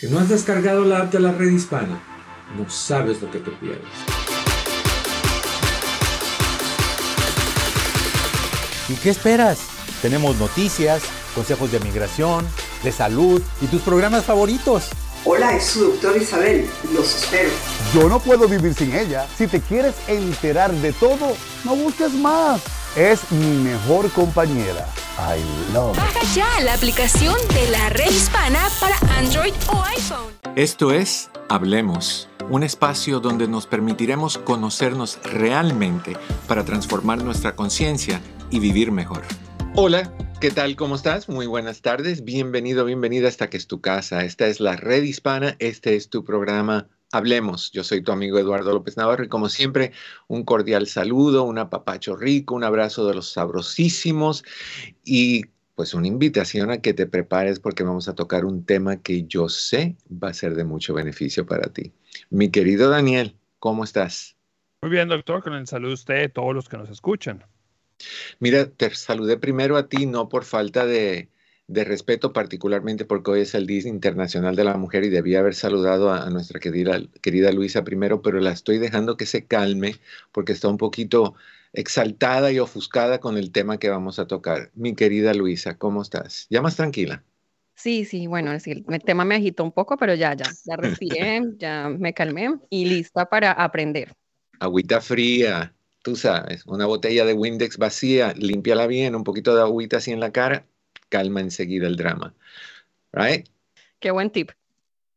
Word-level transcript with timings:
que 0.00 0.08
no 0.08 0.18
has 0.18 0.28
descargado 0.28 0.84
la 0.84 1.00
app 1.00 1.12
de 1.12 1.20
la 1.20 1.32
red 1.32 1.50
hispana, 1.50 1.98
no 2.56 2.68
sabes 2.68 3.22
lo 3.22 3.30
que 3.30 3.38
te 3.38 3.50
pierdes. 3.52 3.86
¿Y 8.88 8.94
qué 8.94 9.10
esperas? 9.10 9.60
Tenemos 10.02 10.36
noticias, 10.36 11.02
consejos 11.34 11.72
de 11.72 11.80
migración, 11.80 12.46
de 12.84 12.92
salud 12.92 13.42
y 13.62 13.66
tus 13.66 13.80
programas 13.82 14.24
favoritos. 14.24 14.90
Hola, 15.24 15.56
es 15.56 15.64
su 15.64 15.80
doctor 15.80 16.16
Isabel. 16.16 16.68
Los 16.94 17.16
espero. 17.16 17.50
Yo 17.92 18.08
no 18.08 18.20
puedo 18.20 18.46
vivir 18.46 18.74
sin 18.74 18.94
ella. 18.94 19.26
Si 19.36 19.48
te 19.48 19.60
quieres 19.60 19.94
enterar 20.06 20.72
de 20.72 20.92
todo, 20.92 21.34
no 21.64 21.74
busques 21.74 22.12
más. 22.12 22.60
Es 22.96 23.30
mi 23.30 23.58
mejor 23.58 24.10
compañera. 24.10 24.88
I 25.18 25.74
love. 25.74 25.94
Baja 25.98 26.20
ya 26.34 26.64
la 26.64 26.72
aplicación 26.72 27.36
de 27.52 27.70
la 27.70 27.90
red 27.90 28.08
hispana 28.08 28.70
para 28.80 28.96
Android 29.18 29.52
o 29.70 29.84
iPhone. 29.84 30.32
Esto 30.56 30.92
es 30.92 31.28
Hablemos, 31.50 32.26
un 32.48 32.62
espacio 32.62 33.20
donde 33.20 33.48
nos 33.48 33.66
permitiremos 33.66 34.38
conocernos 34.38 35.18
realmente 35.24 36.16
para 36.48 36.64
transformar 36.64 37.22
nuestra 37.22 37.54
conciencia 37.54 38.22
y 38.50 38.60
vivir 38.60 38.92
mejor. 38.92 39.24
Hola, 39.74 40.10
¿qué 40.40 40.50
tal? 40.50 40.74
¿Cómo 40.74 40.94
estás? 40.94 41.28
Muy 41.28 41.44
buenas 41.44 41.82
tardes. 41.82 42.24
Bienvenido, 42.24 42.86
bienvenida 42.86 43.28
hasta 43.28 43.50
que 43.50 43.58
es 43.58 43.66
tu 43.66 43.82
casa. 43.82 44.24
Esta 44.24 44.46
es 44.46 44.58
la 44.58 44.74
red 44.74 45.02
hispana, 45.02 45.54
este 45.58 45.96
es 45.96 46.08
tu 46.08 46.24
programa 46.24 46.88
Hablemos. 47.12 47.70
Yo 47.72 47.84
soy 47.84 48.02
tu 48.02 48.12
amigo 48.12 48.38
Eduardo 48.38 48.72
López 48.72 48.96
Navarro 48.96 49.24
y 49.24 49.28
como 49.28 49.48
siempre, 49.48 49.92
un 50.28 50.44
cordial 50.44 50.86
saludo, 50.86 51.44
un 51.44 51.58
apapacho 51.58 52.16
rico, 52.16 52.54
un 52.54 52.64
abrazo 52.64 53.06
de 53.06 53.14
los 53.14 53.30
sabrosísimos 53.32 54.44
y 55.04 55.44
pues 55.76 55.92
una 55.94 56.08
invitación 56.08 56.70
a 56.70 56.78
que 56.78 56.94
te 56.94 57.06
prepares 57.06 57.60
porque 57.60 57.84
vamos 57.84 58.08
a 58.08 58.14
tocar 58.14 58.44
un 58.44 58.64
tema 58.64 58.96
que 59.02 59.24
yo 59.24 59.48
sé 59.48 59.96
va 60.10 60.30
a 60.30 60.34
ser 60.34 60.54
de 60.54 60.64
mucho 60.64 60.94
beneficio 60.94 61.46
para 61.46 61.72
ti. 61.72 61.92
Mi 62.30 62.50
querido 62.50 62.88
Daniel, 62.88 63.36
¿cómo 63.58 63.84
estás? 63.84 64.36
Muy 64.80 64.90
bien, 64.90 65.08
doctor, 65.08 65.42
con 65.42 65.54
el 65.54 65.66
saludo 65.66 65.92
a 65.92 65.94
usted 65.94 66.24
y 66.24 66.28
todos 66.32 66.54
los 66.54 66.68
que 66.68 66.78
nos 66.78 66.88
escuchan. 66.88 67.44
Mira, 68.40 68.70
te 68.70 68.94
saludé 68.94 69.36
primero 69.36 69.76
a 69.76 69.88
ti, 69.88 70.06
no 70.06 70.28
por 70.28 70.44
falta 70.44 70.86
de, 70.86 71.28
respeto, 71.68 72.32
particularmente 72.32 73.04
porque 73.04 73.30
hoy 73.32 73.40
es 73.40 73.54
el 73.54 73.66
Día 73.66 73.88
Internacional 73.88 74.54
de 74.54 74.64
la 74.64 74.76
Mujer 74.76 75.04
y 75.04 75.08
debía 75.08 75.40
haber 75.40 75.54
saludado 75.54 76.12
a, 76.12 76.28
nuestra 76.30 76.60
querida, 76.60 77.00
querida 77.22 77.50
Luisa 77.52 77.82
primero, 77.84 78.22
pero 78.22 78.40
la 78.40 78.52
estoy 78.52 78.78
dejando 78.78 79.16
que 79.16 79.26
se 79.26 79.46
calme 79.46 79.96
porque 80.32 80.52
está 80.52 80.68
un 80.68 80.76
poquito 80.78 81.34
exaltada 81.72 82.52
y 82.52 82.58
ofuscada 82.58 83.18
con 83.18 83.36
el 83.36 83.50
tema 83.50 83.78
que 83.78 83.90
vamos 83.90 84.18
a 84.18 84.26
tocar. 84.26 84.70
Mi 84.74 84.94
querida 84.94 85.34
Luisa, 85.34 85.76
¿cómo 85.76 86.02
estás? 86.02 86.46
¿Ya 86.50 86.62
más 86.62 86.76
tranquila? 86.76 87.24
Sí, 87.74 88.06
sí, 88.06 88.26
bueno, 88.26 88.52
el 88.52 89.02
tema 89.04 89.26
me 89.26 89.34
agitó 89.34 89.62
un 89.62 89.72
poco, 89.72 89.98
pero 89.98 90.14
ya, 90.14 90.34
ya, 90.34 90.46
ya 90.64 90.76
respiré, 90.76 91.42
ya 91.58 91.90
me 91.90 92.14
calmé 92.14 92.58
y 92.70 92.86
lista 92.86 93.26
para 93.26 93.52
aprender. 93.52 94.14
Agüita 94.58 95.02
fría, 95.02 95.74
tú 96.02 96.16
sabes, 96.16 96.64
una 96.66 96.86
botella 96.86 97.26
de 97.26 97.34
Windex 97.34 97.76
vacía, 97.76 98.32
límpiala 98.34 98.86
bien, 98.86 99.14
un 99.14 99.24
poquito 99.24 99.54
de 99.54 99.60
agüita 99.60 99.98
así 99.98 100.10
en 100.10 100.20
la 100.20 100.32
cara, 100.32 100.64
calma 101.08 101.40
enseguida 101.40 101.86
el 101.86 101.96
drama. 101.96 102.34
Right? 103.12 103.48
Qué 104.00 104.10
buen 104.10 104.30
tip. 104.30 104.50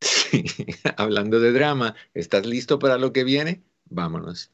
Sí, 0.01 0.43
hablando 0.97 1.39
de 1.39 1.51
drama, 1.51 1.95
¿estás 2.13 2.45
listo 2.45 2.79
para 2.79 2.97
lo 2.97 3.11
que 3.13 3.23
viene? 3.23 3.61
Vámonos. 3.89 4.51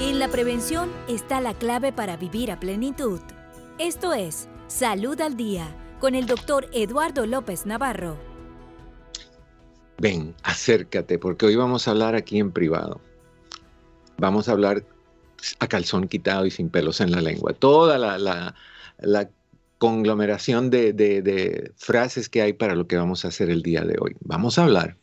En 0.00 0.18
la 0.18 0.28
prevención 0.28 0.90
está 1.08 1.40
la 1.40 1.54
clave 1.54 1.92
para 1.92 2.16
vivir 2.16 2.50
a 2.50 2.58
plenitud. 2.58 3.20
Esto 3.78 4.12
es 4.12 4.48
Salud 4.66 5.20
al 5.20 5.36
Día 5.36 5.74
con 6.00 6.14
el 6.14 6.26
doctor 6.26 6.68
Eduardo 6.72 7.26
López 7.26 7.66
Navarro. 7.66 8.18
Ven, 9.98 10.34
acércate, 10.42 11.18
porque 11.18 11.46
hoy 11.46 11.56
vamos 11.56 11.86
a 11.86 11.90
hablar 11.90 12.14
aquí 12.14 12.38
en 12.38 12.52
privado 12.52 13.00
vamos 14.20 14.48
a 14.48 14.52
hablar 14.52 14.84
a 15.58 15.66
calzón 15.66 16.06
quitado 16.06 16.46
y 16.46 16.50
sin 16.50 16.68
pelos 16.68 17.00
en 17.00 17.10
la 17.10 17.20
lengua. 17.20 17.54
Toda 17.54 17.98
la, 17.98 18.54
conglomeración 19.78 20.68
de, 20.70 21.72
frases 21.76 22.28
que 22.28 22.42
hay 22.42 22.52
para 22.52 22.74
lo 22.74 22.86
que 22.86 22.96
vamos 22.96 23.24
a 23.24 23.28
hacer 23.28 23.48
el 23.48 23.62
día 23.62 23.82
de 23.82 23.96
hoy. 23.98 24.14
Vamos 24.20 24.58
a 24.58 24.64
hablar 24.64 24.98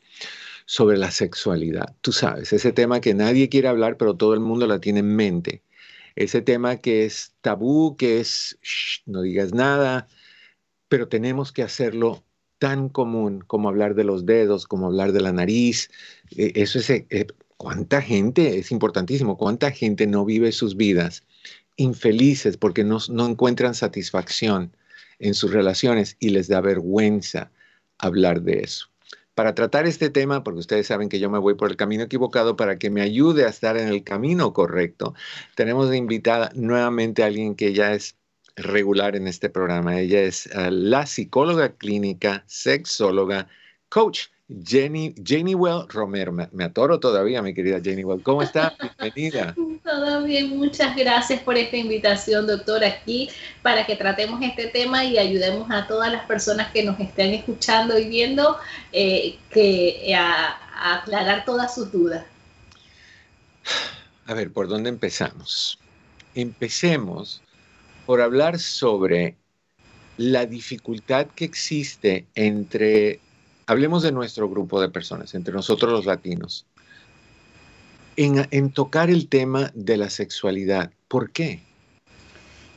sobre 0.65 0.97
la 0.97 1.09
sexualidad. 1.09 1.95
Tú 2.01 2.11
sabes, 2.11 2.53
ese 2.53 2.71
tema 2.73 3.01
que 3.01 3.13
nadie 3.13 3.49
quiere 3.49 3.69
hablar, 3.69 3.97
pero 3.97 4.15
todo 4.15 4.33
el 4.33 4.39
mundo 4.39 4.67
la 4.67 4.79
tiene 4.79 4.99
en 4.99 5.15
mente. 5.15 5.63
Ese 6.15 6.41
tema 6.41 6.77
que 6.77 7.05
es 7.05 7.33
tabú, 7.41 7.95
que 7.97 8.19
es, 8.19 8.59
no 9.05 9.21
digas 9.21 9.53
nada, 9.53 10.07
pero 10.89 11.07
tenemos 11.07 11.51
que 11.51 11.63
hacerlo 11.63 12.23
tan 12.59 12.89
común 12.89 13.43
como 13.45 13.69
hablar 13.69 13.95
de 13.95 14.03
los 14.03 14.25
dedos, 14.25 14.67
como 14.67 14.87
hablar 14.87 15.11
de 15.11 15.21
la 15.21 15.31
nariz. 15.31 15.89
E, 16.35 16.51
eso 16.55 16.79
es, 16.79 16.89
eh, 16.89 17.27
¿Cuánta 17.57 18.03
gente, 18.03 18.59
es 18.59 18.71
importantísimo, 18.71 19.37
cuánta 19.37 19.71
gente 19.71 20.05
no 20.05 20.23
vive 20.25 20.51
sus 20.51 20.77
vidas 20.77 21.23
infelices 21.77 22.57
porque 22.57 22.83
no, 22.83 22.99
encuentran 23.25 23.73
satisfacción 23.73 24.75
en 25.19 25.33
sus 25.33 25.51
relaciones 25.51 26.17
y 26.19 26.29
les 26.29 26.47
da 26.47 26.61
vergüenza 26.61 27.51
hablar 27.97 28.41
de 28.41 28.59
eso? 28.59 28.87
Para 29.33 29.55
tratar 29.55 29.85
este 29.85 30.09
tema, 30.09 30.43
porque 30.43 30.59
ustedes 30.59 30.87
saben 30.87 31.09
que 31.09 31.19
yo 31.19 31.29
me 31.29 31.37
voy 31.37 31.53
por 31.53 31.69
el 31.69 31.77
camino 31.77 32.03
equivocado, 32.03 32.55
para 32.55 32.77
que 32.77 32.89
me 32.89 33.01
ayude 33.01 33.45
a 33.45 33.49
estar 33.49 33.77
en 33.77 33.87
el 33.87 34.03
camino 34.03 34.51
correcto, 34.51 35.13
tenemos 35.55 35.89
de 35.89 35.97
invitada 35.97 36.51
nuevamente 36.55 37.23
a 37.23 37.27
alguien 37.27 37.55
que 37.55 37.73
ya 37.73 37.93
es 37.93 38.17
regular 38.55 39.15
en 39.15 39.27
este 39.27 39.49
programa. 39.49 39.99
Ella 39.99 40.21
es 40.21 40.47
eh, 40.47 40.71
la 40.71 41.05
psicóloga 41.05 41.73
clínica, 41.75 42.43
sexóloga, 42.47 43.47
coach 43.89 44.27
Jenny, 44.49 45.13
Jenny 45.23 45.55
Well 45.55 45.87
Romero. 45.89 46.31
Me, 46.31 46.63
atoro 46.63 46.99
todavía, 46.99 47.41
mi 47.41 47.53
querida 47.53 47.81
Jenny 47.83 48.03
Well. 48.03 48.23
¿Cómo 48.23 48.41
está? 48.41 48.75
Bienvenida. 48.99 49.53
Todo 49.83 50.23
bien, 50.23 50.57
muchas 50.57 50.95
gracias 50.95 51.41
por 51.41 51.57
esta 51.57 51.75
invitación, 51.75 52.47
doctor, 52.47 52.83
aquí 52.83 53.29
para 53.61 53.85
que 53.85 53.95
tratemos 53.95 54.41
este 54.41 54.67
tema 54.67 55.03
y 55.03 55.17
ayudemos 55.17 55.69
a 55.69 55.85
todas 55.87 56.11
las 56.11 56.25
personas 56.25 56.71
que 56.71 56.83
nos 56.83 56.99
estén 56.99 57.33
escuchando 57.33 57.97
y 57.99 58.07
viendo 58.07 58.57
eh, 58.93 59.37
que, 59.49 60.15
a, 60.15 60.95
aclarar 60.99 61.43
todas 61.43 61.75
sus 61.75 61.91
dudas. 61.91 62.25
A 64.25 64.33
ver, 64.33 64.51
¿por 64.51 64.69
dónde 64.69 64.89
empezamos? 64.89 65.77
Empecemos 66.35 67.41
por 68.05 68.21
hablar 68.21 68.59
sobre 68.59 69.35
la 70.17 70.45
dificultad 70.45 71.27
que 71.35 71.45
existe 71.45 72.25
entre 72.35 73.19
hablemos 73.67 74.01
de 74.01 74.11
nuestro 74.11 74.49
grupo 74.49 74.81
de 74.81 74.89
personas, 74.89 75.35
entre 75.35 75.53
nosotros 75.53 75.91
los 75.91 76.05
latinos, 76.05 76.65
en, 78.15 78.71
tocar 78.71 79.11
el 79.11 79.27
tema 79.27 79.71
de 79.75 79.97
la 79.97 80.09
sexualidad. 80.09 80.91
¿Por 81.07 81.29
qué? 81.29 81.61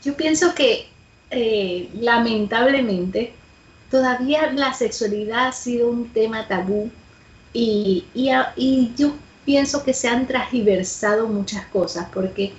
Yo 0.05 0.15
pienso 0.17 0.55
que 0.55 0.89
eh, 1.31 1.89
lamentablemente 1.95 3.33
todavía 3.91 4.53
la 4.53 4.75
sexualidad 4.75 5.49
ha 5.49 5.53
sido 5.53 5.89
un 5.89 6.11
tema 6.11 6.47
tabú 6.47 6.91
y, 7.53 8.05
yo 8.97 9.15
pienso 9.45 9.83
que 9.83 9.95
se 9.95 10.09
han 10.09 10.27
transversado 10.27 11.27
muchas 11.27 11.65
cosas 11.67 12.09
porque 12.13 12.53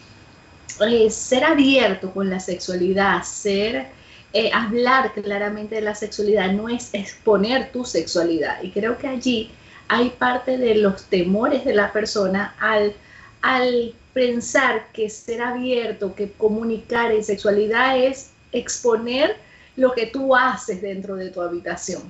eh, 0.79 1.09
ser 1.11 1.43
abierto 1.43 2.11
con 2.11 2.29
la 2.29 2.39
sexualidad, 2.39 3.23
ser 3.23 3.89
eh, 4.33 4.49
hablar 4.53 5.13
claramente 5.13 5.75
de 5.75 5.81
la 5.81 5.95
sexualidad 5.95 6.51
no 6.51 6.69
es 6.69 6.93
exponer 6.93 7.71
tu 7.71 7.83
sexualidad. 7.83 8.61
Y 8.63 8.71
creo 8.71 8.97
que 8.97 9.07
allí 9.07 9.51
hay 9.87 10.09
parte 10.11 10.57
de 10.57 10.75
los 10.75 11.03
temores 11.05 11.65
de 11.65 11.73
la 11.73 11.91
persona 11.91 12.55
al, 12.59 12.93
al 13.41 13.93
pensar 14.13 14.87
que 14.93 15.09
ser 15.09 15.41
abierto, 15.41 16.15
que 16.15 16.31
comunicar 16.31 17.11
en 17.11 17.23
sexualidad 17.23 17.97
es 17.97 18.31
exponer 18.53 19.35
lo 19.75 19.91
que 19.93 20.07
tú 20.07 20.35
haces 20.35 20.81
dentro 20.81 21.15
de 21.15 21.29
tu 21.29 21.41
habitación. 21.41 22.03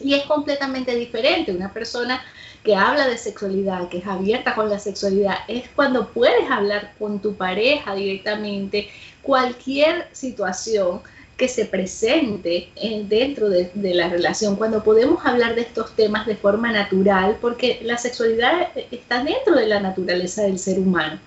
Y 0.00 0.14
es 0.14 0.24
completamente 0.24 0.94
diferente. 0.94 1.52
Una 1.52 1.72
persona 1.72 2.22
que 2.62 2.76
habla 2.76 3.08
de 3.08 3.18
sexualidad, 3.18 3.88
que 3.88 3.98
es 3.98 4.06
abierta 4.06 4.54
con 4.54 4.68
la 4.68 4.78
sexualidad, 4.78 5.38
es 5.48 5.68
cuando 5.74 6.08
puedes 6.08 6.48
hablar 6.50 6.94
con 6.98 7.20
tu 7.20 7.34
pareja 7.34 7.94
directamente 7.94 8.88
cualquier 9.22 10.08
situación 10.12 11.02
que 11.36 11.48
se 11.48 11.64
presente 11.64 12.68
dentro 13.08 13.48
de, 13.48 13.70
la 13.74 14.08
relación, 14.08 14.56
cuando 14.56 14.84
podemos 14.84 15.24
hablar 15.24 15.54
de 15.54 15.62
estos 15.62 15.94
temas 15.96 16.26
de 16.26 16.36
forma 16.36 16.70
natural, 16.70 17.38
porque 17.40 17.80
la 17.82 17.96
sexualidad 17.98 18.68
está 18.90 19.24
dentro 19.24 19.54
de 19.56 19.66
la 19.66 19.80
naturaleza 19.80 20.42
del 20.42 20.58
ser 20.58 20.78
humano. 20.78 21.18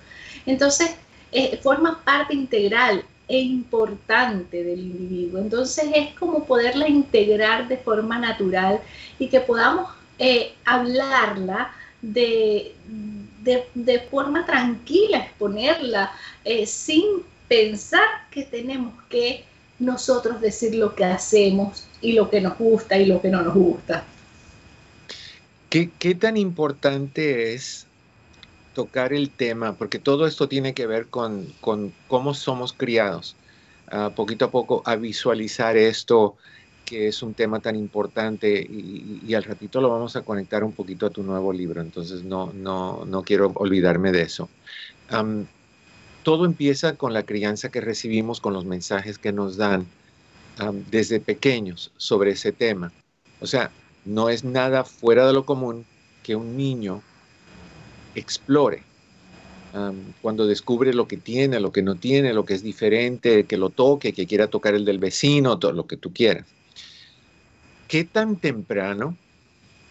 Entonces, 0.46 0.94
eh, 1.32 1.58
forma 1.62 2.02
parte 2.04 2.34
integral 2.34 3.04
e 3.28 3.40
importante 3.40 4.62
del 4.62 4.78
individuo. 4.78 5.40
Entonces, 5.40 5.86
es 5.94 6.14
como 6.14 6.44
poderla 6.44 6.88
integrar 6.88 7.66
de 7.68 7.76
forma 7.76 8.18
natural 8.18 8.80
y 9.18 9.28
que 9.28 9.40
podamos 9.40 9.90
eh, 10.18 10.54
hablarla 10.64 11.72
de, 12.00 12.74
de, 13.74 14.00
forma 14.10 14.46
tranquila, 14.46 15.18
exponerla, 15.18 16.12
eh, 16.44 16.66
sin 16.66 17.04
pensar 17.48 18.06
que 18.30 18.44
tenemos 18.44 18.94
que 19.08 19.44
nosotros 19.78 20.40
decir 20.40 20.74
lo 20.74 20.94
que 20.94 21.04
hacemos 21.04 21.86
y 22.00 22.12
lo 22.12 22.30
que 22.30 22.40
nos 22.40 22.58
gusta 22.58 22.98
y 22.98 23.06
lo 23.06 23.20
que 23.20 23.28
no 23.28 23.42
nos 23.42 23.54
gusta. 23.54 24.04
¿Qué, 25.70 25.90
qué 25.98 26.14
tan 26.14 26.36
importante 26.36 27.54
es 27.54 27.86
tocar 28.74 29.12
el 29.12 29.30
tema? 29.30 29.74
Porque 29.74 29.98
todo 29.98 30.26
esto 30.26 30.48
tiene 30.48 30.74
que 30.74 30.86
ver 30.86 31.06
con, 31.08 31.52
con 31.60 31.92
cómo 32.08 32.34
somos 32.34 32.72
criados. 32.72 33.36
Uh, 33.92 34.10
poquito 34.10 34.46
a 34.46 34.50
poco 34.50 34.82
a 34.84 34.96
visualizar 34.96 35.76
esto 35.76 36.36
que 36.86 37.08
es 37.08 37.22
un 37.22 37.34
tema 37.34 37.60
tan 37.60 37.76
importante 37.76 38.48
y, 38.48 39.34
al 39.34 39.42
ratito 39.42 39.80
lo 39.80 39.90
vamos 39.90 40.16
a 40.16 40.22
conectar 40.22 40.64
un 40.64 40.72
poquito 40.72 41.04
a 41.04 41.10
tu 41.10 41.22
nuevo 41.22 41.52
libro, 41.52 41.82
entonces 41.82 42.22
no, 42.22 42.52
no, 42.54 43.04
no 43.04 43.22
quiero 43.22 43.52
olvidarme 43.56 44.12
de 44.12 44.22
eso. 44.22 44.48
Todo 46.26 46.44
empieza 46.44 46.96
con 46.96 47.12
la 47.12 47.22
crianza 47.22 47.68
que 47.68 47.80
recibimos, 47.80 48.40
con 48.40 48.52
los 48.52 48.64
mensajes 48.64 49.16
que 49.16 49.30
nos 49.30 49.56
dan 49.56 49.86
desde 50.90 51.20
pequeños 51.20 51.92
sobre 51.98 52.32
ese 52.32 52.50
tema. 52.50 52.90
O 53.38 53.46
sea, 53.46 53.70
no 54.04 54.28
es 54.28 54.42
nada 54.42 54.82
fuera 54.82 55.24
de 55.24 55.32
lo 55.32 55.46
común 55.46 55.86
que 56.24 56.34
un 56.34 56.56
niño 56.56 57.00
explore 58.16 58.82
cuando 60.20 60.48
descubre 60.48 60.92
lo 60.92 61.06
que 61.06 61.16
tiene, 61.16 61.60
lo 61.60 61.70
que 61.70 61.82
no 61.82 61.94
tiene, 61.94 62.34
lo 62.34 62.44
que 62.44 62.54
es 62.54 62.64
diferente, 62.64 63.44
que 63.44 63.56
lo 63.56 63.70
toque, 63.70 64.12
que 64.12 64.26
quiera 64.26 64.48
tocar 64.48 64.74
el 64.74 64.84
del 64.84 64.98
vecino, 64.98 65.60
todo 65.60 65.70
lo 65.70 65.86
que 65.86 65.96
tú 65.96 66.12
quieras. 66.12 66.44
¿Qué 67.86 68.02
tan 68.02 68.34
temprano 68.34 69.16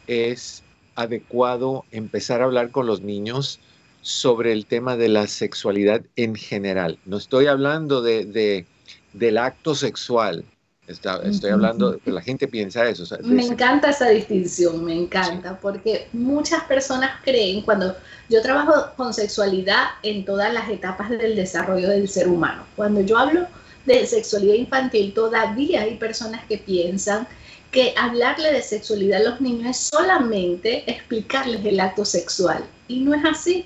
es 0.06 0.64
adecuado 0.96 1.86
empezar 1.92 2.42
a 2.42 2.44
hablar 2.44 2.72
con 2.72 2.88
los 2.88 3.00
niños 3.00 3.62
sobre 4.06 4.52
el 4.52 4.68
tema 4.68 4.96
de 4.98 5.10
la 5.10 5.25
sexualidad 5.25 6.04
en 6.16 6.36
general. 6.36 7.00
No 7.06 7.18
estoy 7.18 7.48
hablando 7.48 8.04
de, 8.04 8.25
de 8.25 8.68
del 9.13 9.40
acto 9.40 9.74
sexual. 9.74 10.46
Está, 10.86 11.24
estoy 11.24 11.50
hablando, 11.50 12.00
la 12.06 12.22
gente 12.22 12.48
piensa 12.48 12.88
eso. 12.88 13.02
O 13.02 13.06
sea, 13.07 13.18
me 13.24 13.44
encanta 13.44 13.90
esa 13.90 14.07
distinción, 14.10 14.86
me 14.86 14.94
encanta, 14.94 15.57
porque 15.60 16.07
muchas 16.13 16.63
personas 16.66 17.19
creen, 17.24 17.63
cuando 17.63 17.96
yo 18.30 18.44
trabajo 18.44 18.92
con 18.96 19.12
sexualidad 19.12 19.86
en 20.04 20.24
todas 20.24 20.54
las 20.54 20.69
etapas 20.69 21.10
del 21.10 21.36
desarrollo 21.36 21.90
del 21.90 22.08
ser 22.08 22.28
humano, 22.28 22.63
cuando 22.75 23.01
yo 23.01 23.18
hablo 23.18 23.48
de 23.88 24.06
sexualidad 24.06 24.54
infantil, 24.54 25.16
todavía 25.16 25.81
hay 25.81 25.98
personas 25.98 26.46
que 26.46 26.60
piensan 26.60 27.28
que 27.72 27.96
hablarle 27.98 28.51
de 28.51 28.62
sexualidad 28.62 29.22
a 29.22 29.31
los 29.31 29.42
niños 29.42 29.72
es 29.72 29.78
solamente 29.78 30.84
explicarles 30.86 31.66
el 31.66 31.80
acto 31.80 32.06
sexual. 32.06 32.63
Y 32.88 33.00
no 33.00 33.16
es 33.16 33.25
así 33.25 33.66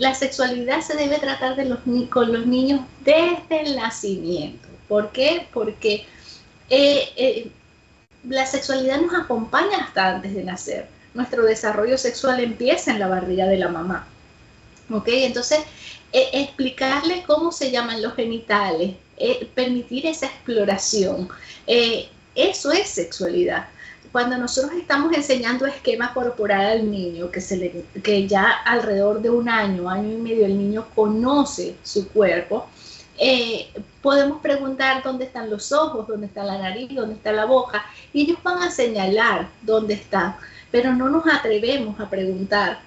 la 0.00 0.14
sexualidad 0.14 0.80
se 0.80 0.96
debe 0.96 1.18
tratar 1.18 1.56
de 1.56 1.66
los, 1.66 1.80
con 2.08 2.32
los 2.32 2.46
niños 2.46 2.80
desde 3.04 3.60
el 3.60 3.76
nacimiento. 3.76 4.66
¿Por 4.88 5.12
qué? 5.12 5.46
Porque 5.52 6.06
eh, 6.70 7.10
eh, 7.16 7.50
la 8.26 8.46
sexualidad 8.46 8.98
nos 9.02 9.14
acompaña 9.14 9.76
hasta 9.76 10.08
antes 10.08 10.34
de 10.34 10.42
nacer. 10.42 10.88
Nuestro 11.12 11.44
desarrollo 11.44 11.98
sexual 11.98 12.40
empieza 12.40 12.92
en 12.92 12.98
la 12.98 13.08
barriga 13.08 13.44
de 13.44 13.58
la 13.58 13.68
mamá. 13.68 14.06
¿Ok? 14.90 15.08
Entonces, 15.08 15.58
eh, 16.14 16.30
explicarle 16.32 17.22
cómo 17.26 17.52
se 17.52 17.70
llaman 17.70 18.00
los 18.00 18.14
genitales, 18.14 18.94
permitir 19.54 20.06
esa 20.06 20.24
exploración, 20.24 21.28
eso 22.34 22.72
es 22.72 22.88
sexualidad 22.88 23.68
cuando 24.12 24.36
nosotros 24.38 24.72
estamos 24.78 25.12
enseñando 25.12 25.66
esquema 25.66 26.12
corporal 26.12 26.66
al 26.66 26.90
niño, 26.90 27.30
que, 27.30 28.26
ya 28.26 28.50
alrededor 28.64 29.22
de 29.22 29.30
un 29.30 29.48
año, 29.48 29.88
año 29.88 30.12
y 30.12 30.16
medio, 30.16 30.46
el 30.46 30.58
niño 30.58 30.86
conoce 30.94 31.76
su 31.82 32.08
cuerpo, 32.08 32.66
eh, 33.18 33.68
podemos 34.02 34.40
preguntar 34.40 35.02
dónde 35.02 35.26
están 35.26 35.50
los 35.50 35.70
ojos, 35.72 36.08
dónde 36.08 36.26
está 36.26 36.42
la 36.42 36.58
nariz, 36.58 36.88
dónde 36.92 37.14
está 37.14 37.32
la 37.32 37.44
boca, 37.44 37.84
y 38.12 38.22
ellos 38.22 38.38
van 38.42 38.62
a 38.62 38.70
señalar 38.70 39.48
dónde 39.62 39.94
están, 39.94 40.36
pero 40.70 40.92
no 40.94 41.08
nos 41.08 41.26
atrevemos 41.26 42.00
a 42.00 42.08
preguntar 42.08 42.80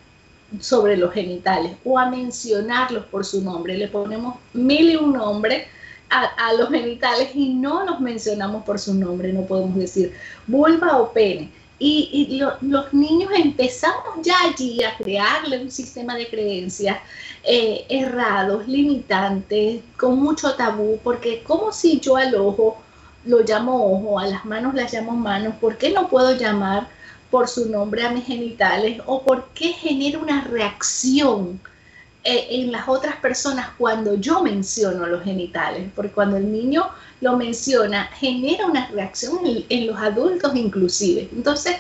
sobre 0.59 0.97
los 0.97 1.13
genitales 1.13 1.77
o 1.83 1.97
a 1.97 2.09
mencionarlos 2.09 3.05
por 3.05 3.25
su 3.25 3.41
nombre. 3.41 3.77
Le 3.77 3.87
ponemos 3.87 4.35
mil 4.53 4.91
y 4.91 4.95
un 4.95 5.13
nombre 5.13 5.67
a, 6.13 6.53
los 6.53 6.69
genitales 6.69 7.29
y 7.33 7.49
no 7.49 7.85
los 7.85 7.99
mencionamos 7.99 8.63
por 8.63 8.79
su 8.79 8.93
nombre, 8.93 9.33
no 9.33 9.41
podemos 9.45 9.75
decir 9.75 10.13
vulva 10.47 10.97
o 10.97 11.11
pene. 11.11 11.51
Y, 11.79 12.41
los 12.61 12.93
niños 12.93 13.31
empezamos 13.35 14.21
ya 14.21 14.35
allí 14.45 14.81
a 14.83 14.95
crearle 14.95 15.61
un 15.61 15.71
sistema 15.71 16.15
de 16.15 16.29
creencias 16.29 16.97
eh, 17.43 17.85
errados, 17.89 18.67
limitantes, 18.67 19.81
con 19.97 20.17
mucho 20.17 20.53
tabú, 20.53 20.99
porque 21.03 21.43
como 21.43 21.73
si 21.73 21.99
yo 21.99 22.15
al 22.15 22.35
ojo 22.35 22.81
lo 23.25 23.41
llamo 23.41 23.93
ojo, 23.93 24.19
a 24.19 24.27
las 24.27 24.45
manos 24.45 24.73
las 24.75 24.93
llamo 24.93 25.11
manos, 25.11 25.55
¿por 25.59 25.77
qué 25.77 25.89
no 25.89 26.07
puedo 26.07 26.37
llamar 26.37 26.87
por 27.29 27.49
su 27.49 27.69
nombre 27.69 28.05
a 28.05 28.11
mis 28.11 28.25
genitales? 28.25 29.01
¿O 29.05 29.23
por 29.23 29.49
qué 29.49 29.73
genera 29.73 30.19
una 30.19 30.41
reacción? 30.41 31.59
Eh, 32.25 32.61
en 32.61 32.71
las 32.71 32.87
otras 32.87 33.17
personas 33.17 33.71
cuando 33.77 34.15
yo 34.15 34.41
menciono 34.41 35.05
los 35.07 35.25
genitales, 35.25 35.89
porque 35.93 36.13
cuando 36.13 36.37
el 36.37 36.49
niño 36.49 36.87
lo 37.19 37.35
menciona, 37.35 38.05
genera 38.15 38.65
una 38.65 38.87
reacción 38.87 39.39
en, 39.45 39.87
los 39.87 39.97
adultos 39.97 40.55
inclusive. 40.55 41.27
Entonces, 41.33 41.75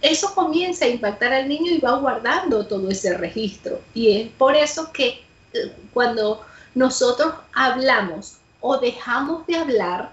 eso 0.00 0.34
comienza 0.34 0.86
a 0.86 0.88
impactar 0.88 1.34
al 1.34 1.48
niño 1.50 1.70
y 1.70 1.80
va 1.80 1.98
guardando 1.98 2.66
todo 2.66 2.88
ese 2.88 3.18
registro. 3.18 3.78
Y 3.92 4.22
es 4.22 4.30
por 4.38 4.56
eso 4.56 4.90
que 4.90 5.22
eh, 5.52 5.72
cuando 5.92 6.40
nosotros 6.74 7.34
hablamos 7.52 8.38
o 8.62 8.78
dejamos 8.78 9.46
de 9.46 9.56
hablar, 9.56 10.12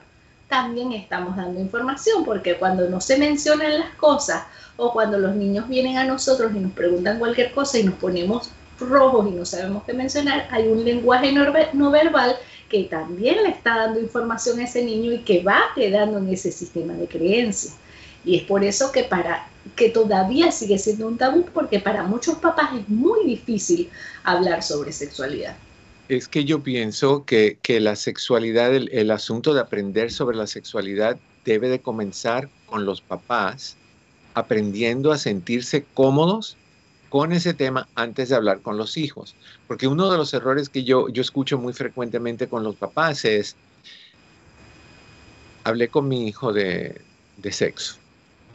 también 0.50 0.92
estamos 0.92 1.38
dando 1.38 1.62
información, 1.62 2.26
porque 2.26 2.58
cuando 2.58 2.90
no 2.90 3.00
se 3.00 3.18
mencionan 3.18 3.80
las 3.80 3.96
cosas 3.96 4.44
o 4.76 4.92
cuando 4.92 5.18
los 5.18 5.34
niños 5.34 5.70
vienen 5.70 5.98
a 5.98 6.04
nosotros 6.04 6.52
y 6.54 6.60
nos 6.60 6.74
preguntan 6.74 7.20
cualquier 7.20 7.54
cosa 7.54 7.80
y 7.80 7.84
nos 7.84 7.96
ponemos 7.96 8.50
rojos 8.90 9.28
y 9.28 9.32
no 9.32 9.46
sabemos 9.46 9.84
qué 9.84 9.94
mencionar, 9.94 10.48
hay 10.52 10.68
un 10.68 10.84
lenguaje 10.84 11.34
no 11.74 11.92
verbal 11.92 12.36
que 12.70 12.86
también 12.86 13.44
le 13.44 13.50
está 13.50 13.76
dando 13.78 14.00
información 14.00 14.60
a 14.60 14.64
ese 14.64 14.84
niño 14.84 15.12
y 15.12 15.20
que 15.20 15.44
va 15.44 15.60
quedando 15.76 16.18
en 16.20 16.30
ese 16.30 16.52
sistema 16.52 16.94
de 16.94 17.08
creencias. 17.08 17.76
Y 18.24 18.38
es 18.38 18.44
por 18.44 18.64
eso 18.64 18.92
que 18.92 19.04
para 19.04 19.48
que 19.76 19.90
todavía 19.90 20.52
sigue 20.52 20.78
siendo 20.78 21.08
un 21.08 21.18
tabú 21.18 21.46
porque 21.54 21.80
para 21.80 22.04
muchos 22.04 22.38
papás 22.38 22.70
es 22.80 22.88
muy 22.88 23.26
difícil 23.26 23.90
hablar 24.24 24.64
sobre 24.64 24.92
sexualidad. 24.92 25.56
Es 26.08 26.28
que 26.28 26.46
yo 26.46 26.62
pienso 26.64 27.26
que, 27.26 27.58
que 27.62 27.80
la 27.80 27.96
sexualidad, 27.96 28.74
el, 28.74 28.90
el, 28.92 29.12
asunto 29.12 29.54
de 29.54 29.62
aprender 29.62 30.12
sobre 30.12 30.38
la 30.38 30.48
sexualidad 30.48 31.18
debe 31.46 31.70
de 31.70 31.80
comenzar 31.82 32.50
con 32.66 32.86
los 32.86 33.02
papás 33.02 33.76
aprendiendo 34.34 35.12
a 35.12 35.18
sentirse 35.18 35.84
cómodos 35.94 36.58
con 37.12 37.34
ese 37.34 37.54
tema 37.54 37.90
antes 37.94 38.30
de 38.30 38.36
hablar 38.36 38.62
con 38.62 38.78
los 38.78 38.96
hijos. 38.96 39.36
Porque 39.68 39.86
uno 39.86 40.10
de 40.10 40.18
los 40.18 40.34
errores 40.34 40.70
que 40.70 40.86
yo, 40.86 41.10
yo 41.10 41.22
escucho 41.22 41.58
muy 41.58 41.74
frecuentemente 41.74 42.48
con 42.48 42.64
los 42.64 42.78
papás 42.78 43.26
es, 43.26 43.58
hablé 45.66 45.90
con 45.90 46.08
mi 46.08 46.26
hijo 46.26 46.54
de, 46.54 47.02
de 47.36 47.52
sexo 47.52 47.98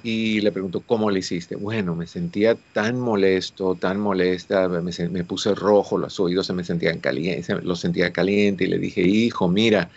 y 0.02 0.40
le 0.40 0.52
pregunto, 0.52 0.80
¿cómo 0.80 1.10
le 1.10 1.18
hiciste? 1.18 1.54
Bueno, 1.54 1.94
me 1.94 2.06
sentía 2.06 2.56
tan 2.72 2.98
molesto, 2.98 3.74
tan 3.74 4.00
molesta, 4.00 4.70
me, 4.70 4.90
me 5.10 5.24
puse 5.24 5.54
rojo, 5.54 5.98
los 5.98 6.18
oídos 6.18 6.46
se 6.46 6.54
me 6.54 6.64
sentían 6.64 7.00
caliente, 7.00 7.60
los 7.62 7.80
sentía 7.80 8.10
caliente 8.10 8.64
y 8.64 8.68
le 8.68 8.78
dije, 8.78 9.02
hijo, 9.02 9.48
mira, 9.48 9.90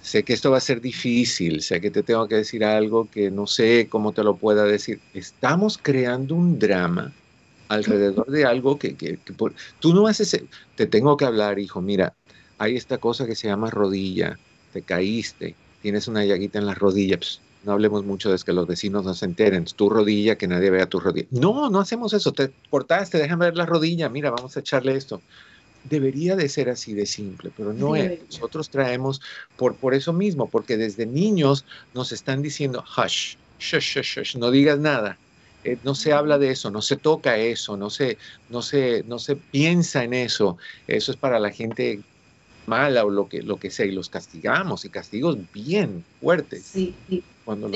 sé 0.00 0.24
que 0.24 0.34
esto 0.34 0.50
va 0.50 0.58
a 0.58 0.60
ser 0.60 0.82
difícil, 0.82 1.62
sé 1.62 1.80
que 1.80 1.90
te 1.90 2.02
tengo 2.02 2.28
que 2.28 2.36
decir 2.36 2.64
algo 2.66 3.08
que 3.10 3.30
no 3.30 3.46
sé 3.46 3.88
cómo 3.88 4.12
te 4.12 4.24
lo 4.24 4.36
pueda 4.36 4.64
decir. 4.64 5.00
Estamos 5.14 5.78
creando 5.78 6.34
un 6.34 6.58
drama 6.58 7.16
alrededor 7.74 8.26
de 8.30 8.44
algo 8.44 8.78
que, 8.78 8.96
que, 8.96 9.18
tú 9.80 9.94
no 9.94 10.06
haces, 10.06 10.40
te 10.76 10.86
tengo 10.86 11.16
que 11.16 11.24
hablar, 11.24 11.58
hijo, 11.58 11.80
mira, 11.80 12.14
hay 12.58 12.76
esta 12.76 12.98
cosa 12.98 13.26
que 13.26 13.34
se 13.34 13.48
llama 13.48 13.70
rodilla, 13.70 14.38
te 14.72 14.82
caíste, 14.82 15.54
tienes 15.80 16.08
una 16.08 16.24
llaguita 16.24 16.58
en 16.58 16.66
la 16.66 16.74
rodilla, 16.74 17.18
pues, 17.18 17.40
no 17.64 17.72
hablemos 17.72 18.04
mucho 18.04 18.30
de 18.30 18.38
que 18.44 18.52
los 18.52 18.66
vecinos 18.66 19.04
no 19.04 19.14
se 19.14 19.24
enteren, 19.24 19.64
tu 19.64 19.88
rodilla, 19.88 20.36
que 20.36 20.48
nadie 20.48 20.70
vea 20.70 20.86
tu 20.86 20.98
rodilla. 20.98 21.28
No, 21.30 21.70
no 21.70 21.80
hacemos 21.80 22.12
eso, 22.12 22.32
te 22.32 22.50
cortaste, 22.70 23.18
déjame 23.18 23.46
ver 23.46 23.56
la 23.56 23.66
rodilla, 23.66 24.08
mira, 24.08 24.30
vamos 24.30 24.56
a 24.56 24.60
echarle 24.60 24.96
esto. 24.96 25.22
Debería 25.84 26.36
de 26.36 26.48
ser 26.48 26.68
así 26.68 26.92
de 26.92 27.06
simple, 27.06 27.52
pero 27.56 27.72
no 27.72 27.96
es. 27.96 28.20
Nosotros 28.30 28.68
traemos 28.68 29.20
por, 29.56 29.76
por 29.76 29.94
eso 29.94 30.12
mismo, 30.12 30.48
porque 30.48 30.76
desde 30.76 31.06
niños 31.06 31.64
nos 31.94 32.12
están 32.12 32.42
diciendo, 32.42 32.84
hush, 32.96 33.36
shush, 33.58 33.96
shush, 33.96 34.18
shush, 34.18 34.36
no 34.36 34.50
digas 34.50 34.78
nada. 34.78 35.18
Eh, 35.64 35.78
no 35.84 35.94
se 35.94 36.12
habla 36.12 36.38
de 36.38 36.50
eso, 36.50 36.70
no 36.70 36.82
se 36.82 36.96
toca 36.96 37.36
eso, 37.36 37.76
no 37.76 37.88
se, 37.88 38.18
no 38.48 38.62
se, 38.62 39.04
no 39.04 39.18
se 39.18 39.36
piensa 39.36 40.02
en 40.02 40.12
eso. 40.14 40.56
Eso 40.86 41.12
es 41.12 41.16
para 41.16 41.38
la 41.38 41.50
gente 41.50 42.00
mala 42.66 43.04
o 43.04 43.10
lo 43.10 43.28
que, 43.28 43.42
lo 43.42 43.58
que 43.58 43.70
sea, 43.70 43.86
y 43.86 43.92
los 43.92 44.08
castigamos, 44.08 44.84
y 44.84 44.90
castigos 44.90 45.36
bien 45.52 46.04
fuertes. 46.20 46.64
Sí, 46.72 46.94
Cuando 47.44 47.70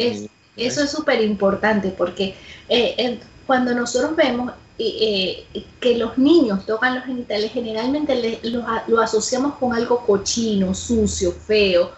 eso 0.56 0.82
es 0.84 0.90
súper 0.90 1.22
importante 1.22 1.90
porque 1.90 2.34
eh, 2.68 3.20
cuando 3.46 3.74
nosotros 3.74 4.16
vemos 4.16 4.52
eh, 4.78 5.44
que 5.78 5.98
los 5.98 6.16
niños 6.16 6.64
tocan 6.64 6.94
los 6.94 7.04
genitales, 7.04 7.52
generalmente 7.52 8.40
lo, 8.88 9.00
asociamos 9.00 9.56
con 9.56 9.74
algo 9.74 10.04
cochino, 10.06 10.74
sucio, 10.74 11.30
feo, 11.30 11.92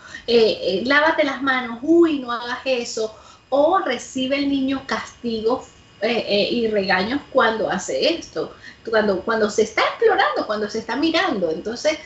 lávate 0.85 1.25
las 1.25 1.42
manos, 1.42 1.78
uy, 1.83 2.18
no 2.18 2.33
hagas 2.33 2.59
eso, 2.64 3.14
o 3.49 3.78
recibe 3.78 4.37
el 4.37 4.49
niño 4.49 4.83
castigos 4.87 5.68
eh, 6.00 6.49
y 6.50 6.69
regaños 6.69 7.21
cuando 7.33 7.71
hace 7.71 8.14
esto, 8.14 8.55
cuando, 8.88 9.21
cuando 9.23 9.50
se 9.50 9.62
está 9.62 9.83
explorando, 9.83 10.47
cuando 10.47 10.69
se 10.69 10.78
está 10.78 10.97
mirando. 10.97 11.50
Entonces, 11.50 11.99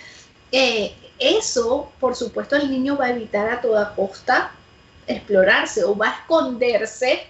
eso, 1.18 1.90
por 2.00 2.14
supuesto, 2.14 2.56
el 2.56 2.70
niño 2.70 2.96
va 2.96 3.06
a 3.06 3.10
evitar 3.10 3.48
a 3.48 3.60
toda 3.60 3.94
costa 3.94 4.52
explorarse 5.06 5.84
o 5.84 5.96
va 5.96 6.08
a 6.08 6.14
esconderse 6.20 7.26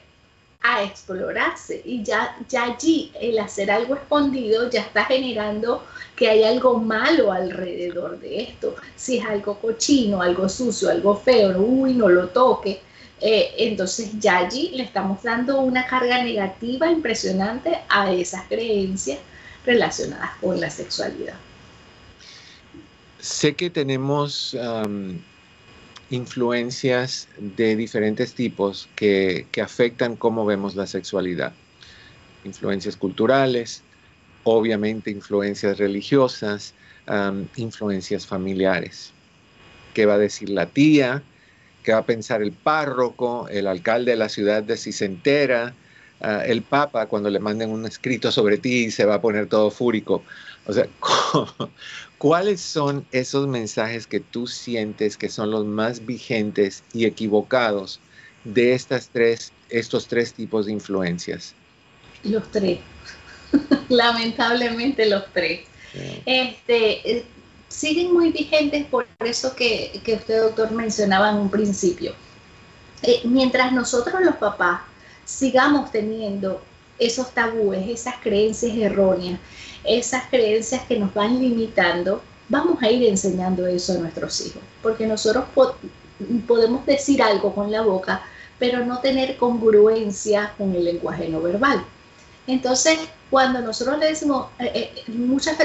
a 0.62 0.85
explorarse 0.85 1.83
y 1.85 2.04
ya, 2.04 2.37
ya 2.49 2.64
allí 2.64 3.12
el 3.21 3.38
hacer 3.38 3.71
algo 3.71 3.97
escondido 3.97 4.71
ya 4.71 4.83
está 4.83 5.04
generando 5.04 5.83
que 6.14 6.28
hay 6.28 6.45
algo 6.45 6.78
malo 6.78 7.33
alrededor 7.33 8.19
de 8.21 8.42
esto. 8.42 8.76
Si 8.95 9.19
es 9.19 9.25
algo 9.25 9.59
cochino, 9.59 10.23
algo 10.23 10.49
sucio, 10.49 10.88
algo 10.88 11.16
feo, 11.16 11.59
uy, 11.59 11.95
no 11.95 12.09
lo 12.09 12.28
toque. 12.28 12.81
Eh, 13.25 13.55
entonces 13.59 14.19
ya 14.19 14.38
allí 14.38 14.73
le 14.75 14.83
estamos 14.83 15.23
dando 15.23 15.61
una 15.61 15.87
carga 15.87 16.25
negativa 16.25 16.91
impresionante 16.91 17.79
a 17.88 18.11
esas 18.11 18.49
creencias 18.49 19.21
relacionadas 19.64 20.33
con 20.41 20.61
la 20.61 20.69
sexualidad. 20.69 21.37
Sé 23.21 23.55
que 23.55 23.71
tenemos 23.71 24.57
influencias 26.11 27.29
de 27.38 27.76
diferentes 27.76 28.35
tipos 28.35 28.88
que, 28.97 29.47
afectan 29.62 30.17
cómo 30.17 30.45
vemos 30.45 30.75
la 30.75 30.88
sexualidad. 30.88 31.52
Influencias 32.43 32.97
culturales, 32.97 33.83
obviamente 34.43 35.12
influencias 35.12 35.79
religiosas, 35.79 36.75
influencias 37.55 38.26
familiares. 38.26 39.12
¿Qué 39.95 40.07
va 40.07 40.14
a 40.14 40.19
decir 40.19 40.50
la 40.50 40.67
tía? 40.67 41.23
¿Qué 41.83 41.93
va 41.93 41.99
a 41.99 42.07
pensar 42.07 42.43
el 42.43 42.53
párroco, 42.53 43.49
el 43.49 43.67
alcalde 43.67 44.12
de 44.12 44.17
la 44.17 44.29
ciudad 44.29 44.62
de 44.62 44.77
si 44.77 44.93
se 44.93 45.07
entera? 45.07 45.75
Ah, 46.21 46.45
el 46.47 46.62
papa 46.62 47.07
cuando 47.07 47.29
le 47.31 47.41
manden 47.41 47.71
un 47.71 47.85
escrito 47.85 48.31
sobre 48.31 48.57
ti 48.57 48.93
se 48.93 49.05
va 49.05 49.17
a 49.17 49.21
poner 49.21 49.49
todo 49.49 49.73
fúrico. 49.73 50.23
O 50.67 50.73
sea, 50.73 50.87
¿cuáles 52.19 52.61
son 52.61 53.05
esos 53.11 53.49
mensajes 53.49 54.07
que 54.07 54.21
tú 54.21 54.47
sientes 54.47 55.17
que 55.17 55.29
son 55.29 55.51
los 55.51 55.67
más 55.67 56.07
vigentes 56.07 56.85
y 56.93 57.07
equivocados 57.07 57.99
de 58.45 58.73
estas 58.75 59.09
tres, 59.09 59.53
estos 59.69 60.07
tres 60.07 60.33
tipos 60.33 60.67
de 60.67 60.73
influencias? 60.73 61.55
Los 62.23 62.49
tres. 62.53 62.79
Lamentablemente 63.89 65.07
los 65.07 65.25
tres. 65.33 65.62
Este, 66.25 67.19
eh, 67.19 67.25
siguen 67.73 68.12
muy 68.12 68.31
vigentes 68.31 68.85
por 68.87 69.07
eso 69.21 69.57
que, 69.57 70.00
usted, 70.07 70.43
doctor, 70.43 70.71
mencionaba 70.73 71.31
en 71.31 71.37
un 71.37 71.50
principio. 71.50 72.12
Eh, 73.02 73.23
mientras 73.25 73.73
nosotros 73.73 74.21
los 74.23 74.37
papás 74.37 74.83
sigamos 75.25 75.91
teniendo 75.91 76.62
esos 76.99 77.33
tabúes, 77.33 77.88
esas 77.88 78.17
creencias 78.23 78.76
erróneas, 78.76 79.41
esas 79.85 80.25
creencias 80.31 80.83
que 80.83 80.99
nos 80.99 81.12
van 81.14 81.41
limitando, 81.41 82.23
vamos 82.49 82.81
a 82.83 82.91
ir 82.91 83.09
enseñando 83.09 83.67
eso 83.67 83.95
a 83.95 83.97
nuestros 83.97 84.41
hijos, 84.43 84.62
porque 84.83 85.07
nosotros 85.07 85.47
podemos 86.47 86.87
decir 86.87 87.23
algo 87.23 87.55
con 87.55 87.73
la 87.73 87.81
boca, 87.81 88.23
pero 88.59 88.85
no 88.85 89.00
tener 89.00 89.37
congruencia 89.38 90.55
con 90.59 90.75
el 90.75 90.85
lenguaje 90.85 91.29
no 91.29 91.41
verbal. 91.41 91.85
Entonces, 92.46 92.99
cuando 93.30 93.61
nosotros 93.61 93.99
le 93.99 94.06
decimos, 94.08 94.49
eh, 94.58 94.92
eh, 95.06 95.12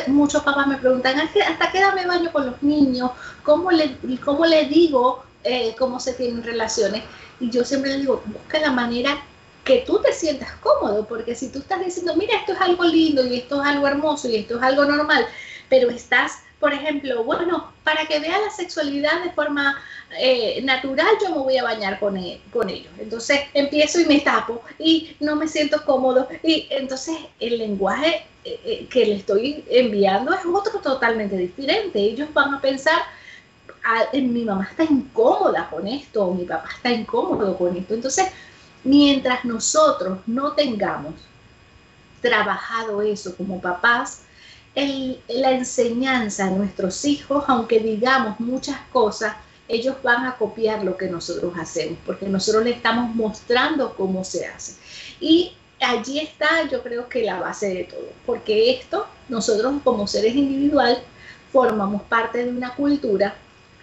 muchos 0.08 0.44
papás 0.44 0.68
me 0.68 0.78
preguntan, 0.78 1.20
¿hasta 1.20 1.72
qué 1.72 1.80
edad 1.80 2.08
baño 2.08 2.32
con 2.32 2.46
los 2.46 2.62
niños? 2.64 3.12
¿Cómo 3.44 3.72
le, 3.72 3.98
cómo 4.24 4.46
le 4.46 4.66
digo 4.66 5.24
eh, 5.44 5.76
cómo 5.78 6.00
se 6.00 6.14
tienen 6.14 6.44
relaciones? 6.44 7.04
Y 7.40 7.50
yo 7.50 7.66
siempre 7.66 7.92
le 7.92 8.00
digo, 8.00 8.22
busca 8.26 8.60
la 8.60 8.72
manera 8.72 9.18
que 9.64 9.84
tú 9.86 10.00
te 10.02 10.14
sientas 10.14 10.54
cómodo, 10.62 11.06
porque 11.06 11.36
si 11.36 11.50
tú 11.50 11.60
estás 11.60 11.84
diciendo, 11.84 12.16
mira, 12.16 12.38
esto 12.38 12.54
es 12.54 12.62
algo 12.62 12.86
lindo 12.86 13.26
y 13.26 13.40
esto 13.40 13.62
es 13.62 13.68
algo 13.68 13.88
hermoso 13.88 14.30
y 14.30 14.38
esto 14.38 14.58
es 14.58 14.64
algo 14.64 14.86
normal, 14.86 15.26
pero 15.68 15.90
estás, 15.90 16.40
por 16.60 16.74
ejemplo, 16.74 17.24
bueno, 17.24 17.72
para 17.84 18.06
que 18.06 18.20
vea 18.20 18.40
la 18.40 18.50
sexualidad 18.50 19.24
de 19.24 19.32
forma 19.32 19.80
eh, 20.20 20.62
natural, 20.64 21.08
yo 21.22 21.30
me 21.30 21.38
voy 21.38 21.58
a 21.58 21.64
bañar 21.64 22.00
con, 22.00 22.18
e, 22.18 22.42
con 22.52 22.70
ellos. 22.70 22.92
Entonces 23.00 23.42
empiezo 23.54 24.00
y 24.00 24.06
me 24.06 24.20
tapo 24.22 24.64
y 24.80 25.16
no 25.20 25.36
me 25.36 25.48
siento 25.48 25.84
cómodo. 25.86 26.28
Y 26.44 26.68
entonces 26.72 27.16
el 27.40 27.60
lenguaje 27.60 28.26
eh, 28.44 28.60
eh, 28.66 28.88
que 28.90 29.06
le 29.06 29.16
estoy 29.16 29.64
enviando 29.70 30.34
es 30.34 30.46
otro 30.46 30.80
totalmente 30.80 31.38
diferente. 31.38 32.00
Ellos 32.00 32.34
van 32.34 32.54
a 32.54 32.62
pensar, 32.62 33.02
ah, 33.84 34.06
mi 34.14 34.44
mamá 34.44 34.68
está 34.70 34.84
incómoda 34.84 35.70
con 35.70 35.88
esto, 35.88 36.26
o 36.26 36.34
mi 36.34 36.46
papá 36.46 36.70
está 36.76 36.90
incómodo 36.92 37.58
con 37.58 37.76
esto. 37.78 37.94
Entonces, 37.94 38.28
Mientras 38.88 39.44
nosotros 39.44 40.20
no 40.26 40.54
tengamos 40.54 41.14
trabajado 42.22 43.02
eso 43.02 43.36
como 43.36 43.60
papás, 43.60 44.22
la 45.28 45.52
enseñanza 45.52 46.46
a 46.46 46.50
nuestros 46.52 47.04
hijos, 47.06 47.44
aunque 47.48 47.80
digamos 47.80 48.40
muchas 48.40 48.80
cosas, 48.94 49.36
ellos 49.68 49.96
van 50.04 50.26
a 50.26 50.38
copiar 50.38 50.84
lo 50.84 50.96
que 50.96 51.10
nosotros 51.10 51.54
hacemos, 51.60 51.98
porque 52.06 52.28
nosotros 52.28 52.64
le 52.64 52.72
estamos 52.72 53.14
mostrando 53.16 53.96
cómo 53.96 54.24
se 54.24 54.46
hace. 54.46 54.76
Y 55.20 55.54
allí 55.80 56.20
está, 56.20 56.68
yo 56.70 56.84
creo 56.84 57.10
que 57.10 57.24
la 57.24 57.40
base 57.40 57.70
de 57.74 57.84
todo, 57.86 58.08
porque 58.26 58.72
esto, 58.72 59.08
nosotros 59.30 59.74
como 59.84 60.08
seres 60.08 60.36
individuales, 60.36 61.00
formamos 61.52 62.04
parte 62.04 62.46
de 62.46 62.52
una 62.52 62.76
cultura 62.76 63.36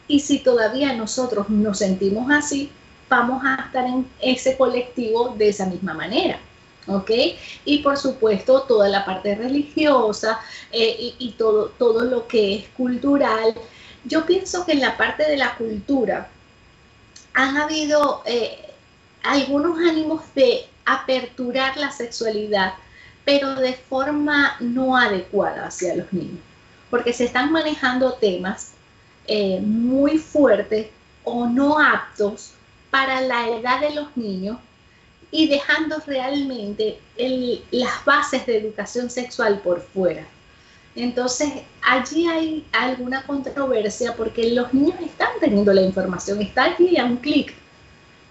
y 0.06 0.20
si 0.20 0.38
todavía 0.38 0.92
nosotros 0.92 1.48
nos 1.48 1.78
sentimos 1.78 2.30
así, 2.30 2.70
vamos 3.08 3.42
a 3.44 3.64
estar 3.66 3.84
en 3.86 4.06
ese 4.20 4.56
colectivo 4.56 5.34
de 5.36 5.48
esa 5.48 5.66
misma 5.66 5.94
manera. 5.94 6.38
¿Ok? 6.86 7.10
Y 7.64 7.78
por 7.78 7.96
supuesto 7.96 8.62
toda 8.62 8.88
la 8.88 9.04
parte 9.04 9.34
religiosa 9.34 10.40
eh, 10.70 11.14
y, 11.18 11.32
todo, 11.32 11.70
todo 11.78 12.04
lo 12.04 12.26
que 12.26 12.56
es 12.56 12.68
cultural. 12.76 13.54
Yo 14.04 14.26
pienso 14.26 14.64
que 14.66 14.72
en 14.72 14.80
la 14.80 14.96
parte 14.96 15.24
de 15.24 15.36
la 15.36 15.54
cultura 15.56 16.28
han 17.32 17.56
habido 17.56 18.22
eh, 18.26 18.58
algunos 19.22 19.78
ánimos 19.78 20.22
de 20.34 20.66
aperturar 20.84 21.76
la 21.76 21.90
sexualidad, 21.90 22.74
pero 23.24 23.54
de 23.54 23.72
forma 23.72 24.56
no 24.60 24.96
adecuada 24.96 25.66
hacia 25.66 25.96
los 25.96 26.12
niños, 26.12 26.40
porque 26.90 27.12
se 27.12 27.24
están 27.24 27.50
manejando 27.50 28.12
temas 28.14 28.72
eh, 29.26 29.60
muy 29.62 30.18
fuertes 30.18 30.88
o 31.24 31.46
no 31.46 31.78
aptos 31.80 32.52
para 32.90 33.22
la 33.22 33.48
edad 33.48 33.80
de 33.80 33.94
los 33.94 34.14
niños 34.16 34.58
y 35.34 35.48
dejando 35.48 35.96
realmente 36.06 37.00
las 37.72 38.04
bases 38.04 38.46
de 38.46 38.56
educación 38.56 39.10
sexual 39.10 39.58
por 39.64 39.80
fuera. 39.80 40.24
Entonces, 40.94 41.48
allí 41.82 42.28
hay 42.28 42.64
alguna 42.70 43.26
controversia 43.26 44.14
porque 44.14 44.50
los 44.50 44.72
niños 44.72 44.94
están 45.00 45.30
teniendo 45.40 45.72
la 45.72 45.82
información, 45.82 46.40
está 46.40 46.66
allí 46.66 46.96
a 46.98 47.04
un 47.04 47.16
clic, 47.16 47.52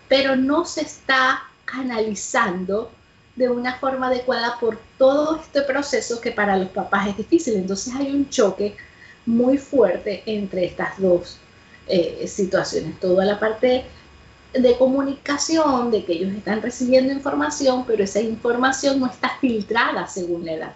pero 0.07 0.37
no 0.37 0.63
se 0.63 0.83
está 0.83 1.43
canalizando 1.65 2.89
de 3.35 3.49
una 3.49 3.77
forma 3.79 4.07
adecuada 4.07 4.57
por 4.61 4.79
todo 4.97 5.41
este 5.41 5.63
proceso 5.63 6.21
que 6.21 6.31
para 6.31 6.55
los 6.55 6.69
papás 6.69 7.09
es 7.09 7.17
difícil. 7.17 7.55
Entonces 7.55 7.93
hay 7.93 8.11
un 8.15 8.29
choque 8.29 8.77
muy 9.25 9.57
fuerte 9.57 10.23
entre 10.25 10.67
estas 10.67 10.97
dos 11.01 11.37
eh, 11.87 12.25
situaciones. 12.29 12.97
Toda 13.01 13.25
la 13.25 13.41
parte 13.41 13.83
de 14.53 14.77
comunicación, 14.77 15.91
de 15.91 16.05
que 16.05 16.13
ellos 16.13 16.33
están 16.33 16.61
recibiendo 16.61 17.11
información, 17.11 17.85
pero 17.85 18.03
esa 18.03 18.21
información 18.21 18.99
no 18.99 19.07
está 19.07 19.37
filtrada 19.39 20.07
según 20.07 20.45
la 20.45 20.53
edad. 20.53 20.73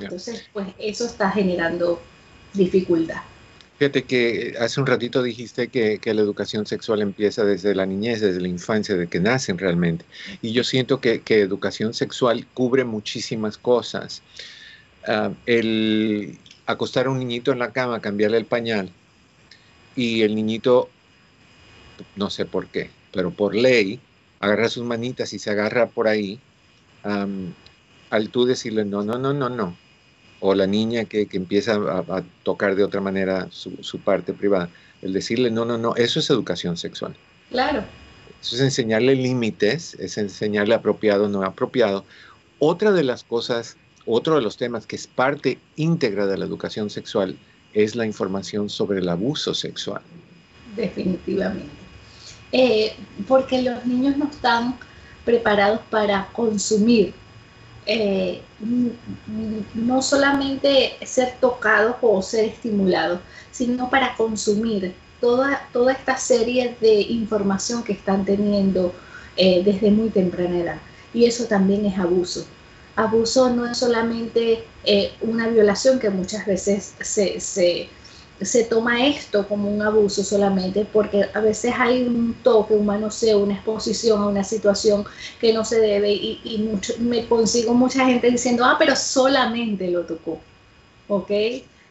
Entonces, 0.00 0.48
pues 0.52 0.68
eso 0.78 1.06
está 1.06 1.30
generando 1.30 2.00
dificultad. 2.52 3.22
Fíjate 3.78 4.04
que 4.04 4.54
hace 4.60 4.80
un 4.80 4.86
ratito 4.86 5.22
dijiste 5.22 5.68
que, 5.68 6.00
la 6.04 6.20
educación 6.20 6.64
sexual 6.64 7.02
empieza 7.02 7.44
desde 7.44 7.74
la 7.74 7.86
niñez, 7.86 8.20
desde 8.20 8.40
la 8.40 8.48
infancia, 8.48 8.94
de 8.94 9.08
que 9.08 9.20
nacen 9.20 9.58
realmente. 9.58 10.04
Y 10.42 10.52
yo 10.52 10.62
siento 10.64 11.00
que, 11.00 11.22
educación 11.26 11.92
sexual 11.92 12.46
cubre 12.54 12.84
muchísimas 12.84 13.58
cosas. 13.58 14.22
Ah, 15.06 15.32
el 15.46 16.38
acostar 16.66 17.06
a 17.06 17.10
un 17.10 17.18
niñito 17.18 17.52
en 17.52 17.58
la 17.58 17.72
cama, 17.72 18.00
cambiarle 18.00 18.38
el 18.38 18.46
pañal 18.46 18.90
y 19.96 20.22
el 20.22 20.34
niñito 20.34 20.88
no 22.16 22.30
sé 22.30 22.44
por 22.44 22.66
qué, 22.66 22.90
pero 23.12 23.30
por 23.30 23.54
ley, 23.54 24.00
agarra 24.40 24.68
sus 24.68 24.84
manitas 24.84 25.32
y 25.32 25.38
se 25.38 25.50
agarra 25.50 25.86
por 25.88 26.08
ahí, 26.08 26.38
al 27.02 28.28
tú 28.30 28.44
decirle 28.44 28.84
no, 28.84 29.02
no, 29.02 29.18
no, 29.18 29.32
no, 29.32 29.48
no, 29.48 29.76
o 30.40 30.54
la 30.54 30.66
niña 30.66 31.04
que, 31.04 31.28
empieza 31.32 31.74
a, 31.74 32.22
tocar 32.42 32.76
de 32.76 32.84
otra 32.84 33.00
manera 33.00 33.48
su, 33.50 33.98
parte 34.00 34.32
privada, 34.32 34.68
el 35.02 35.12
decirle 35.12 35.50
no, 35.50 35.64
no, 35.64 35.78
no, 35.78 35.96
eso 35.96 36.20
es 36.20 36.30
educación 36.30 36.76
sexual. 36.76 37.14
Claro. 37.50 37.84
Eso 38.40 38.56
es 38.56 38.62
enseñarle 38.62 39.14
límites, 39.14 39.94
es 39.94 40.18
enseñarle 40.18 40.74
apropiado, 40.74 41.28
no 41.28 41.42
apropiado. 41.42 42.04
Otra 42.58 42.92
de 42.92 43.02
las 43.02 43.24
cosas, 43.24 43.76
otro 44.04 44.36
de 44.36 44.42
los 44.42 44.56
temas 44.56 44.86
que 44.86 44.96
es 44.96 45.06
parte 45.06 45.58
íntegra 45.76 46.26
de 46.26 46.36
la 46.36 46.44
educación 46.44 46.90
sexual 46.90 47.38
es 47.72 47.96
la 47.96 48.06
información 48.06 48.68
sobre 48.68 49.00
el 49.00 49.08
abuso 49.08 49.54
sexual. 49.54 50.02
definitivamente. 50.76 51.83
Eh, 52.56 52.94
porque 53.26 53.62
los 53.62 53.84
niños 53.84 54.16
no 54.16 54.26
están 54.26 54.78
preparados 55.24 55.80
para 55.90 56.28
consumir, 56.32 57.12
eh, 57.84 58.42
no 59.74 60.00
solamente 60.00 60.96
ser 61.04 61.34
tocados 61.40 61.96
o 62.00 62.22
ser 62.22 62.44
estimulados, 62.44 63.18
sino 63.50 63.90
para 63.90 64.14
consumir 64.14 64.94
toda, 65.20 65.68
toda 65.72 65.94
esta 65.94 66.16
serie 66.16 66.76
de 66.80 67.00
información 67.00 67.82
que 67.82 67.94
están 67.94 68.24
teniendo 68.24 68.94
eh, 69.36 69.62
desde 69.64 69.90
muy 69.90 70.10
temprana 70.10 70.56
edad. 70.56 70.78
Y 71.12 71.24
eso 71.24 71.46
también 71.46 71.84
es 71.86 71.98
abuso. 71.98 72.46
Abuso 72.94 73.50
no 73.50 73.66
es 73.66 73.78
solamente 73.78 74.64
una 75.22 75.48
violación 75.48 75.98
que 75.98 76.08
muchas 76.08 76.46
veces 76.46 76.94
se, 77.00 77.40
se 77.40 77.88
se 78.40 78.64
toma 78.64 79.06
esto 79.06 79.46
como 79.46 79.70
un 79.70 79.80
abuso 79.80 80.24
solamente 80.24 80.86
porque 80.92 81.26
a 81.32 81.40
veces 81.40 81.72
hay 81.78 82.02
un 82.02 82.34
toque, 82.42 82.74
un 82.74 82.86
manoseo, 82.86 83.38
una 83.38 83.54
exposición 83.54 84.22
a 84.22 84.26
una 84.26 84.44
situación 84.44 85.04
que 85.40 85.52
no 85.52 85.64
se 85.64 85.78
debe 85.80 86.12
y, 86.12 86.66
mucho, 86.68 86.94
me 86.98 87.26
consigo 87.26 87.74
mucha 87.74 88.04
gente 88.06 88.30
diciendo, 88.30 88.64
ah, 88.64 88.76
pero 88.78 88.96
solamente 88.96 89.90
lo 89.90 90.04
tocó, 90.04 90.40
¿ok? 91.08 91.30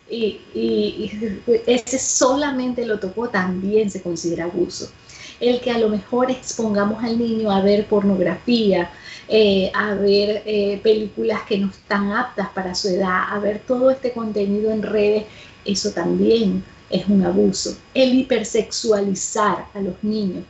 Y, 0.10 0.42
y, 0.54 1.40
ese 1.66 1.98
solamente 1.98 2.86
lo 2.86 3.00
tocó 3.00 3.30
también 3.30 3.90
se 3.90 4.02
considera 4.02 4.46
abuso. 4.46 4.92
El 5.40 5.62
que 5.62 5.72
a 5.72 5.78
lo 5.78 5.90
mejor 5.90 6.30
expongamos 6.30 7.04
al 7.04 7.18
niño 7.18 7.52
a 7.52 7.62
ver 7.62 7.88
pornografía, 7.88 8.92
eh, 9.30 9.72
a 9.74 9.94
ver 9.96 10.44
eh, 10.46 10.80
películas 10.84 11.42
que 11.48 11.58
no 11.58 11.70
están 11.70 12.12
aptas 12.12 12.50
para 12.50 12.76
su 12.76 12.90
edad, 12.90 13.24
a 13.30 13.40
ver 13.40 13.62
todo 13.66 13.90
este 13.90 14.12
contenido 14.12 14.72
en 14.72 14.84
redes 14.84 15.24
eso 15.66 15.92
también 15.92 16.64
es 16.90 17.08
un 17.08 17.26
abuso. 17.26 17.78
El 17.94 18.14
hipersexualizar 18.14 19.66
a 19.74 19.80
los 19.82 19.96
niños. 20.04 20.44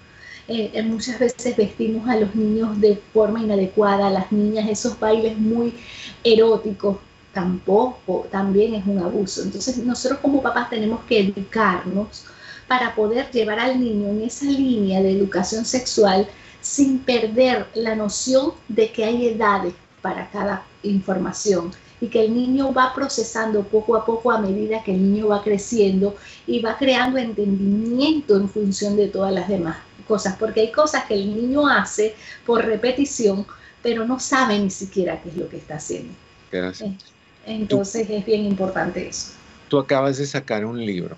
Eh, 0.48 0.72
eh, 0.74 0.84
muchas 0.84 1.20
veces 1.20 1.56
vestimos 1.56 2.08
a 2.10 2.18
los 2.18 2.36
niños 2.36 2.80
de 2.82 3.02
forma 3.14 3.42
inadecuada, 3.42 4.08
a 4.08 4.12
las 4.12 4.32
niñas, 4.32 4.70
esos 4.70 5.00
bailes 5.00 5.38
muy 5.38 5.74
eróticos, 6.22 6.98
tampoco, 7.34 8.28
también 8.30 8.76
es 8.76 8.86
un 8.86 9.00
abuso. 9.00 9.42
Entonces 9.42 9.78
nosotros 9.78 10.20
como 10.20 10.42
papás 10.42 10.70
tenemos 10.70 11.02
que 11.06 11.20
educarnos 11.20 12.26
para 12.68 12.94
poder 12.94 13.32
llevar 13.32 13.60
al 13.60 13.80
niño 13.80 14.10
en 14.10 14.24
esa 14.24 14.46
línea 14.46 15.02
de 15.02 15.12
educación 15.12 15.64
sexual 15.66 16.28
sin 16.62 17.00
perder 17.00 17.68
la 17.74 17.96
noción 17.96 18.54
de 18.68 18.92
que 18.92 19.06
hay 19.06 19.28
edades 19.28 19.74
para 20.02 20.30
cada 20.30 20.66
información 20.84 21.72
y 22.04 22.10
que 22.10 22.26
el 22.26 22.36
niño 22.36 22.74
va 22.74 22.94
procesando 22.94 23.64
poco 23.64 23.96
a 23.96 24.06
poco 24.06 24.30
a 24.30 24.38
medida 24.38 24.84
que 24.84 24.94
el 24.94 25.02
niño 25.02 25.30
va 25.30 25.42
creciendo 25.42 26.18
y 26.46 26.60
va 26.60 26.78
creando 26.78 27.18
entendimiento 27.18 28.36
en 28.36 28.50
función 28.50 28.98
de 28.98 29.08
todas 29.08 29.32
las 29.32 29.48
demás 29.48 29.78
cosas, 30.06 30.36
porque 30.38 30.60
hay 30.60 30.72
cosas 30.74 31.06
que 31.06 31.14
el 31.14 31.34
niño 31.34 31.66
hace 31.66 32.14
por 32.46 32.66
repetición, 32.66 33.48
pero 33.82 34.06
no 34.06 34.20
sabe 34.20 34.60
ni 34.60 34.70
siquiera 34.70 35.22
qué 35.22 35.30
es 35.30 35.38
lo 35.38 35.48
que 35.48 35.56
está 35.56 35.76
haciendo. 35.76 36.14
Gracias. 36.52 36.90
Eh, 36.90 36.98
entonces 37.46 38.10
es 38.10 38.26
bien 38.26 38.44
importante 38.48 39.08
eso. 39.08 39.32
Tú 39.70 39.80
acabas 39.80 40.18
de 40.18 40.26
sacar 40.26 40.66
un 40.66 40.86
libro. 40.86 41.16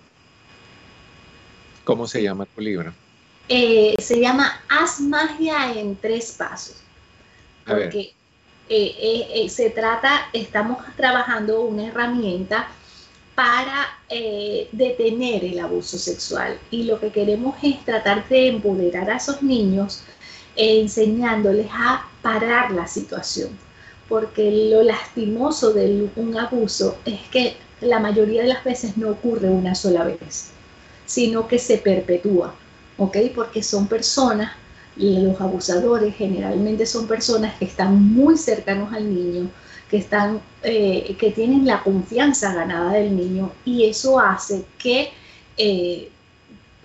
¿Cómo 1.84 2.06
se 2.06 2.22
llama 2.22 2.46
tu 2.46 2.62
libro? 2.62 2.94
Eh, 3.50 3.96
se 3.98 4.20
llama 4.20 4.62
Haz 4.70 5.00
magia 5.00 5.74
en 5.74 5.96
tres 5.96 6.36
pasos. 6.38 6.76
Porque 7.66 8.00
eh, 8.02 8.14
eh, 8.70 9.28
eh, 9.34 9.50
se 9.50 9.70
trata, 9.70 10.30
estamos 10.34 10.78
trabajando 10.96 11.62
una 11.62 11.88
herramienta 11.88 12.68
para 13.36 13.90
detener 14.72 15.44
el 15.44 15.60
abuso 15.60 15.98
sexual 15.98 16.58
y 16.72 16.84
lo 16.84 17.02
que 17.02 17.12
queremos 17.12 17.56
es 17.62 17.84
tratar 17.84 18.26
de 18.30 18.48
empoderar 18.48 19.10
a 19.10 19.18
esos 19.18 19.44
niños 19.44 20.04
enseñándoles 20.56 21.68
a 21.72 22.08
parar 22.22 22.72
la 22.72 22.88
situación, 22.88 23.50
porque 24.08 24.70
lo 24.72 24.84
lastimoso 24.84 25.74
de 25.74 26.10
un 26.16 26.38
abuso 26.38 26.98
es 27.06 27.20
que 27.32 27.58
la 27.82 28.00
mayoría 28.00 28.44
de 28.44 28.50
las 28.50 28.64
veces 28.64 28.98
no 28.98 29.10
ocurre 29.10 29.50
una 29.50 29.76
sola 29.76 30.04
vez, 30.04 30.52
sino 31.06 31.48
que 31.48 31.60
se 31.60 31.78
perpetúa, 31.78 32.56
¿ok? 32.98 33.18
Porque 33.36 33.62
son 33.62 33.88
personas 33.88 34.54
los 34.98 35.40
abusadores 35.42 36.16
generalmente 36.16 36.86
son 36.86 37.08
personas 37.08 37.58
que 37.58 37.66
están 37.66 38.14
muy 38.14 38.38
cercanos 38.38 38.94
al 38.94 39.14
niño, 39.14 39.50
que, 39.90 39.98
están, 39.98 40.42
eh, 40.64 41.16
que 41.20 41.32
tienen 41.32 41.66
la 41.66 41.84
confianza 41.84 42.54
ganada 42.54 42.94
del 42.94 43.16
niño 43.16 43.52
y 43.66 43.86
eso 43.86 44.20
hace 44.20 44.66
que 44.78 45.10
eh, 45.58 46.10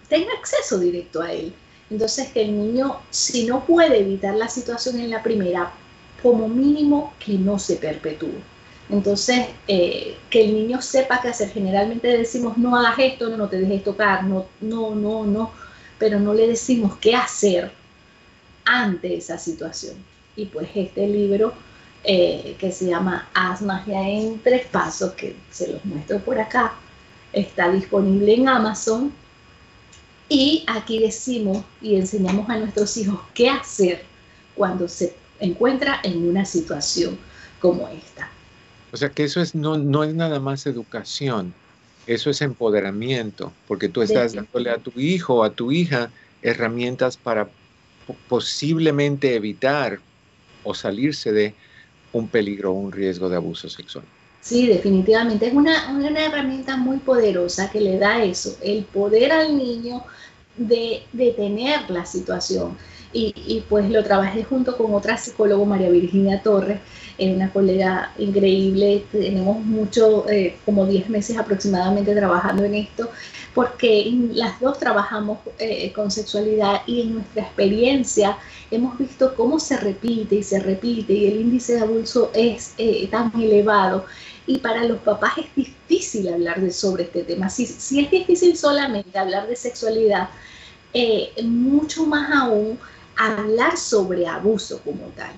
tenga 0.08 0.32
acceso 0.38 0.78
directo 0.78 1.22
a 1.22 1.32
él. 1.32 1.52
Entonces 1.88 2.28
que 2.28 2.42
el 2.42 2.56
niño, 2.56 2.96
si 3.10 3.46
no 3.46 3.64
puede 3.64 4.00
evitar 4.00 4.34
la 4.34 4.48
situación 4.48 4.98
en 5.00 5.10
la 5.10 5.22
primera, 5.22 5.72
como 6.22 6.48
mínimo 6.48 7.14
que 7.24 7.32
no 7.34 7.58
se 7.58 7.76
perpetúe. 7.76 8.40
Entonces, 8.90 9.46
eh, 9.68 10.16
que 10.28 10.44
el 10.44 10.54
niño 10.54 10.82
sepa 10.82 11.20
qué 11.22 11.28
hacer. 11.28 11.50
Generalmente 11.50 12.08
decimos, 12.08 12.58
no 12.58 12.76
hagas 12.76 12.98
esto, 12.98 13.36
no 13.36 13.48
te 13.48 13.58
dejes 13.58 13.84
tocar, 13.84 14.24
no, 14.24 14.46
no, 14.60 14.94
no, 14.94 15.24
no, 15.24 15.52
pero 15.98 16.18
no 16.18 16.34
le 16.34 16.48
decimos 16.48 16.96
qué 16.98 17.14
hacer 17.14 17.72
ante 18.70 19.16
esa 19.16 19.36
situación. 19.36 19.96
Y 20.36 20.46
pues 20.46 20.68
este 20.74 21.06
libro 21.06 21.52
eh, 22.04 22.56
que 22.58 22.70
se 22.70 22.86
llama 22.86 23.28
Haz 23.34 23.62
magia 23.62 24.08
en 24.08 24.40
tres 24.40 24.66
pasos, 24.66 25.12
que 25.14 25.36
se 25.50 25.72
los 25.72 25.84
muestro 25.84 26.20
por 26.20 26.38
acá, 26.38 26.74
está 27.32 27.70
disponible 27.70 28.34
en 28.34 28.48
Amazon. 28.48 29.12
Y 30.28 30.64
aquí 30.68 31.00
decimos 31.00 31.64
y 31.82 31.96
enseñamos 31.96 32.48
a 32.48 32.58
nuestros 32.58 32.96
hijos 32.96 33.18
qué 33.34 33.50
hacer 33.50 34.04
cuando 34.54 34.86
se 34.86 35.16
encuentra 35.40 36.00
en 36.04 36.28
una 36.28 36.44
situación 36.44 37.18
como 37.58 37.88
esta. 37.88 38.30
O 38.92 38.96
sea 38.96 39.10
que 39.10 39.24
eso 39.24 39.40
es, 39.40 39.54
no, 39.54 39.76
no 39.76 40.04
es 40.04 40.14
nada 40.14 40.38
más 40.38 40.66
educación, 40.66 41.52
eso 42.06 42.30
es 42.30 42.40
empoderamiento, 42.40 43.52
porque 43.66 43.88
tú 43.88 44.02
estás 44.02 44.32
dándole 44.34 44.70
a 44.70 44.78
tu 44.78 44.92
hijo 44.98 45.36
o 45.36 45.44
a 45.44 45.50
tu 45.50 45.72
hija 45.72 46.10
herramientas 46.42 47.16
para 47.16 47.48
posiblemente 48.28 49.34
evitar 49.34 49.98
o 50.62 50.74
salirse 50.74 51.32
de 51.32 51.54
un 52.12 52.28
peligro 52.28 52.72
o 52.72 52.74
un 52.74 52.92
riesgo 52.92 53.28
de 53.28 53.36
abuso 53.36 53.68
sexual. 53.68 54.04
Sí, 54.40 54.66
definitivamente. 54.66 55.46
Es 55.46 55.54
una, 55.54 55.90
una, 55.90 56.24
herramienta 56.24 56.76
muy 56.76 56.98
poderosa 56.98 57.70
que 57.70 57.80
le 57.80 57.98
da 57.98 58.22
eso, 58.22 58.56
el 58.62 58.84
poder 58.84 59.32
al 59.32 59.56
niño 59.56 60.02
de 60.56 61.02
detener 61.12 61.90
la 61.90 62.06
situación. 62.06 62.76
Y, 63.12 63.34
y, 63.36 63.64
pues 63.68 63.90
lo 63.90 64.04
trabajé 64.04 64.44
junto 64.44 64.76
con 64.76 64.94
otra 64.94 65.16
psicóloga, 65.16 65.64
María 65.64 65.90
Virginia 65.90 66.42
Torres, 66.42 66.78
es 67.18 67.36
una 67.36 67.52
colega 67.52 68.12
increíble. 68.18 69.04
Tenemos 69.12 69.62
mucho, 69.64 70.28
eh, 70.30 70.56
como 70.64 70.86
10 70.86 71.10
meses 71.10 71.36
aproximadamente 71.36 72.14
trabajando 72.14 72.64
en 72.64 72.74
esto 72.76 73.10
porque 73.54 74.12
las 74.32 74.60
dos 74.60 74.78
trabajamos 74.78 75.38
eh, 75.58 75.92
con 75.92 76.10
sexualidad 76.10 76.82
y 76.86 77.02
en 77.02 77.14
nuestra 77.14 77.42
experiencia 77.42 78.38
hemos 78.70 78.96
visto 78.98 79.34
cómo 79.34 79.58
se 79.58 79.76
repite 79.76 80.36
y 80.36 80.42
se 80.42 80.60
repite 80.60 81.12
y 81.12 81.26
el 81.26 81.40
índice 81.40 81.74
de 81.74 81.80
abuso 81.80 82.30
es 82.34 82.74
eh, 82.78 83.08
tan 83.10 83.32
elevado. 83.40 84.06
Y 84.46 84.58
para 84.58 84.84
los 84.84 84.98
papás 85.00 85.38
es 85.38 85.54
difícil 85.54 86.32
hablar 86.32 86.60
de, 86.60 86.70
sobre 86.70 87.04
este 87.04 87.24
tema. 87.24 87.50
Si, 87.50 87.64
es 87.64 88.10
difícil 88.10 88.56
solamente 88.56 89.18
hablar 89.18 89.46
de 89.48 89.56
sexualidad, 89.56 90.28
eh, 90.94 91.32
mucho 91.42 92.06
más 92.06 92.30
aún 92.32 92.78
hablar 93.16 93.76
sobre 93.76 94.26
abuso 94.26 94.80
como 94.82 95.06
tal. 95.16 95.32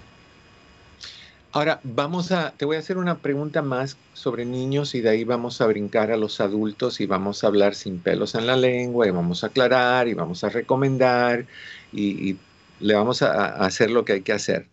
Ahora, 1.55 1.81
vamos 1.85 2.33
a, 2.33 2.53
te 2.53 2.65
voy 2.65 2.77
a 2.77 2.79
hacer 2.79 2.97
una 2.97 3.19
pregunta 3.19 3.61
más 3.61 3.99
sobre 4.15 4.47
niños 4.47 4.95
y 4.95 5.03
de 5.03 5.11
ahí 5.11 5.25
vamos 5.25 5.61
a 5.61 5.67
brincar 5.67 6.11
a 6.11 6.17
los 6.17 6.41
adultos 6.41 6.99
y 6.99 7.05
vamos 7.05 7.45
a 7.45 7.49
hablar 7.49 7.75
sin 7.75 7.99
pelos 7.99 8.35
en 8.35 8.47
la 8.47 8.57
lengua 8.57 9.07
y 9.07 9.11
vamos 9.11 9.45
a 9.45 9.49
aclarar 9.49 10.09
y 10.09 10.15
vamos 10.15 10.45
a 10.45 10.49
recomendar 10.49 11.45
y, 11.93 12.39
le 12.81 12.95
vamos 12.95 13.21
a, 13.21 13.49
hacer 13.65 13.91
lo 13.91 14.03
que 14.07 14.15
hay 14.15 14.23
que 14.23 14.33
hacer. 14.33 14.67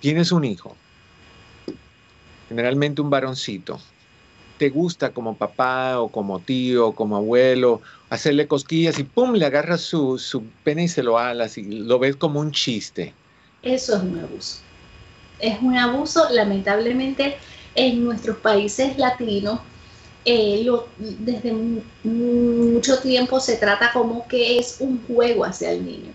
Tienes 0.00 0.32
un 0.32 0.44
hijo, 0.44 0.74
generalmente 2.48 3.02
un 3.02 3.10
varoncito. 3.10 3.78
¿Te 4.56 4.70
gusta 4.70 5.10
como 5.10 5.36
papá 5.36 6.00
o 6.00 6.08
como 6.08 6.40
tío 6.40 6.88
o 6.88 6.94
como 6.94 7.16
abuelo 7.16 7.82
hacerle 8.08 8.48
cosquillas 8.48 8.98
y 8.98 9.04
pum, 9.04 9.34
le 9.34 9.44
agarras 9.44 9.82
su, 9.82 10.18
su 10.18 10.44
pene 10.64 10.84
y 10.84 10.88
se 10.88 11.02
lo 11.02 11.18
alas 11.18 11.58
y 11.58 11.64
lo 11.64 11.98
ves 11.98 12.16
como 12.16 12.40
un 12.40 12.52
chiste? 12.52 13.12
Eso 13.62 13.96
es 13.96 14.02
un 14.02 14.12
es 15.38 15.60
un 15.60 15.76
abuso, 15.76 16.28
lamentablemente 16.30 17.36
en 17.74 18.04
nuestros 18.04 18.38
países 18.38 18.98
latinos, 18.98 19.60
eh, 20.24 20.66
desde 21.18 21.54
mucho 22.02 22.98
tiempo 23.00 23.40
se 23.40 23.56
trata 23.56 23.92
como 23.92 24.26
que 24.26 24.58
es 24.58 24.76
un 24.80 25.04
juego 25.06 25.44
hacia 25.44 25.70
el 25.70 25.84
niño. 25.84 26.12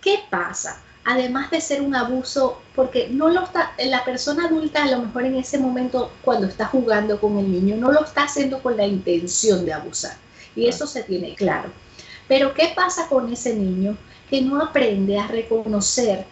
¿Qué 0.00 0.20
pasa? 0.30 0.80
Además 1.04 1.50
de 1.50 1.60
ser 1.60 1.80
un 1.80 1.94
abuso, 1.94 2.60
porque 2.74 3.08
no 3.08 3.30
lo 3.30 3.44
está, 3.44 3.72
la 3.78 4.04
persona 4.04 4.46
adulta 4.46 4.84
a 4.84 4.90
lo 4.90 5.02
mejor 5.02 5.24
en 5.24 5.36
ese 5.36 5.58
momento 5.58 6.12
cuando 6.22 6.46
está 6.46 6.66
jugando 6.66 7.20
con 7.20 7.38
el 7.38 7.50
niño 7.50 7.76
no 7.76 7.90
lo 7.90 8.04
está 8.04 8.24
haciendo 8.24 8.62
con 8.62 8.76
la 8.76 8.86
intención 8.86 9.64
de 9.64 9.72
abusar. 9.72 10.16
Y 10.54 10.66
eso 10.66 10.86
se 10.86 11.02
tiene 11.02 11.34
claro. 11.34 11.70
Pero 12.28 12.52
¿qué 12.52 12.72
pasa 12.76 13.08
con 13.08 13.32
ese 13.32 13.54
niño 13.54 13.96
que 14.28 14.42
no 14.42 14.60
aprende 14.62 15.18
a 15.18 15.26
reconocer 15.26 16.26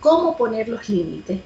cómo 0.00 0.36
poner 0.36 0.68
los 0.68 0.88
límites? 0.88 1.40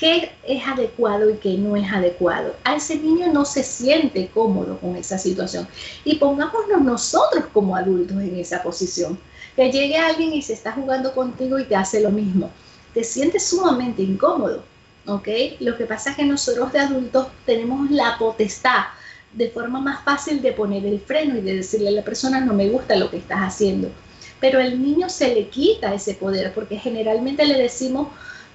Qué 0.00 0.32
es 0.48 0.66
adecuado 0.66 1.28
y 1.28 1.34
qué 1.34 1.58
no 1.58 1.76
es 1.76 1.92
adecuado. 1.92 2.56
A 2.64 2.74
ese 2.74 2.96
niño 2.96 3.30
no 3.30 3.44
se 3.44 3.62
siente 3.62 4.30
cómodo 4.32 4.78
con 4.80 4.96
esa 4.96 5.18
situación. 5.18 5.68
Y 6.06 6.16
pongámonos 6.16 6.80
nosotros 6.80 7.44
como 7.52 7.76
adultos 7.76 8.16
en 8.16 8.34
esa 8.36 8.62
posición. 8.62 9.18
Que 9.54 9.70
llegue 9.70 9.98
alguien 9.98 10.32
y 10.32 10.40
se 10.40 10.54
está 10.54 10.72
jugando 10.72 11.12
contigo 11.12 11.58
y 11.58 11.64
te 11.64 11.76
hace 11.76 12.00
lo 12.00 12.10
mismo. 12.10 12.50
Te 12.94 13.04
sientes 13.04 13.46
sumamente 13.46 14.00
incómodo. 14.00 14.64
¿Ok? 15.06 15.28
Lo 15.60 15.76
que 15.76 15.84
pasa 15.84 16.10
es 16.10 16.16
que 16.16 16.24
nosotros 16.24 16.72
de 16.72 16.78
adultos 16.78 17.26
tenemos 17.44 17.90
la 17.90 18.16
potestad 18.18 18.84
de 19.34 19.50
forma 19.50 19.80
más 19.80 20.02
fácil 20.02 20.40
de 20.40 20.52
poner 20.52 20.86
el 20.86 21.00
freno 21.00 21.36
y 21.36 21.42
de 21.42 21.56
decirle 21.56 21.88
a 21.88 21.92
la 21.92 22.04
persona 22.04 22.40
no 22.40 22.54
me 22.54 22.70
gusta 22.70 22.96
lo 22.96 23.10
que 23.10 23.18
estás 23.18 23.40
haciendo. 23.40 23.90
Pero 24.40 24.60
al 24.60 24.82
niño 24.82 25.10
se 25.10 25.34
le 25.34 25.48
quita 25.48 25.92
ese 25.92 26.14
poder 26.14 26.54
porque 26.54 26.78
generalmente 26.78 27.44
le 27.44 27.58
decimos 27.58 28.08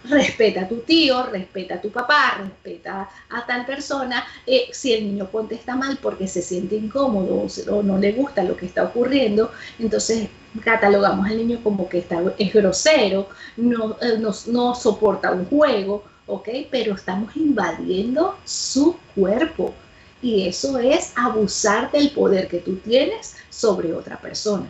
respeta 0.10 0.62
a 0.62 0.68
tu 0.68 0.78
tío, 0.78 1.26
respeta 1.28 1.76
a 1.76 1.82
tu 1.82 1.90
papá, 1.92 2.38
respeta 2.40 3.10
a 3.30 3.46
tal 3.46 3.66
persona. 3.66 4.26
Eh, 4.46 4.70
si 4.72 4.94
el 4.94 5.06
niño 5.06 5.30
contesta 5.32 5.76
mal 5.76 5.98
porque 6.02 6.28
se 6.28 6.42
siente 6.42 6.76
incómodo 6.76 7.48
o, 7.70 7.84
no 7.84 7.98
le 7.98 8.12
gusta 8.14 8.44
lo 8.44 8.56
que 8.56 8.66
está 8.66 8.84
ocurriendo, 8.84 9.52
entonces 9.80 10.30
catalogamos 10.64 11.28
al 11.28 11.38
niño 11.38 11.60
como 11.64 11.90
que 11.90 12.00
está, 12.00 12.22
es 12.38 12.54
grosero, 12.54 13.30
no, 13.58 13.98
eh, 14.02 14.18
no, 14.48 14.76
soporta 14.76 15.32
un 15.32 15.46
juego, 15.46 16.04
¿ok? 16.28 16.50
Pero 16.72 16.96
estamos 16.96 17.36
invadiendo 17.36 18.38
su 18.46 18.96
cuerpo. 19.14 19.74
Y 20.22 20.48
eso 20.48 20.80
es 20.80 21.12
abusar 21.16 21.92
del 21.92 22.10
poder 22.10 22.48
que 22.48 22.60
tú 22.60 22.78
tienes 22.78 23.36
sobre 23.50 23.94
otra 23.94 24.18
persona 24.18 24.66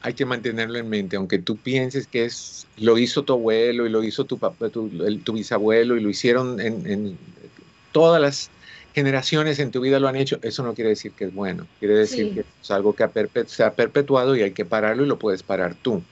hay 0.00 0.14
que 0.14 0.24
mantenerlo 0.24 0.78
en 0.78 0.88
mente, 0.88 1.16
aunque 1.16 1.38
tú 1.38 1.56
pienses 1.56 2.06
que 2.06 2.24
es 2.24 2.66
lo 2.76 2.98
hizo 2.98 3.24
tu 3.24 3.32
abuelo 3.32 3.86
y 3.86 3.90
lo 3.90 4.02
hizo 4.02 4.24
tu 4.24 4.38
papá, 4.38 4.68
tu, 4.68 4.88
bisabuelo 5.32 5.96
y 5.96 6.00
lo 6.00 6.08
hicieron 6.08 6.60
en, 6.60 7.18
todas 7.92 8.20
las 8.20 8.50
generaciones 8.94 9.58
en 9.58 9.70
tu 9.70 9.80
vida 9.80 9.98
lo 9.98 10.08
han 10.08 10.16
hecho, 10.16 10.38
eso 10.42 10.62
no 10.62 10.74
quiere 10.74 10.90
decir 10.90 11.12
que 11.12 11.24
es 11.24 11.34
bueno, 11.34 11.66
quiere 11.78 11.94
decir 11.94 12.34
que 12.34 12.40
es 12.40 12.70
algo 12.70 12.94
que 12.94 13.08
se 13.46 13.62
ha 13.62 13.74
perpetuado 13.74 14.36
y 14.36 14.42
hay 14.42 14.52
que 14.52 14.64
pararlo 14.64 15.04
y 15.04 15.08
lo 15.08 15.18
puedes 15.18 15.42
parar 15.42 15.74
tú. 15.74 16.02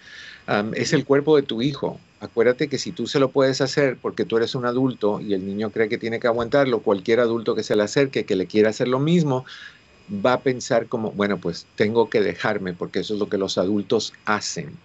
es 0.75 0.93
el 0.93 1.05
cuerpo 1.05 1.37
de 1.37 1.43
tu 1.43 1.63
hijo. 1.63 2.01
Acuérdate 2.19 2.69
que 2.69 2.79
si 2.79 2.93
tú 2.93 3.07
se 3.07 3.21
lo 3.21 3.31
puedes 3.31 3.61
hacer 3.61 3.99
porque 4.01 4.25
tú 4.25 4.39
eres 4.39 4.55
un 4.55 4.65
adulto 4.65 5.21
y 5.21 5.35
el 5.35 5.45
niño 5.45 5.71
cree 5.71 5.89
que 5.89 5.99
tiene 5.99 6.19
que 6.19 6.29
aguantarlo, 6.29 6.81
cualquier 6.81 7.21
adulto 7.21 7.55
que 7.55 7.63
se 7.63 7.77
le 7.77 7.83
acerque, 7.83 8.25
que 8.25 8.37
le 8.37 8.47
quiera 8.47 8.71
hacer 8.71 8.89
lo 8.89 8.99
mismo, 8.99 9.45
va 10.11 10.35
a 10.35 10.41
pensar 10.41 10.87
como, 10.87 11.11
bueno, 11.13 11.39
pues 11.39 11.67
tengo 11.77 12.09
que 12.09 12.21
dejarme 12.21 12.73
porque 12.73 13.01
eso 13.01 13.15
es 13.15 13.21
lo 13.21 13.29
que 13.29 13.39
los 13.39 13.59
adultos 13.59 14.13
hacen. 14.25 14.77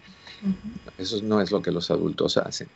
Eso 0.98 1.22
no 1.24 1.42
es 1.42 1.52
lo 1.52 1.62
que 1.62 1.72
los 1.72 1.92
adultos 1.92 2.38
hacen. 2.38 2.68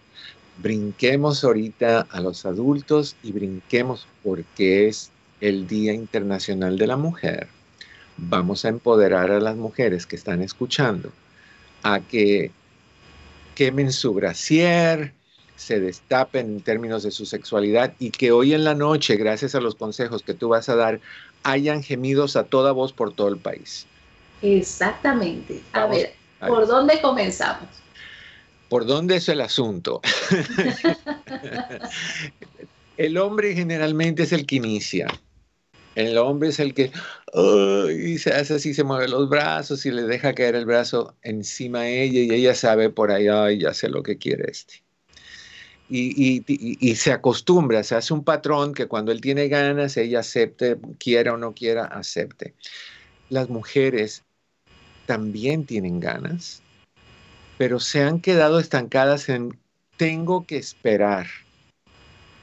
Brinquemos 0.62 1.43
ahorita 1.43 2.08
a 2.10 2.21
los 2.21 2.45
adultos 2.45 3.15
y 3.23 3.31
brinquemos 3.31 4.08
porque 4.23 4.88
es 4.88 5.12
el 5.41 5.67
Día 5.67 5.93
Internacional 5.93 6.77
de 6.77 6.88
la 6.88 6.97
Mujer. 6.97 7.47
Vamos 8.17 8.63
a 8.63 8.69
empoderar 8.69 9.31
a 9.31 9.39
las 9.39 9.58
mujeres 9.58 10.05
que 10.05 10.15
están 10.15 10.41
escuchando 10.41 11.12
a 11.84 11.99
que 11.99 12.51
quemen 13.55 13.91
su 13.91 14.13
brasier, 14.13 15.13
se 15.55 15.79
destapen 15.79 16.47
en 16.47 16.62
términos 16.62 17.03
de 17.03 17.12
su 17.12 17.25
sexualidad 17.25 17.93
y 17.99 18.12
que 18.12 18.31
hoy 18.31 18.53
en 18.53 18.63
la 18.63 18.75
noche, 18.75 19.15
gracias 19.15 19.55
a 19.55 19.62
los 19.62 19.75
consejos 19.75 20.21
que 20.23 20.34
tú 20.34 20.49
vas 20.49 20.69
a 20.69 20.75
dar, 20.75 20.99
hayan 21.45 21.84
gemidos 21.84 22.36
a 22.36 22.43
toda 22.43 22.71
voz 22.71 22.91
por 22.91 23.13
todo 23.13 23.29
el 23.29 23.38
país. 23.38 23.86
Exactamente. 24.41 25.62
A 25.73 25.86
ver, 25.86 26.13
¿por 26.39 26.67
dónde 26.67 26.99
comenzamos? 27.01 27.69
¿Por 28.67 28.86
dónde 28.86 29.17
es 29.17 29.29
el 29.29 29.41
asunto? 29.41 30.01
el 32.97 33.17
hombre 33.17 33.53
generalmente 33.53 34.23
es 34.23 34.34
el 34.34 34.45
que 34.45 34.55
inicia. 34.55 35.08
El 35.93 36.17
hombre 36.17 36.49
es 36.49 36.60
el 36.60 36.73
que 36.73 36.91
y 37.93 38.17
se 38.17 38.34
hace 38.34 38.55
así, 38.55 38.73
se 38.73 38.84
mueve 38.84 39.08
los 39.08 39.29
brazos 39.29 39.86
y 39.86 39.91
le 39.91 40.03
deja 40.03 40.34
caer 40.34 40.55
el 40.55 40.65
brazo 40.65 41.15
encima 41.21 41.81
a 41.81 41.88
ella 41.88 42.21
y 42.21 42.34
ella 42.34 42.55
sabe 42.55 42.89
por 42.89 43.12
ahí, 43.12 43.27
ay, 43.27 43.60
ya 43.60 43.73
sé 43.73 43.88
lo 43.88 44.03
que 44.03 44.17
quiere 44.17 44.49
este 44.49 44.84
y, 45.89 46.95
se 46.95 47.11
acostumbra, 47.11 47.83
se 47.83 47.95
hace 47.95 48.13
un 48.13 48.23
patrón 48.23 48.73
que 48.73 48.87
cuando 48.87 49.11
él 49.11 49.21
tiene 49.21 49.47
ganas, 49.47 49.97
ella 49.97 50.19
acepte, 50.19 50.77
quiera 50.97 51.33
o 51.33 51.37
no 51.37 51.53
quiera, 51.53 51.85
acepte. 51.85 52.53
Las 53.29 53.49
mujeres 53.49 54.23
también 55.05 55.65
tienen 55.65 55.99
ganas, 55.99 56.61
pero 57.57 57.79
se 57.79 58.03
han 58.03 58.19
quedado 58.19 58.59
estancadas 58.59 59.29
en 59.29 59.57
tengo 59.97 60.45
que 60.45 60.57
esperar. 60.57 61.27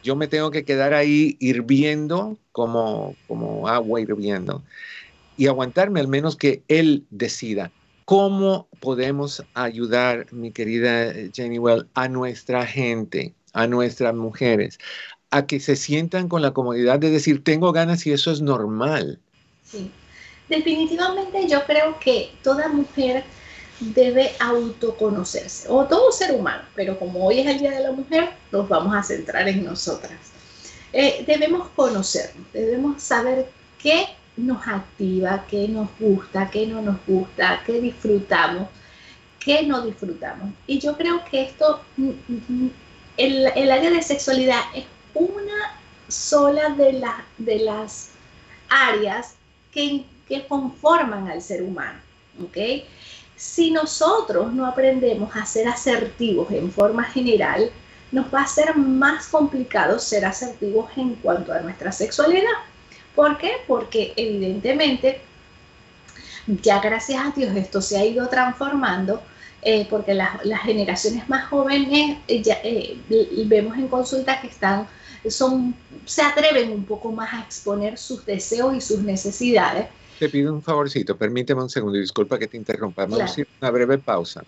Yo 0.02 0.16
me 0.16 0.26
tengo 0.26 0.50
que 0.50 0.64
quedar 0.64 0.94
ahí 0.94 1.36
hirviendo 1.38 2.38
como, 2.50 3.14
como 3.28 3.68
agua 3.68 4.00
hirviendo 4.00 4.62
y 5.36 5.46
aguantarme 5.46 6.00
al 6.00 6.08
menos 6.08 6.36
que 6.36 6.62
él 6.68 7.04
decida. 7.10 7.70
¿Cómo 8.12 8.68
podemos 8.80 9.42
ayudar, 9.54 10.30
mi 10.34 10.52
querida 10.52 11.14
Jenny 11.32 11.58
Well, 11.58 11.88
a 11.94 12.08
nuestra 12.08 12.66
gente, 12.66 13.32
a 13.54 13.66
nuestras 13.66 14.14
mujeres, 14.14 14.78
a 15.30 15.46
que 15.46 15.58
se 15.60 15.76
sientan 15.76 16.28
con 16.28 16.42
la 16.42 16.50
comodidad 16.50 16.98
de 16.98 17.08
decir, 17.08 17.42
tengo 17.42 17.72
ganas 17.72 18.06
y 18.06 18.12
eso 18.12 18.30
es 18.30 18.42
normal? 18.42 19.18
Sí, 19.64 19.90
definitivamente 20.50 21.48
yo 21.48 21.64
creo 21.64 21.98
que 22.00 22.32
toda 22.42 22.68
mujer 22.68 23.24
debe 23.80 24.32
autoconocerse, 24.40 25.68
o 25.70 25.86
todo 25.86 26.12
ser 26.12 26.34
humano, 26.34 26.64
pero 26.74 26.98
como 26.98 27.24
hoy 27.24 27.38
es 27.38 27.46
el 27.46 27.60
Día 27.60 27.70
de 27.70 27.80
la 27.80 27.92
Mujer, 27.92 28.28
nos 28.50 28.68
vamos 28.68 28.94
a 28.94 29.02
centrar 29.02 29.48
en 29.48 29.64
nosotras. 29.64 30.18
Eh, 30.92 31.24
debemos 31.26 31.70
conocernos, 31.70 32.46
debemos 32.52 33.02
saber 33.02 33.48
qué 33.82 34.04
nos 34.36 34.66
activa, 34.66 35.44
qué 35.48 35.68
nos 35.68 35.88
gusta, 35.98 36.50
qué 36.50 36.66
no 36.66 36.80
nos 36.82 36.96
gusta, 37.06 37.62
qué 37.66 37.80
disfrutamos, 37.80 38.68
qué 39.38 39.64
no 39.66 39.84
disfrutamos. 39.84 40.50
Y 40.66 40.78
yo 40.78 40.96
creo 40.96 41.24
que 41.30 41.42
esto, 41.42 41.82
mm, 41.96 42.10
mm, 42.28 42.70
el, 43.16 43.46
el 43.54 43.70
área 43.70 43.90
de 43.90 44.02
sexualidad 44.02 44.60
es 44.74 44.86
una 45.14 45.78
sola 46.08 46.70
de, 46.70 47.02
de 47.38 47.58
las 47.60 48.10
áreas 48.68 49.34
que, 49.72 50.04
que, 50.28 50.46
conforman 50.46 51.28
al 51.28 51.42
ser 51.42 51.62
humano. 51.62 51.98
Si 53.36 53.70
nosotros 53.70 54.52
no 54.52 54.66
aprendemos 54.66 55.34
a 55.34 55.44
ser 55.44 55.68
asertivos 55.68 56.50
en 56.52 56.70
forma 56.70 57.04
general, 57.04 57.70
nos 58.12 58.32
va 58.32 58.42
a 58.42 58.46
ser 58.46 58.76
más 58.76 59.28
complicado 59.28 59.98
ser 59.98 60.24
asertivos 60.24 60.90
en 60.96 61.14
cuanto 61.16 61.52
a 61.52 61.60
nuestra 61.60 61.90
sexualidad. 61.90 62.52
¿Por 63.14 63.38
qué? 63.38 63.52
Porque 63.66 64.12
evidentemente 64.16 65.20
ya 66.46 66.80
gracias 66.80 67.24
a 67.24 67.30
Dios 67.30 67.54
esto 67.56 67.80
se 67.80 67.98
ha 67.98 68.04
ido 68.04 68.28
transformando 68.28 69.22
eh, 69.64 69.86
porque 69.88 70.12
las, 70.12 70.40
generaciones 70.64 71.28
más 71.28 71.48
jóvenes 71.48 72.18
eh, 72.26 72.42
ya, 72.42 72.58
eh, 72.64 72.98
vemos 73.46 73.78
en 73.78 73.86
consulta 73.86 74.40
que 74.40 74.48
están, 74.48 74.88
son, 75.28 75.74
se 76.04 76.20
atreven 76.22 76.72
un 76.72 76.84
poco 76.84 77.12
más 77.12 77.32
a 77.32 77.42
exponer 77.42 77.96
sus 77.96 78.26
deseos 78.26 78.74
y 78.74 78.80
sus 78.80 79.00
necesidades. 79.00 79.86
Te 80.18 80.28
pido 80.28 80.52
un 80.52 80.62
favorcito, 80.62 81.16
permíteme 81.16 81.62
un 81.62 81.70
segundo, 81.70 81.96
disculpa 81.96 82.40
que 82.40 82.48
te 82.48 82.56
interrumpa. 82.56 83.06
Vamos 83.06 83.36
a 83.36 83.40
ir 83.40 83.48
una 83.60 83.70
breve 83.70 83.98
pausa. 83.98 84.42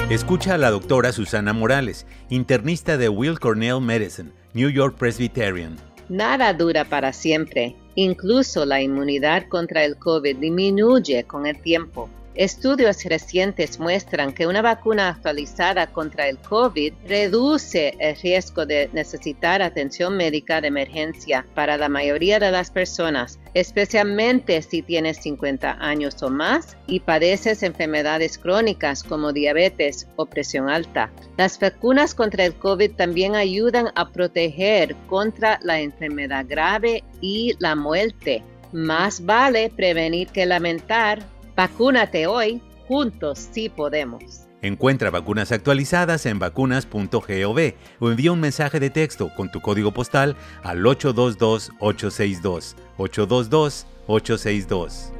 Escucha 0.10 0.56
a 0.56 0.58
la 0.58 0.72
doctora 0.72 1.12
Susana 1.12 1.54
Morales, 1.54 2.08
internista 2.32 2.98
de 2.98 3.10
Will 3.10 3.38
Cornell 3.40 3.80
Medicine, 3.80 4.32
New 4.56 4.70
York 4.70 4.98
Presbyterian. 4.98 5.78
Nada 6.10 6.52
dura 6.52 6.84
para 6.84 7.14
siempre. 7.14 7.76
Incluso 7.94 8.66
la 8.66 8.82
inmunidad 8.82 9.48
contra 9.50 9.86
el 9.86 9.98
COVID 9.98 10.38
disminuye 10.38 11.26
con 11.26 11.46
el 11.46 11.62
tiempo. 11.62 12.10
Estudios 12.40 13.04
recientes 13.04 13.82
muestran 13.82 14.32
que 14.32 14.48
una 14.48 14.62
vacuna 14.62 15.10
actualizada 15.10 15.88
contra 15.88 16.30
el 16.30 16.38
COVID 16.38 16.94
reduce 17.06 17.98
el 18.00 18.16
riesgo 18.16 18.66
de 18.66 18.90
necesitar 18.94 19.62
atención 19.62 20.16
médica 20.16 20.62
de 20.62 20.70
emergencia 20.70 21.46
para 21.54 21.76
la 21.76 21.90
mayoría 21.90 22.40
de 22.40 22.50
las 22.50 22.72
personas, 22.72 23.40
especialmente 23.54 24.62
si 24.62 24.82
tienes 24.82 25.18
50 25.18 25.80
años 25.82 26.24
o 26.24 26.30
más 26.30 26.78
y 26.88 27.02
padeces 27.02 27.62
enfermedades 27.62 28.38
crónicas 28.38 29.04
como 29.04 29.34
diabetes 29.34 30.08
o 30.16 30.26
presión 30.26 30.70
alta. 30.70 31.12
Las 31.36 31.60
vacunas 31.60 32.16
contra 32.16 32.46
el 32.46 32.54
COVID 32.54 32.92
también 32.92 33.36
ayudan 33.36 33.90
a 33.96 34.12
proteger 34.12 34.96
contra 35.08 35.60
la 35.62 35.82
enfermedad 35.82 36.46
grave 36.48 37.04
y 37.20 37.56
la 37.60 37.76
muerte. 37.76 38.44
Más 38.72 39.26
vale 39.26 39.70
prevenir 39.76 40.30
que 40.30 40.46
lamentar 40.46 41.20
Vacúnate 41.60 42.26
hoy, 42.26 42.64
juntos 42.88 43.50
sí 43.52 43.68
podemos. 43.68 44.24
Encuentra 44.62 45.10
vacunas 45.10 45.52
actualizadas 45.52 46.26
en 46.26 46.40
vacunas.gov 46.40 47.74
o 48.00 48.10
envía 48.10 48.32
un 48.32 48.40
mensaje 48.40 48.80
de 48.80 48.90
texto 48.90 49.30
con 49.36 49.52
tu 49.52 49.60
código 49.60 49.92
postal 49.92 50.38
al 50.64 50.82
822-862. 50.84 52.76
822-862. 52.98 55.12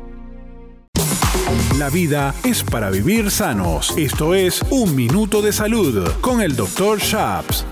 La 1.78 1.90
vida 1.90 2.34
es 2.46 2.64
para 2.64 2.90
vivir 2.90 3.30
sanos. 3.32 3.98
Esto 3.98 4.34
es 4.34 4.62
Un 4.70 4.96
Minuto 4.96 5.42
de 5.42 5.52
Salud 5.52 6.10
con 6.22 6.42
el 6.42 6.56
Dr. 6.56 7.00
Shaps. 7.00 7.66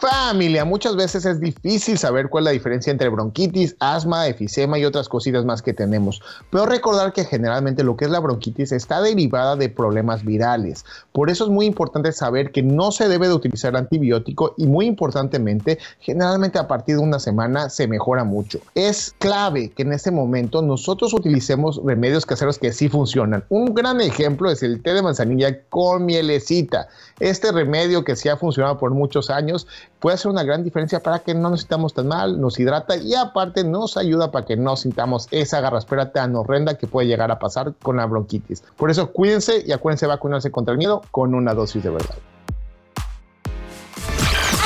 Familia, 0.00 0.64
muchas 0.64 0.96
veces 0.96 1.26
es 1.26 1.40
difícil 1.40 1.98
saber 1.98 2.30
cuál 2.30 2.44
es 2.44 2.44
la 2.46 2.50
diferencia 2.52 2.90
entre 2.90 3.10
bronquitis, 3.10 3.76
asma, 3.80 4.28
efisema 4.28 4.78
y 4.78 4.86
otras 4.86 5.10
cositas 5.10 5.44
más 5.44 5.60
que 5.60 5.74
tenemos. 5.74 6.22
Pero 6.48 6.64
recordar 6.64 7.12
que 7.12 7.26
generalmente 7.26 7.84
lo 7.84 7.98
que 7.98 8.06
es 8.06 8.10
la 8.10 8.18
bronquitis 8.18 8.72
está 8.72 9.02
derivada 9.02 9.56
de 9.56 9.68
problemas 9.68 10.24
virales. 10.24 10.86
Por 11.12 11.28
eso 11.28 11.44
es 11.44 11.50
muy 11.50 11.66
importante 11.66 12.12
saber 12.12 12.50
que 12.50 12.62
no 12.62 12.92
se 12.92 13.08
debe 13.08 13.28
de 13.28 13.34
utilizar 13.34 13.76
antibiótico 13.76 14.54
y 14.56 14.66
muy 14.66 14.86
importantemente, 14.86 15.78
generalmente 15.98 16.58
a 16.58 16.66
partir 16.66 16.96
de 16.96 17.02
una 17.02 17.18
semana 17.18 17.68
se 17.68 17.86
mejora 17.86 18.24
mucho. 18.24 18.60
Es 18.74 19.14
clave 19.18 19.68
que 19.68 19.82
en 19.82 19.92
este 19.92 20.10
momento 20.10 20.62
nosotros 20.62 21.12
utilicemos 21.12 21.78
remedios 21.84 22.24
caseros 22.24 22.58
que 22.58 22.72
sí 22.72 22.88
funcionan. 22.88 23.44
Un 23.50 23.74
gran 23.74 24.00
ejemplo 24.00 24.50
es 24.50 24.62
el 24.62 24.82
té 24.82 24.94
de 24.94 25.02
manzanilla 25.02 25.60
con 25.68 26.06
mielecita. 26.06 26.88
Este 27.18 27.52
remedio 27.52 28.02
que 28.02 28.16
sí 28.16 28.30
ha 28.30 28.38
funcionado 28.38 28.78
por 28.78 28.92
muchos 28.92 29.28
años 29.28 29.66
puede 29.98 30.14
hacer 30.14 30.30
una 30.30 30.42
gran 30.42 30.64
diferencia 30.64 31.00
para 31.00 31.20
que 31.20 31.34
no 31.34 31.50
nos 31.50 31.60
sintamos 31.60 31.94
tan 31.94 32.08
mal, 32.08 32.40
nos 32.40 32.58
hidrata 32.58 32.96
y 32.96 33.14
aparte 33.14 33.64
nos 33.64 33.96
ayuda 33.96 34.30
para 34.30 34.46
que 34.46 34.56
no 34.56 34.76
sintamos 34.76 35.28
esa 35.30 35.60
garraspera 35.60 36.12
tan 36.12 36.34
horrenda 36.34 36.76
que 36.78 36.86
puede 36.86 37.06
llegar 37.06 37.30
a 37.30 37.38
pasar 37.38 37.74
con 37.82 37.96
la 37.96 38.06
bronquitis. 38.06 38.62
Por 38.76 38.90
eso 38.90 39.12
cuídense 39.12 39.62
y 39.66 39.72
acuérdense 39.72 40.06
vacunarse 40.06 40.50
contra 40.50 40.72
el 40.72 40.78
miedo 40.78 41.02
con 41.10 41.34
una 41.34 41.54
dosis 41.54 41.82
de 41.82 41.90
verdad. 41.90 42.16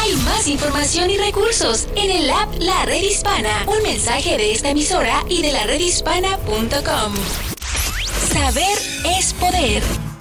Hay 0.00 0.14
más 0.16 0.46
información 0.46 1.10
y 1.10 1.16
recursos 1.16 1.88
en 1.96 2.10
el 2.10 2.30
app 2.30 2.54
La 2.60 2.84
Red 2.84 3.02
Hispana. 3.02 3.64
Un 3.66 3.82
mensaje 3.82 4.36
de 4.36 4.52
esta 4.52 4.70
emisora 4.70 5.22
y 5.28 5.42
de 5.42 5.52
la 5.52 5.64
redhispana.com. 5.64 7.14
Saber 8.30 8.78
es 9.18 9.32
poder. 9.34 10.13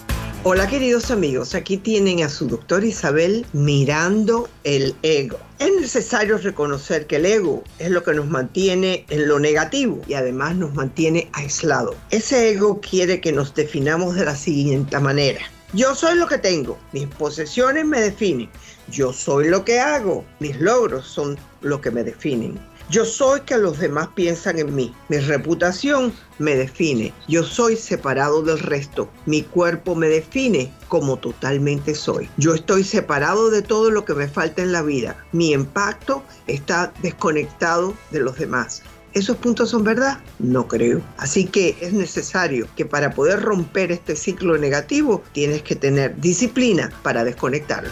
Hola 0.46 0.68
queridos 0.68 1.10
amigos, 1.10 1.56
aquí 1.56 1.78
tienen 1.78 2.22
a 2.22 2.28
su 2.28 2.50
doctor 2.50 2.84
Isabel 2.84 3.46
mirando 3.54 4.50
el 4.66 4.94
ego. 5.02 5.40
Es 5.58 5.72
necesario 5.80 6.38
reconocer 6.38 7.08
que 7.08 7.16
el 7.16 7.26
ego 7.26 7.64
es 7.80 7.90
lo 7.90 8.04
que 8.04 8.14
nos 8.14 8.28
mantiene 8.28 9.06
en 9.10 9.30
lo 9.30 9.40
negativo 9.40 10.02
y 10.06 10.16
además 10.16 10.58
nos 10.58 10.74
mantiene 10.74 11.30
aislado. 11.32 11.96
Ese 12.10 12.50
ego 12.50 12.82
quiere 12.82 13.22
que 13.22 13.32
nos 13.32 13.56
definamos 13.56 14.16
de 14.16 14.26
la 14.26 14.36
siguiente 14.36 15.00
manera. 15.00 15.40
Yo 15.72 15.96
soy 15.96 16.18
lo 16.18 16.28
que 16.28 16.38
tengo, 16.38 16.78
mis 16.92 17.08
posesiones 17.08 17.86
me 17.86 18.02
definen. 18.02 18.50
Yo 18.90 19.14
soy 19.14 19.48
lo 19.48 19.64
que 19.64 19.80
hago, 19.80 20.26
mis 20.42 20.60
logros 20.60 21.08
son 21.08 21.38
lo 21.62 21.80
que 21.80 21.90
me 21.90 22.04
definen. 22.04 22.60
Yo 22.90 23.06
soy 23.06 23.42
que 23.42 23.58
los 23.58 23.80
demás 23.80 24.10
piensan 24.14 24.60
en 24.60 24.76
mí. 24.76 24.94
Mi 25.10 25.18
reputación 25.18 26.14
me 26.38 26.56
define. 26.56 27.14
Yo 27.28 27.44
soy 27.44 27.78
separado 27.78 28.42
del 28.42 28.60
resto. 28.60 29.10
Mi 29.26 29.42
cuerpo 29.42 29.96
me 29.96 30.08
define 30.08 30.72
como 30.90 31.18
totalmente 31.18 31.96
soy. 31.96 32.30
Yo 32.38 32.54
estoy 32.54 32.84
separado 32.84 33.50
de 33.50 33.62
todo 33.62 33.90
lo 33.90 34.06
que 34.06 34.14
me 34.14 34.28
falta 34.28 34.62
en 34.62 34.74
la 34.74 34.82
vida. 34.82 35.18
Mi 35.32 35.54
impacto 35.54 36.24
está 36.48 36.94
desconectado 37.02 37.94
de 38.12 38.20
los 38.20 38.38
demás. 38.38 38.84
¿Esos 39.14 39.38
puntos 39.38 39.70
son 39.70 39.84
verdad? 39.84 40.20
No 40.40 40.68
creo. 40.68 41.02
Así 41.18 41.46
que 41.46 41.78
es 41.82 41.94
necesario 41.94 42.68
que 42.76 42.86
para 42.86 43.12
poder 43.12 43.42
romper 43.42 43.92
este 43.92 44.16
ciclo 44.16 44.58
negativo 44.58 45.24
tienes 45.34 45.62
que 45.62 45.76
tener 45.76 46.20
disciplina 46.20 46.92
para 47.04 47.24
desconectarlo. 47.24 47.92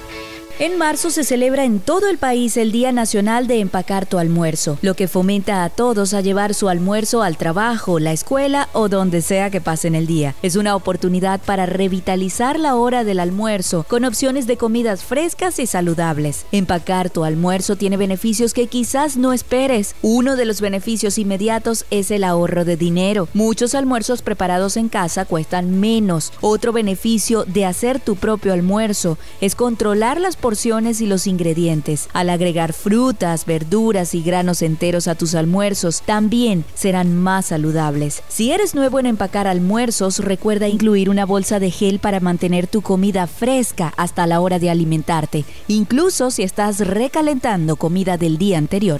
En 0.61 0.77
marzo 0.77 1.09
se 1.09 1.23
celebra 1.23 1.65
en 1.65 1.79
todo 1.79 2.07
el 2.07 2.19
país 2.19 2.55
el 2.55 2.71
Día 2.71 2.91
Nacional 2.91 3.47
de 3.47 3.61
Empacar 3.61 4.05
tu 4.05 4.19
Almuerzo, 4.19 4.77
lo 4.83 4.93
que 4.93 5.07
fomenta 5.07 5.63
a 5.63 5.71
todos 5.71 6.13
a 6.13 6.21
llevar 6.21 6.53
su 6.53 6.69
almuerzo 6.69 7.23
al 7.23 7.35
trabajo, 7.35 7.97
la 7.97 8.11
escuela 8.11 8.69
o 8.73 8.87
donde 8.87 9.23
sea 9.23 9.49
que 9.49 9.59
pasen 9.59 9.95
el 9.95 10.05
día. 10.05 10.35
Es 10.43 10.55
una 10.55 10.75
oportunidad 10.75 11.41
para 11.41 11.65
revitalizar 11.65 12.59
la 12.59 12.75
hora 12.75 13.03
del 13.03 13.19
almuerzo 13.19 13.87
con 13.89 14.05
opciones 14.05 14.45
de 14.45 14.57
comidas 14.57 15.03
frescas 15.03 15.57
y 15.57 15.65
saludables. 15.65 16.45
Empacar 16.51 17.09
tu 17.09 17.23
almuerzo 17.23 17.75
tiene 17.75 17.97
beneficios 17.97 18.53
que 18.53 18.67
quizás 18.67 19.17
no 19.17 19.33
esperes. 19.33 19.95
Uno 20.03 20.35
de 20.35 20.45
los 20.45 20.61
beneficios 20.61 21.17
inmediatos 21.17 21.85
es 21.89 22.11
el 22.11 22.23
ahorro 22.23 22.65
de 22.65 22.77
dinero. 22.77 23.27
Muchos 23.33 23.73
almuerzos 23.73 24.21
preparados 24.21 24.77
en 24.77 24.89
casa 24.89 25.25
cuestan 25.25 25.79
menos. 25.79 26.31
Otro 26.39 26.71
beneficio 26.71 27.45
de 27.45 27.65
hacer 27.65 27.99
tu 27.99 28.15
propio 28.15 28.53
almuerzo 28.53 29.17
es 29.41 29.55
controlar 29.55 30.21
las 30.21 30.35
porciones 30.35 30.50
y 30.51 31.05
los 31.05 31.27
ingredientes. 31.27 32.09
Al 32.11 32.29
agregar 32.29 32.73
frutas, 32.73 33.45
verduras 33.45 34.13
y 34.13 34.21
granos 34.21 34.61
enteros 34.61 35.07
a 35.07 35.15
tus 35.15 35.33
almuerzos, 35.33 36.01
también 36.01 36.65
serán 36.73 37.15
más 37.15 37.45
saludables. 37.47 38.21
Si 38.27 38.51
eres 38.51 38.75
nuevo 38.75 38.99
en 38.99 39.05
empacar 39.05 39.47
almuerzos, 39.47 40.19
recuerda 40.19 40.67
incluir 40.67 41.09
una 41.09 41.25
bolsa 41.25 41.59
de 41.59 41.71
gel 41.71 41.99
para 41.99 42.19
mantener 42.19 42.67
tu 42.67 42.81
comida 42.81 43.27
fresca 43.27 43.93
hasta 43.95 44.27
la 44.27 44.41
hora 44.41 44.59
de 44.59 44.69
alimentarte, 44.69 45.45
incluso 45.69 46.31
si 46.31 46.43
estás 46.43 46.79
recalentando 46.79 47.77
comida 47.77 48.17
del 48.17 48.37
día 48.37 48.57
anterior. 48.57 48.99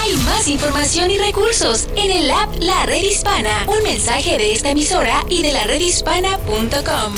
Hay 0.00 0.16
más 0.18 0.46
información 0.48 1.10
y 1.10 1.18
recursos 1.18 1.88
en 1.96 2.10
el 2.10 2.30
app 2.30 2.54
La 2.60 2.86
Red 2.86 3.02
Hispana. 3.02 3.66
Un 3.66 3.82
mensaje 3.82 4.38
de 4.38 4.52
esta 4.52 4.70
emisora 4.70 5.24
y 5.28 5.42
de 5.42 5.52
la 5.52 5.64
redhispana.com 5.64 7.14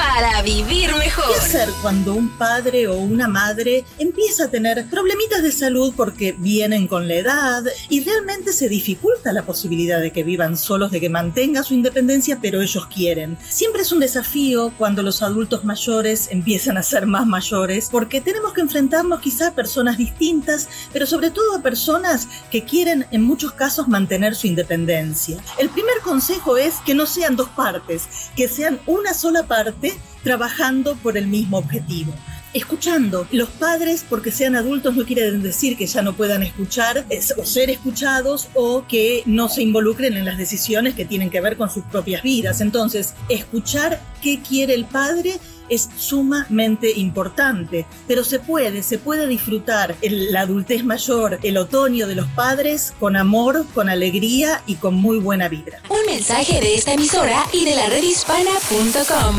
para 0.00 0.40
vivir 0.40 0.94
mejor. 0.96 1.24
¿Qué 1.28 1.40
hacer 1.40 1.68
cuando 1.82 2.14
un 2.14 2.30
padre 2.38 2.88
o 2.88 2.96
una 2.96 3.28
madre 3.28 3.84
empieza 3.98 4.44
a 4.44 4.48
tener 4.48 4.86
problemitas 4.88 5.42
de 5.42 5.52
salud 5.52 5.92
porque 5.94 6.32
vienen 6.32 6.88
con 6.88 7.06
la 7.06 7.14
edad 7.14 7.64
y 7.90 8.02
realmente 8.02 8.54
se 8.54 8.70
dificulta 8.70 9.32
la 9.32 9.42
posibilidad 9.42 10.00
de 10.00 10.10
que 10.10 10.24
vivan 10.24 10.56
solos, 10.56 10.90
de 10.90 11.00
que 11.00 11.10
mantengan 11.10 11.64
su 11.64 11.74
independencia, 11.74 12.38
pero 12.40 12.62
ellos 12.62 12.86
quieren? 12.86 13.36
Siempre 13.46 13.82
es 13.82 13.92
un 13.92 14.00
desafío 14.00 14.72
cuando 14.78 15.02
los 15.02 15.22
adultos 15.22 15.64
mayores 15.64 16.28
empiezan 16.30 16.78
a 16.78 16.82
ser 16.82 17.06
más 17.06 17.26
mayores 17.26 17.88
porque 17.90 18.22
tenemos 18.22 18.54
que 18.54 18.62
enfrentarnos 18.62 19.20
quizá 19.20 19.48
a 19.48 19.54
personas 19.54 19.98
distintas, 19.98 20.68
pero 20.94 21.06
sobre 21.06 21.30
todo 21.30 21.56
a 21.56 21.62
personas 21.62 22.19
que 22.50 22.64
quieren 22.64 23.06
en 23.10 23.22
muchos 23.22 23.52
casos 23.52 23.88
mantener 23.88 24.34
su 24.34 24.46
independencia. 24.46 25.38
El 25.58 25.70
primer 25.70 26.00
consejo 26.02 26.56
es 26.56 26.74
que 26.84 26.94
no 26.94 27.06
sean 27.06 27.36
dos 27.36 27.48
partes, 27.50 28.30
que 28.36 28.48
sean 28.48 28.80
una 28.86 29.14
sola 29.14 29.44
parte 29.44 29.98
trabajando 30.22 30.96
por 30.96 31.16
el 31.16 31.26
mismo 31.26 31.58
objetivo. 31.58 32.12
escuchando. 32.52 33.28
Los 33.30 33.48
padres, 33.48 34.04
porque 34.08 34.32
sean 34.32 34.56
adultos, 34.56 34.96
no 34.96 35.04
quieren 35.04 35.40
decir 35.40 35.76
que 35.76 35.86
ya 35.86 36.02
no 36.02 36.14
puedan 36.14 36.42
escuchar 36.42 37.06
o 37.36 37.44
ser 37.44 37.70
escuchados 37.70 38.48
o 38.54 38.86
que 38.88 39.22
no 39.24 39.48
se 39.48 39.62
involucren 39.62 40.16
en 40.16 40.24
las 40.24 40.36
decisiones 40.36 40.94
que 40.94 41.04
tienen 41.04 41.30
que 41.30 41.40
ver 41.40 41.56
con 41.56 41.70
sus 41.70 41.84
propias 41.84 42.24
vidas. 42.24 42.60
Entonces, 42.60 43.14
escuchar 43.28 44.00
qué 44.20 44.40
quiere 44.40 44.74
el 44.74 44.84
padre 44.84 45.38
es 45.70 45.88
sumamente 45.96 46.92
importante, 46.98 47.86
pero 48.06 48.24
se 48.24 48.38
puede, 48.38 48.82
se 48.82 48.98
puede 48.98 49.26
disfrutar 49.26 49.96
la 50.02 50.42
adultez 50.42 50.84
mayor, 50.84 51.38
el 51.42 51.56
otoño 51.56 52.06
de 52.06 52.16
los 52.16 52.26
padres 52.28 52.92
con 53.00 53.16
amor, 53.16 53.64
con 53.72 53.88
alegría 53.88 54.62
y 54.66 54.74
con 54.74 54.94
muy 54.94 55.18
buena 55.18 55.48
vida. 55.48 55.80
Un 55.88 56.04
mensaje 56.06 56.60
de 56.60 56.74
esta 56.74 56.92
emisora 56.92 57.44
y 57.52 57.64
de 57.64 57.76
la 57.76 57.88
redhispana.com. 57.88 59.36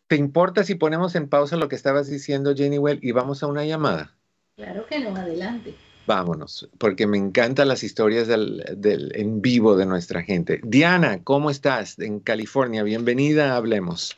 ¿Te 0.07 0.17
importa 0.17 0.65
si 0.65 0.75
ponemos 0.75 1.15
en 1.15 1.29
pausa 1.29 1.55
lo 1.55 1.69
que 1.69 1.77
estabas 1.77 2.09
diciendo, 2.09 2.53
Jenny 2.53 2.79
Well, 2.79 2.99
y 3.01 3.13
vamos 3.13 3.43
a 3.43 3.47
una 3.47 3.63
llamada? 3.63 4.13
Claro 4.57 4.85
que 4.87 4.99
no, 4.99 5.15
adelante. 5.15 5.73
Vámonos, 6.07 6.69
porque 6.79 7.05
me 7.05 7.17
encantan 7.17 7.67
las 7.67 7.83
historias 7.83 8.29
del, 8.29 9.11
en 9.13 9.41
vivo 9.41 9.75
de 9.75 9.85
nuestra 9.85 10.23
gente. 10.23 10.61
Diana, 10.63 11.21
¿cómo 11.21 11.49
estás 11.49 11.99
en 11.99 12.21
California? 12.21 12.83
Bienvenida, 12.83 13.57
hablemos. 13.57 14.17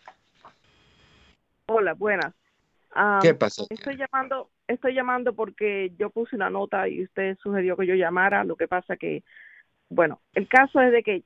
Hola, 1.65 1.95
buenas. 1.95 2.35
Ah, 2.93 3.17
¿Qué 3.23 3.33
pasó? 3.33 3.65
Estoy 3.71 3.97
llamando, 3.97 4.51
estoy 4.67 4.93
llamando 4.93 5.33
porque 5.33 5.91
yo 5.97 6.11
puse 6.11 6.35
una 6.35 6.51
nota 6.51 6.87
y 6.87 7.05
usted 7.05 7.35
sugirió 7.41 7.75
que 7.75 7.87
yo 7.87 7.95
llamara. 7.95 8.43
Lo 8.43 8.55
que 8.55 8.67
pasa 8.67 8.95
que, 8.95 9.23
bueno, 9.89 10.21
el 10.35 10.47
caso 10.47 10.79
es 10.81 10.91
de 10.91 11.01
que 11.01 11.23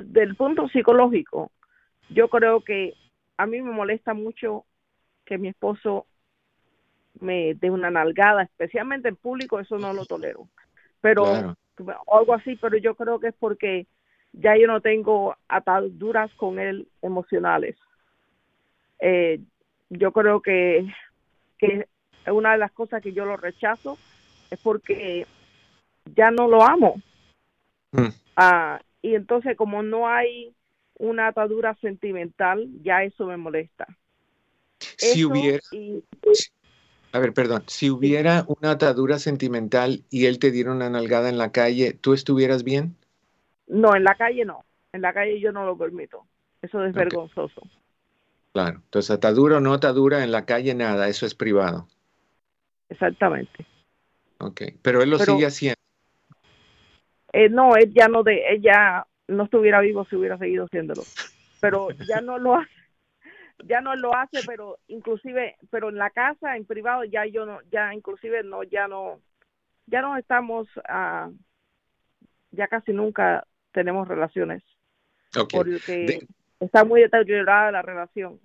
del 0.00 0.34
punto 0.34 0.68
psicológico, 0.68 1.52
yo 2.10 2.28
creo 2.28 2.64
que 2.64 2.94
a 3.36 3.46
mí 3.46 3.62
me 3.62 3.70
molesta 3.70 4.14
mucho 4.14 4.64
que 5.24 5.38
mi 5.38 5.46
esposo 5.46 6.06
me 7.20 7.54
dé 7.54 7.70
una 7.70 7.90
nalgada, 7.90 8.42
especialmente 8.42 9.08
en 9.08 9.16
público, 9.16 9.60
eso 9.60 9.78
no 9.78 9.92
lo 9.92 10.06
tolero. 10.06 10.48
Pero 11.00 11.56
o 12.06 12.18
algo 12.18 12.34
así, 12.34 12.56
pero 12.56 12.76
yo 12.76 12.94
creo 12.94 13.20
que 13.20 13.28
es 13.28 13.34
porque 13.38 13.86
ya 14.32 14.56
yo 14.56 14.66
no 14.66 14.80
tengo 14.80 15.36
ataduras 15.48 16.32
con 16.34 16.58
él 16.58 16.88
emocionales. 17.02 17.76
Eh, 19.00 19.40
yo 19.90 20.12
creo 20.12 20.40
que, 20.40 20.86
que 21.58 21.86
una 22.26 22.52
de 22.52 22.58
las 22.58 22.72
cosas 22.72 23.02
que 23.02 23.12
yo 23.12 23.24
lo 23.24 23.36
rechazo 23.36 23.98
es 24.50 24.58
porque 24.60 25.26
ya 26.14 26.30
no 26.30 26.48
lo 26.48 26.62
amo. 26.62 27.00
Mm. 27.92 28.08
Ah, 28.36 28.80
y 29.02 29.14
entonces 29.14 29.56
como 29.56 29.82
no 29.82 30.08
hay 30.08 30.54
una 30.98 31.28
atadura 31.28 31.74
sentimental, 31.80 32.68
ya 32.82 33.02
eso 33.02 33.26
me 33.26 33.36
molesta. 33.36 33.86
Si 34.78 35.24
hubiera... 35.24 35.60
A 37.16 37.18
ver, 37.18 37.32
perdón, 37.32 37.62
si 37.66 37.88
hubiera 37.88 38.44
una 38.46 38.72
atadura 38.72 39.18
sentimental 39.18 40.04
y 40.10 40.26
él 40.26 40.38
te 40.38 40.50
diera 40.50 40.70
una 40.70 40.90
nalgada 40.90 41.30
en 41.30 41.38
la 41.38 41.50
calle, 41.50 41.94
¿tú 41.94 42.12
estuvieras 42.12 42.62
bien? 42.62 42.94
No, 43.66 43.96
en 43.96 44.04
la 44.04 44.16
calle 44.16 44.44
no. 44.44 44.66
En 44.92 45.00
la 45.00 45.14
calle 45.14 45.40
yo 45.40 45.50
no 45.50 45.64
lo 45.64 45.78
permito. 45.78 46.26
Eso 46.60 46.84
es 46.84 46.92
vergonzoso. 46.92 47.62
Claro. 48.52 48.82
Entonces, 48.84 49.10
atadura 49.12 49.56
o 49.56 49.60
no 49.60 49.72
atadura, 49.72 50.24
en 50.24 50.30
la 50.30 50.44
calle 50.44 50.74
nada, 50.74 51.08
eso 51.08 51.24
es 51.24 51.34
privado. 51.34 51.88
Exactamente. 52.90 53.64
Ok, 54.36 54.60
pero 54.82 55.02
él 55.02 55.08
lo 55.08 55.18
sigue 55.18 55.46
haciendo. 55.46 55.80
Eh, 57.32 57.48
no, 57.48 57.76
él 57.76 57.94
ya 57.94 58.08
no 58.08 58.24
de, 58.24 58.46
él 58.46 58.60
ya 58.60 59.06
no 59.26 59.44
estuviera 59.44 59.80
vivo 59.80 60.04
si 60.04 60.16
hubiera 60.16 60.36
seguido 60.36 60.66
haciéndolo. 60.66 61.02
Pero 61.60 61.88
ya 62.06 62.20
no 62.20 62.36
lo 62.38 62.56
hace 62.56 62.75
ya 63.64 63.80
no 63.80 63.94
lo 63.96 64.14
hace, 64.14 64.40
pero 64.46 64.78
inclusive, 64.88 65.56
pero 65.70 65.88
en 65.88 65.96
la 65.96 66.10
casa, 66.10 66.56
en 66.56 66.64
privado, 66.64 67.04
ya 67.04 67.26
yo 67.26 67.46
no, 67.46 67.60
ya 67.70 67.94
inclusive 67.94 68.42
no, 68.42 68.62
ya 68.62 68.88
no, 68.88 69.20
ya 69.86 70.02
no 70.02 70.16
estamos, 70.16 70.68
uh, 70.76 71.32
ya 72.50 72.68
casi 72.68 72.92
nunca 72.92 73.46
tenemos 73.72 74.08
relaciones. 74.08 74.62
Porque 75.50 76.26
está 76.60 76.84
muy 76.84 77.02
deteriorada 77.02 77.70
la 77.70 77.82
relación. 77.82 78.40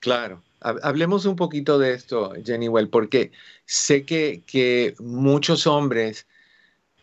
Claro. 0.00 0.42
Hablemos 0.60 1.26
un 1.26 1.36
poquito 1.36 1.78
de 1.78 1.92
esto, 1.92 2.32
Jenny 2.44 2.68
Well, 2.68 2.88
porque 2.88 3.30
sé 3.66 4.04
que, 4.04 4.42
que 4.46 4.94
muchos 4.98 5.66
hombres 5.66 6.26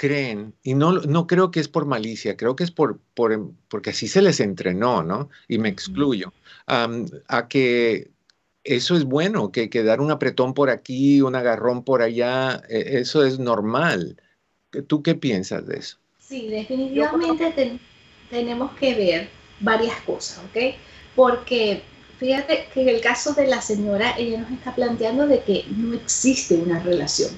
creen, 0.03 0.53
y 0.63 0.73
no, 0.73 0.91
no 0.91 1.27
creo 1.27 1.49
que 1.49 1.61
es 1.61 1.69
por 1.69 1.85
malicia, 1.85 2.35
creo 2.35 2.57
que 2.57 2.65
es 2.65 2.71
por, 2.71 2.99
por 3.13 3.51
porque 3.69 3.91
así 3.91 4.09
se 4.09 4.21
les 4.21 4.41
entrenó, 4.41 5.01
¿no? 5.01 5.29
Y 5.47 5.59
me 5.59 5.69
excluyo, 5.69 6.33
a 6.67 7.47
que 7.47 8.11
eso 8.65 8.97
es 8.97 9.05
bueno, 9.05 9.53
que, 9.53 9.69
que, 9.69 9.81
dar 9.81 10.01
un 10.01 10.11
apretón 10.11 10.53
por 10.53 10.69
aquí, 10.69 11.21
un 11.21 11.37
agarrón 11.37 11.85
por 11.85 12.01
allá, 12.01 12.61
e, 12.67 12.99
eso 12.99 13.23
es 13.23 13.39
normal. 13.39 14.17
¿Tú 14.87 15.01
qué 15.03 15.15
piensas 15.15 15.65
de 15.67 15.77
eso? 15.77 15.99
Sí, 16.19 16.49
definitivamente 16.49 17.79
tenemos 18.29 18.73
que 18.73 18.95
ver 18.95 19.29
varias 19.61 20.01
cosas, 20.01 20.41
¿ok? 20.49 20.75
Porque 21.15 21.81
fíjate 22.19 22.67
que 22.73 22.81
en 22.81 22.89
el 22.89 22.99
caso 22.99 23.33
de 23.33 23.47
la 23.47 23.61
señora, 23.61 24.17
ella 24.17 24.41
nos 24.41 24.51
está 24.51 24.75
planteando 24.75 25.27
de 25.27 25.41
que 25.43 25.63
no 25.69 25.93
existe 25.93 26.55
una 26.55 26.79
relación 26.79 27.31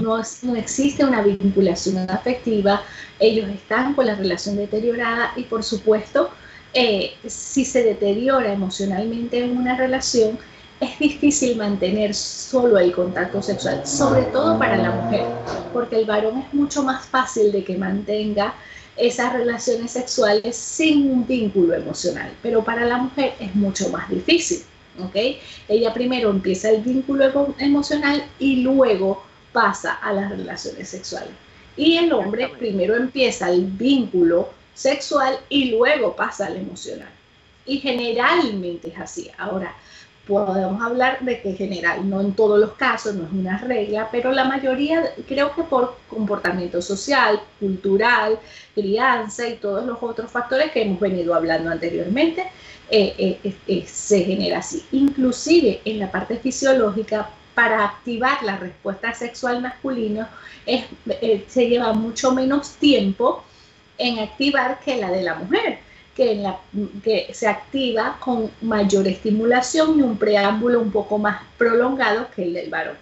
no, 0.00 0.56
existe 0.56 1.04
una 1.04 1.22
vinculación 1.22 1.98
afectiva, 2.10 2.82
ellos 3.20 3.48
están 3.48 3.94
con 3.94 4.06
la 4.06 4.14
relación 4.14 4.56
deteriorada 4.56 5.32
y 5.36 5.44
por 5.44 5.62
supuesto, 5.62 6.30
eh, 6.74 7.14
si 7.26 7.64
se 7.64 7.82
deteriora 7.82 8.52
emocionalmente 8.52 9.42
en 9.42 9.56
una 9.56 9.76
relación, 9.76 10.38
es 10.80 10.98
difícil 10.98 11.56
mantener 11.56 12.14
solo 12.14 12.78
el 12.78 12.92
contacto 12.92 13.42
sexual, 13.42 13.86
sobre 13.86 14.22
todo 14.24 14.58
para 14.58 14.76
la 14.76 14.90
mujer, 14.92 15.24
porque 15.72 15.96
el 15.96 16.06
varón 16.06 16.38
es 16.38 16.54
mucho 16.54 16.82
más 16.82 17.06
fácil 17.06 17.50
de 17.50 17.64
que 17.64 17.76
mantenga 17.76 18.54
esas 18.96 19.32
relaciones 19.32 19.92
sexuales 19.92 20.56
sin 20.56 21.10
un 21.10 21.26
vínculo 21.26 21.74
emocional, 21.74 22.32
pero 22.42 22.64
para 22.64 22.84
la 22.84 22.98
mujer 22.98 23.34
es 23.40 23.54
mucho 23.54 23.88
más 23.90 24.08
difícil. 24.08 24.62
¿ok? 25.00 25.16
Ella 25.68 25.94
primero 25.94 26.30
empieza 26.30 26.70
el 26.70 26.82
vínculo 26.82 27.54
emocional 27.58 28.24
y 28.38 28.62
luego 28.62 29.27
pasa 29.58 29.94
a 29.94 30.12
las 30.12 30.30
relaciones 30.30 30.88
sexuales. 30.88 31.32
Y 31.76 31.96
el 31.96 32.12
hombre 32.12 32.48
primero 32.56 32.94
empieza 32.94 33.50
el 33.50 33.64
vínculo 33.64 34.50
sexual 34.72 35.36
y 35.48 35.72
luego 35.72 36.14
pasa 36.14 36.46
al 36.46 36.58
emocional. 36.58 37.10
Y 37.66 37.78
generalmente 37.78 38.90
es 38.90 38.98
así. 39.00 39.28
Ahora, 39.36 39.74
podemos 40.28 40.80
hablar 40.80 41.18
de 41.22 41.42
que 41.42 41.54
general, 41.54 42.08
no 42.08 42.20
en 42.20 42.34
todos 42.34 42.60
los 42.60 42.74
casos, 42.74 43.16
no 43.16 43.24
es 43.24 43.32
una 43.32 43.58
regla, 43.58 44.08
pero 44.12 44.30
la 44.30 44.44
mayoría 44.44 45.12
creo 45.26 45.52
que 45.52 45.64
por 45.64 45.96
comportamiento 46.08 46.80
social, 46.80 47.40
cultural, 47.58 48.38
crianza 48.76 49.48
y 49.48 49.56
todos 49.56 49.84
los 49.84 49.98
otros 50.00 50.30
factores 50.30 50.70
que 50.70 50.82
hemos 50.82 51.00
venido 51.00 51.34
hablando 51.34 51.68
anteriormente, 51.68 52.42
eh, 52.90 53.12
eh, 53.18 53.56
eh, 53.66 53.84
se 53.88 54.20
genera 54.22 54.58
así. 54.58 54.84
Inclusive 54.92 55.80
en 55.84 55.98
la 55.98 56.12
parte 56.12 56.36
fisiológica 56.36 57.30
para 57.58 57.86
activar 57.86 58.40
la 58.44 58.56
respuesta 58.56 59.12
sexual 59.14 59.60
masculina 59.60 60.30
es, 60.64 60.84
eh, 61.08 61.44
se 61.48 61.68
lleva 61.68 61.92
mucho 61.92 62.30
menos 62.30 62.74
tiempo 62.74 63.42
en 63.98 64.20
activar 64.20 64.78
que 64.78 64.94
la 64.94 65.10
de 65.10 65.24
la 65.24 65.34
mujer, 65.34 65.80
que, 66.14 66.34
en 66.34 66.44
la, 66.44 66.60
que 67.02 67.34
se 67.34 67.48
activa 67.48 68.16
con 68.20 68.48
mayor 68.60 69.08
estimulación 69.08 69.98
y 69.98 70.02
un 70.02 70.16
preámbulo 70.16 70.78
un 70.80 70.92
poco 70.92 71.18
más 71.18 71.42
prolongado 71.56 72.28
que 72.30 72.44
el 72.44 72.52
del 72.54 72.70
varón. 72.70 72.96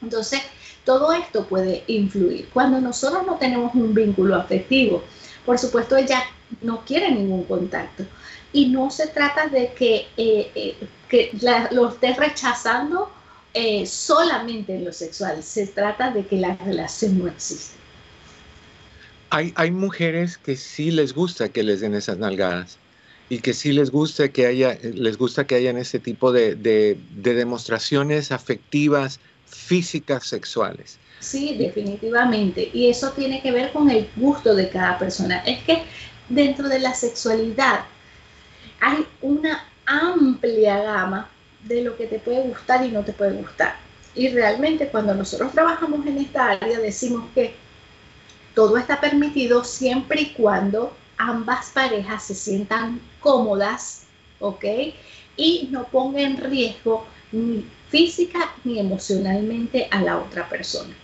Entonces, 0.00 0.40
todo 0.84 1.12
esto 1.12 1.44
puede 1.44 1.82
influir. 1.88 2.48
Cuando 2.54 2.80
nosotros 2.80 3.26
no 3.26 3.38
tenemos 3.38 3.74
un 3.74 3.92
vínculo 3.92 4.36
afectivo, 4.36 5.02
por 5.44 5.58
supuesto 5.58 5.96
ella 5.96 6.22
no 6.62 6.84
quiere 6.84 7.10
ningún 7.10 7.42
contacto. 7.42 8.04
Y 8.52 8.68
no 8.68 8.88
se 8.90 9.08
trata 9.08 9.48
de 9.48 9.72
que, 9.72 10.06
eh, 10.16 10.52
eh, 10.54 10.76
que 11.08 11.32
lo 11.72 11.88
esté 11.88 12.14
rechazando 12.14 13.10
eh, 13.54 13.86
solamente 13.86 14.74
en 14.74 14.84
lo 14.84 14.92
sexual, 14.92 15.42
se 15.42 15.68
trata 15.68 16.10
de 16.10 16.26
que 16.26 16.36
la 16.36 16.56
relación 16.56 17.18
no 17.18 17.28
existe. 17.28 17.76
Hay, 19.30 19.52
hay 19.56 19.70
mujeres 19.70 20.38
que 20.38 20.56
sí 20.56 20.90
les 20.90 21.14
gusta 21.14 21.48
que 21.48 21.62
les 21.62 21.80
den 21.80 21.94
esas 21.94 22.18
nalgadas 22.18 22.78
y 23.28 23.38
que 23.38 23.54
sí 23.54 23.72
les 23.72 23.90
gusta 23.90 24.28
que 24.28 24.46
haya, 24.46 24.78
les 24.82 25.16
gusta 25.16 25.46
que 25.46 25.54
hayan 25.54 25.76
ese 25.76 25.98
tipo 25.98 26.32
de, 26.32 26.54
de, 26.56 26.98
demostraciones 27.14 28.32
afectivas 28.32 29.20
físicas 29.46 30.26
sexuales. 30.26 30.98
Sí, 31.20 31.56
definitivamente. 31.56 32.70
Y 32.72 32.90
eso 32.90 33.12
tiene 33.12 33.40
que 33.40 33.50
ver 33.52 33.72
con 33.72 33.88
el 33.88 34.08
gusto 34.16 34.54
de 34.54 34.68
cada 34.68 34.98
persona. 34.98 35.38
Es 35.38 35.62
que 35.64 35.82
dentro 36.28 36.68
de 36.68 36.80
la 36.80 36.92
sexualidad 36.92 37.84
hay 38.80 39.06
una 39.22 39.64
amplia 39.86 40.82
gama 40.82 41.30
de 41.64 41.82
lo 41.82 41.96
que 41.96 42.06
te 42.06 42.18
puede 42.18 42.42
gustar 42.42 42.84
y 42.84 42.90
no 42.90 43.04
te 43.04 43.12
puede 43.12 43.36
gustar. 43.36 43.76
Y 44.14 44.28
realmente 44.28 44.88
cuando 44.88 45.14
nosotros 45.14 45.52
trabajamos 45.52 46.06
en 46.06 46.18
esta 46.18 46.52
área 46.52 46.78
decimos 46.78 47.24
que 47.34 47.54
todo 48.54 48.76
está 48.76 49.00
permitido 49.00 49.64
siempre 49.64 50.22
y 50.22 50.32
cuando 50.32 50.96
ambas 51.18 51.70
parejas 51.70 52.24
se 52.24 52.34
sientan 52.34 53.00
cómodas, 53.20 54.04
¿ok? 54.38 54.64
Y 55.36 55.68
no 55.72 55.84
ponga 55.88 56.20
en 56.20 56.36
riesgo 56.36 57.04
ni 57.32 57.66
física 57.88 58.52
ni 58.62 58.78
emocionalmente 58.78 59.88
a 59.90 60.00
la 60.00 60.18
otra 60.18 60.48
persona. 60.48 60.94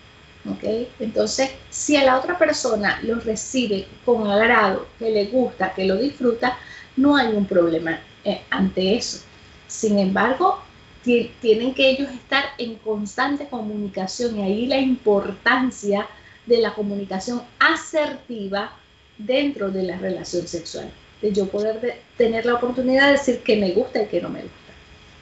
¿ok? 0.49 0.89
Entonces, 1.01 1.51
si 1.69 1.97
a 1.97 2.05
la 2.05 2.19
otra 2.19 2.39
persona 2.39 3.01
lo 3.03 3.17
recibe 3.21 3.87
con 4.05 4.27
agrado, 4.27 4.87
que 4.99 5.11
le 5.11 5.27
gusta, 5.27 5.75
que 5.75 5.85
lo 5.85 5.97
disfruta, 5.97 6.59
no 6.97 7.17
hay 7.17 7.35
un 7.35 7.47
problema 7.47 8.01
eh, 8.25 8.43
ante 8.51 8.97
eso. 8.97 9.23
Sin 9.71 10.01
embargo, 10.01 10.59
tienen 11.05 11.75
que 11.75 11.91
ellos 11.91 12.11
estar 12.11 12.45
en 12.59 12.75
constante 12.77 13.47
comunicación 13.49 14.37
y 14.37 14.43
ahí 14.43 14.67
la 14.67 14.79
importancia 14.79 16.09
de 16.45 16.59
la 16.59 16.75
comunicación 16.75 17.41
asertiva 17.61 18.73
dentro 19.17 19.71
de 19.71 19.85
la 19.85 19.97
relación 19.97 20.47
sexual, 20.49 20.91
de 21.23 21.33
yo 21.33 21.47
poder 21.47 22.03
tener 22.19 22.47
la 22.47 22.55
oportunidad 22.55 23.07
de 23.07 23.13
decir 23.13 23.39
que 23.45 23.57
me 23.57 23.71
gusta 23.71 24.03
y 24.03 24.07
que 24.07 24.21
no 24.21 24.29
me 24.29 24.43
gusta. 24.43 24.57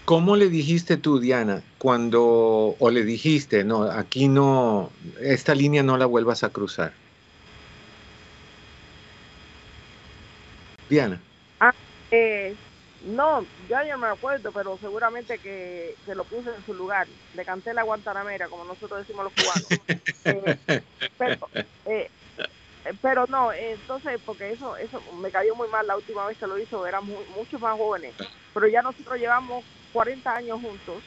¿Cómo 0.07 0.35
le 0.35 0.49
dijiste 0.49 0.97
tú, 0.97 1.21
Diana, 1.21 1.63
cuando, 1.77 2.75
o 2.79 2.91
le 2.91 3.05
dijiste, 3.05 3.65
no, 3.65 3.83
aquí 3.83 4.29
no, 4.29 4.91
esta 5.21 5.55
línea 5.55 5.83
no 5.83 5.99
la 5.99 6.07
vuelvas 6.07 6.43
a 6.43 6.49
cruzar? 6.49 6.93
Diana. 10.89 11.21
Ah, 11.61 11.75
eh, 12.11 12.55
no, 13.05 13.47
ya 13.69 13.85
no 13.85 13.99
me 13.99 14.09
acuerdo, 14.09 14.51
pero 14.53 14.77
seguramente 14.81 15.39
que, 15.39 15.95
que, 16.05 16.15
lo 16.15 16.25
puse 16.25 16.51
en 16.51 16.65
su 16.67 16.75
lugar. 16.75 17.07
Le 17.35 17.45
canté 17.45 17.73
la 17.73 17.85
guantanamera, 17.85 18.49
como 18.49 18.65
nosotros 18.65 19.01
decimos 19.01 19.25
los 19.25 19.33
cubanos. 19.33 19.69
eh, 20.25 20.83
pero, 21.17 21.49
eh, 21.87 22.11
pero 23.01 23.27
no, 23.29 23.53
entonces, 23.53 24.21
porque 24.27 24.51
eso 24.53 24.77
eso 24.77 25.01
me 25.21 25.31
cayó 25.31 25.55
muy 25.55 25.69
mal 25.69 25.87
la 25.87 25.97
última 25.97 26.27
vez 26.27 26.39
que 26.39 26.47
lo 26.47 26.59
hizo, 26.59 26.87
éramos 26.87 27.17
mucho 27.37 27.59
más 27.59 27.77
jóvenes. 27.79 28.15
Pero 28.53 28.67
ya 28.67 28.83
nosotros 28.83 29.19
llevamos 29.19 29.65
40 29.93 30.35
años 30.35 30.61
juntos. 30.61 31.03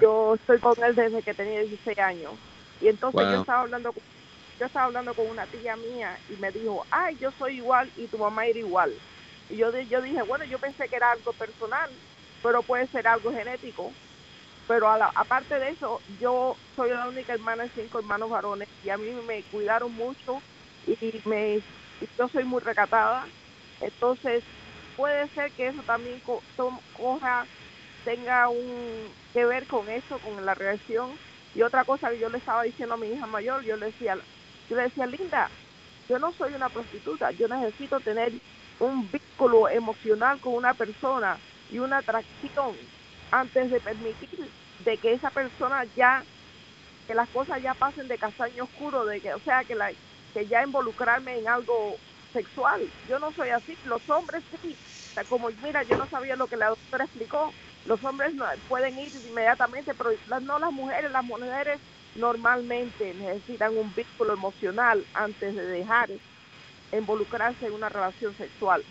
Yo 0.00 0.34
estoy 0.34 0.58
con 0.58 0.84
él 0.84 0.94
desde 0.94 1.22
que 1.22 1.34
tenía 1.34 1.60
16 1.60 1.98
años. 1.98 2.32
Y 2.80 2.88
entonces 2.88 3.22
yo 3.22 3.40
estaba 3.40 3.62
hablando 3.62 3.92
yo 4.60 4.66
estaba 4.66 4.84
hablando 4.84 5.14
con 5.14 5.26
una 5.26 5.46
tía 5.46 5.74
mía 5.76 6.18
y 6.28 6.38
me 6.38 6.52
dijo, 6.52 6.84
ay, 6.90 7.16
yo 7.18 7.32
soy 7.38 7.56
igual 7.56 7.90
y 7.96 8.06
tu 8.06 8.18
mamá 8.18 8.44
era 8.44 8.58
igual. 8.58 8.92
Y 9.50 9.56
yo, 9.56 9.76
yo 9.80 10.00
dije, 10.00 10.22
bueno, 10.22 10.44
yo 10.44 10.58
pensé 10.58 10.88
que 10.88 10.96
era 10.96 11.10
algo 11.12 11.32
personal, 11.32 11.90
pero 12.42 12.62
puede 12.62 12.86
ser 12.88 13.06
algo 13.08 13.32
genético. 13.32 13.92
Pero 14.68 14.88
aparte 14.88 15.58
de 15.58 15.70
eso, 15.70 16.00
yo 16.20 16.54
soy 16.76 16.90
la 16.90 17.08
única 17.08 17.34
hermana 17.34 17.64
de 17.64 17.70
cinco 17.70 17.98
hermanos 17.98 18.30
varones 18.30 18.68
y 18.84 18.90
a 18.90 18.96
mí 18.96 19.10
me 19.26 19.42
cuidaron 19.44 19.92
mucho 19.92 20.38
y 20.86 21.20
me 21.28 21.60
yo 22.16 22.28
soy 22.28 22.44
muy 22.44 22.60
recatada. 22.60 23.26
Entonces, 23.80 24.44
puede 24.96 25.28
ser 25.30 25.50
que 25.52 25.68
eso 25.68 25.82
también 25.82 26.20
coja 26.92 27.44
tenga 28.04 28.48
un 28.48 29.12
que 29.32 29.44
ver 29.44 29.66
con 29.66 29.88
eso, 29.88 30.18
con 30.20 30.44
la 30.46 30.54
reacción. 30.54 31.18
Y 31.52 31.62
otra 31.62 31.84
cosa 31.84 32.10
que 32.10 32.20
yo 32.20 32.28
le 32.28 32.38
estaba 32.38 32.62
diciendo 32.62 32.94
a 32.94 32.98
mi 32.98 33.08
hija 33.08 33.26
mayor, 33.26 33.64
yo 33.64 33.76
le 33.76 33.86
decía, 33.86 34.16
yo 34.68 34.76
le 34.76 34.84
decía, 34.84 35.06
Linda, 35.06 35.50
yo 36.08 36.18
no 36.20 36.32
soy 36.34 36.54
una 36.54 36.68
prostituta, 36.68 37.32
yo 37.32 37.48
necesito 37.48 37.98
tener 38.00 38.32
un 38.80 39.10
vínculo 39.10 39.68
emocional 39.68 40.40
con 40.40 40.54
una 40.54 40.74
persona 40.74 41.38
y 41.70 41.78
una 41.78 41.98
atracción 41.98 42.74
antes 43.30 43.70
de 43.70 43.80
permitir 43.80 44.50
de 44.84 44.96
que 44.96 45.12
esa 45.12 45.30
persona 45.30 45.84
ya, 45.96 46.22
que 47.06 47.14
las 47.14 47.28
cosas 47.28 47.62
ya 47.62 47.74
pasen 47.74 48.08
de 48.08 48.18
castaño 48.18 48.64
oscuro, 48.64 49.04
de 49.04 49.20
que, 49.20 49.32
o 49.34 49.38
sea, 49.40 49.62
que 49.64 49.74
la 49.74 49.90
que 50.34 50.46
ya 50.46 50.62
involucrarme 50.64 51.38
en 51.38 51.48
algo 51.48 51.96
sexual. 52.32 52.80
Yo 53.08 53.18
no 53.18 53.32
soy 53.32 53.50
así, 53.50 53.76
los 53.86 54.08
hombres 54.08 54.42
sí. 54.62 54.76
como 55.28 55.50
mira, 55.62 55.82
yo 55.82 55.96
no 55.96 56.06
sabía 56.06 56.36
lo 56.36 56.46
que 56.46 56.56
la 56.56 56.68
doctora 56.68 57.04
explicó, 57.04 57.52
los 57.86 58.02
hombres 58.04 58.34
no, 58.34 58.44
pueden 58.68 58.98
ir 58.98 59.12
inmediatamente, 59.28 59.92
pero 59.94 60.10
no 60.42 60.58
las 60.58 60.72
mujeres, 60.72 61.10
las 61.10 61.24
mujeres 61.24 61.80
normalmente 62.14 63.14
necesitan 63.14 63.76
un 63.76 63.92
vínculo 63.94 64.32
emocional 64.32 65.04
antes 65.14 65.54
de 65.54 65.62
dejar 65.62 66.10
involucrarse 66.98 67.66
en 67.66 67.72
una 67.72 67.88
relación 67.88 68.34
sexual. 68.36 68.82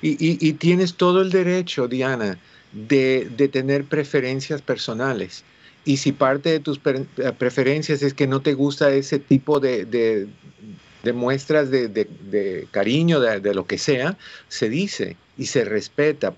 Y, 0.00 0.16
y, 0.48 0.52
tienes 0.54 0.94
todo 0.94 1.20
el 1.20 1.30
derecho, 1.30 1.86
Diana, 1.86 2.38
de, 2.72 3.28
de 3.36 3.48
tener 3.48 3.84
preferencias 3.84 4.62
personales. 4.62 5.44
Y 5.84 5.98
si 5.98 6.12
parte 6.12 6.50
de 6.50 6.60
tus 6.60 6.78
preferencias 6.78 8.02
es 8.02 8.14
que 8.14 8.26
no 8.26 8.40
te 8.40 8.54
gusta 8.54 8.92
ese 8.92 9.18
tipo 9.18 9.60
de, 9.60 9.84
de, 9.84 10.26
de 11.02 11.12
muestras 11.12 11.70
de 11.70 12.66
cariño, 12.70 13.20
de, 13.20 13.54
lo 13.54 13.66
que 13.66 13.78
sea, 13.78 14.16
se 14.48 14.68
dice 14.68 15.16
y 15.42 15.46
se 15.46 15.64
respeta. 15.64 16.32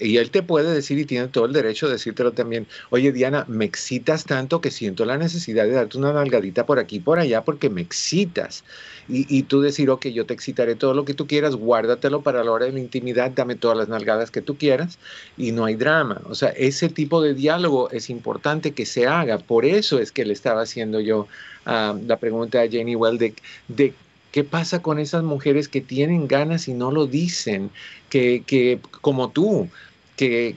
Y 0.00 0.18
él 0.18 0.30
te 0.30 0.42
puede 0.42 0.74
decir 0.74 0.98
y 0.98 1.06
tiene 1.06 1.28
todo 1.28 1.46
el 1.46 1.54
derecho 1.54 1.86
de 1.86 1.94
decírtelo 1.94 2.32
también. 2.32 2.66
Oye, 2.90 3.10
Diana, 3.10 3.46
me 3.48 3.64
excitas 3.64 4.26
tanto 4.26 4.60
que 4.60 4.70
siento 4.70 5.06
la 5.06 5.16
necesidad 5.16 5.64
de 5.64 5.70
darte 5.70 5.96
una 5.96 6.12
nalgadita 6.12 6.66
por 6.66 6.78
aquí 6.78 6.96
y 6.96 7.00
por 7.00 7.18
allá 7.18 7.42
porque 7.42 7.70
me 7.70 7.80
excitas. 7.80 8.62
Y, 9.08 9.42
tú 9.44 9.62
decir, 9.62 9.88
ok, 9.90 10.08
yo 10.08 10.26
te 10.26 10.34
excitaré 10.34 10.76
todo 10.76 10.94
lo 10.94 11.04
que 11.04 11.14
tú 11.14 11.26
quieras, 11.26 11.56
guárdatelo 11.56 12.20
para 12.20 12.44
la 12.44 12.52
hora 12.52 12.66
de 12.66 12.72
la 12.72 12.78
intimidad, 12.78 13.32
dame 13.32 13.56
todas 13.56 13.76
las 13.76 13.88
nalgadas 13.88 14.30
que 14.30 14.40
tú 14.40 14.56
quieras 14.56 14.98
y 15.36 15.50
no 15.50 15.64
hay 15.64 15.74
drama. 15.74 16.20
O 16.28 16.34
sea, 16.34 16.50
ese 16.50 16.90
tipo 16.90 17.20
de 17.20 17.34
diálogo 17.34 17.90
es 17.90 18.10
importante 18.10 18.72
que 18.72 18.84
se 18.84 19.06
haga. 19.06 19.38
Por 19.38 19.64
eso 19.64 19.98
es 19.98 20.12
que 20.12 20.26
le 20.26 20.34
estaba 20.34 20.62
haciendo 20.62 21.00
yo 21.00 21.26
uh, 21.66 21.98
la 22.06 22.18
pregunta 22.18 22.60
a 22.60 22.68
Jenny 22.68 22.94
Well 22.94 23.18
de, 23.18 23.34
de 23.68 23.94
¿Qué 24.32 24.44
pasa 24.44 24.80
con 24.82 24.98
esas 24.98 25.22
mujeres 25.24 25.68
que 25.68 25.80
tienen 25.80 26.28
ganas 26.28 26.68
y 26.68 26.74
no 26.74 26.90
lo 26.90 27.06
dicen? 27.06 27.70
Que, 28.08 28.42
que 28.46 28.80
como 29.00 29.30
tú, 29.30 29.68
que, 30.16 30.54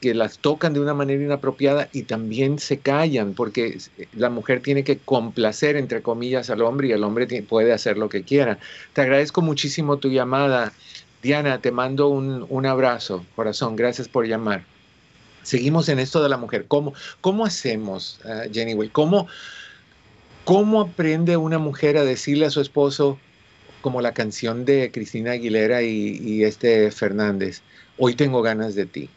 que, 0.00 0.14
las 0.14 0.38
tocan 0.38 0.72
de 0.72 0.80
una 0.80 0.94
manera 0.94 1.22
inapropiada 1.22 1.88
y 1.92 2.02
también 2.02 2.58
se 2.58 2.78
callan, 2.78 3.34
porque 3.34 3.78
la 4.14 4.30
mujer 4.30 4.62
tiene 4.62 4.82
que 4.82 4.98
complacer, 4.98 5.76
entre 5.76 6.02
comillas, 6.02 6.50
al 6.50 6.62
hombre 6.62 6.88
y 6.88 6.92
el 6.92 7.04
hombre 7.04 7.26
puede 7.42 7.72
hacer 7.72 7.98
lo 7.98 8.08
que 8.08 8.24
quiera. 8.24 8.58
Te 8.94 9.02
agradezco 9.02 9.42
muchísimo 9.42 9.98
tu 9.98 10.10
llamada. 10.10 10.72
Diana, 11.22 11.60
te 11.60 11.70
mando 11.70 12.08
un, 12.08 12.46
un 12.48 12.66
abrazo, 12.66 13.24
corazón. 13.36 13.76
Gracias 13.76 14.08
por 14.08 14.26
llamar. 14.26 14.64
Seguimos 15.46 15.88
en 15.88 16.00
esto 16.00 16.20
de 16.20 16.28
la 16.28 16.36
mujer. 16.36 16.64
¿Cómo, 16.66 16.92
cómo 17.20 17.46
hacemos, 17.46 18.18
uh, 18.24 18.52
Jenny 18.52 18.74
Will? 18.74 18.90
¿Cómo, 18.90 19.28
¿Cómo 20.46 20.80
aprende 20.80 21.36
una 21.36 21.58
mujer 21.58 21.98
a 21.98 22.04
decirle 22.04 22.46
a 22.46 22.50
su 22.50 22.60
esposo, 22.60 23.18
como 23.80 24.00
la 24.00 24.14
canción 24.14 24.64
de 24.64 24.92
Cristina 24.92 25.32
Aguilera 25.32 25.82
y, 25.82 26.44
este 26.44 26.92
Fernández, 26.92 27.62
hoy 27.98 28.14
tengo 28.14 28.42
ganas 28.42 28.76
de 28.76 28.86
ti? 28.86 29.10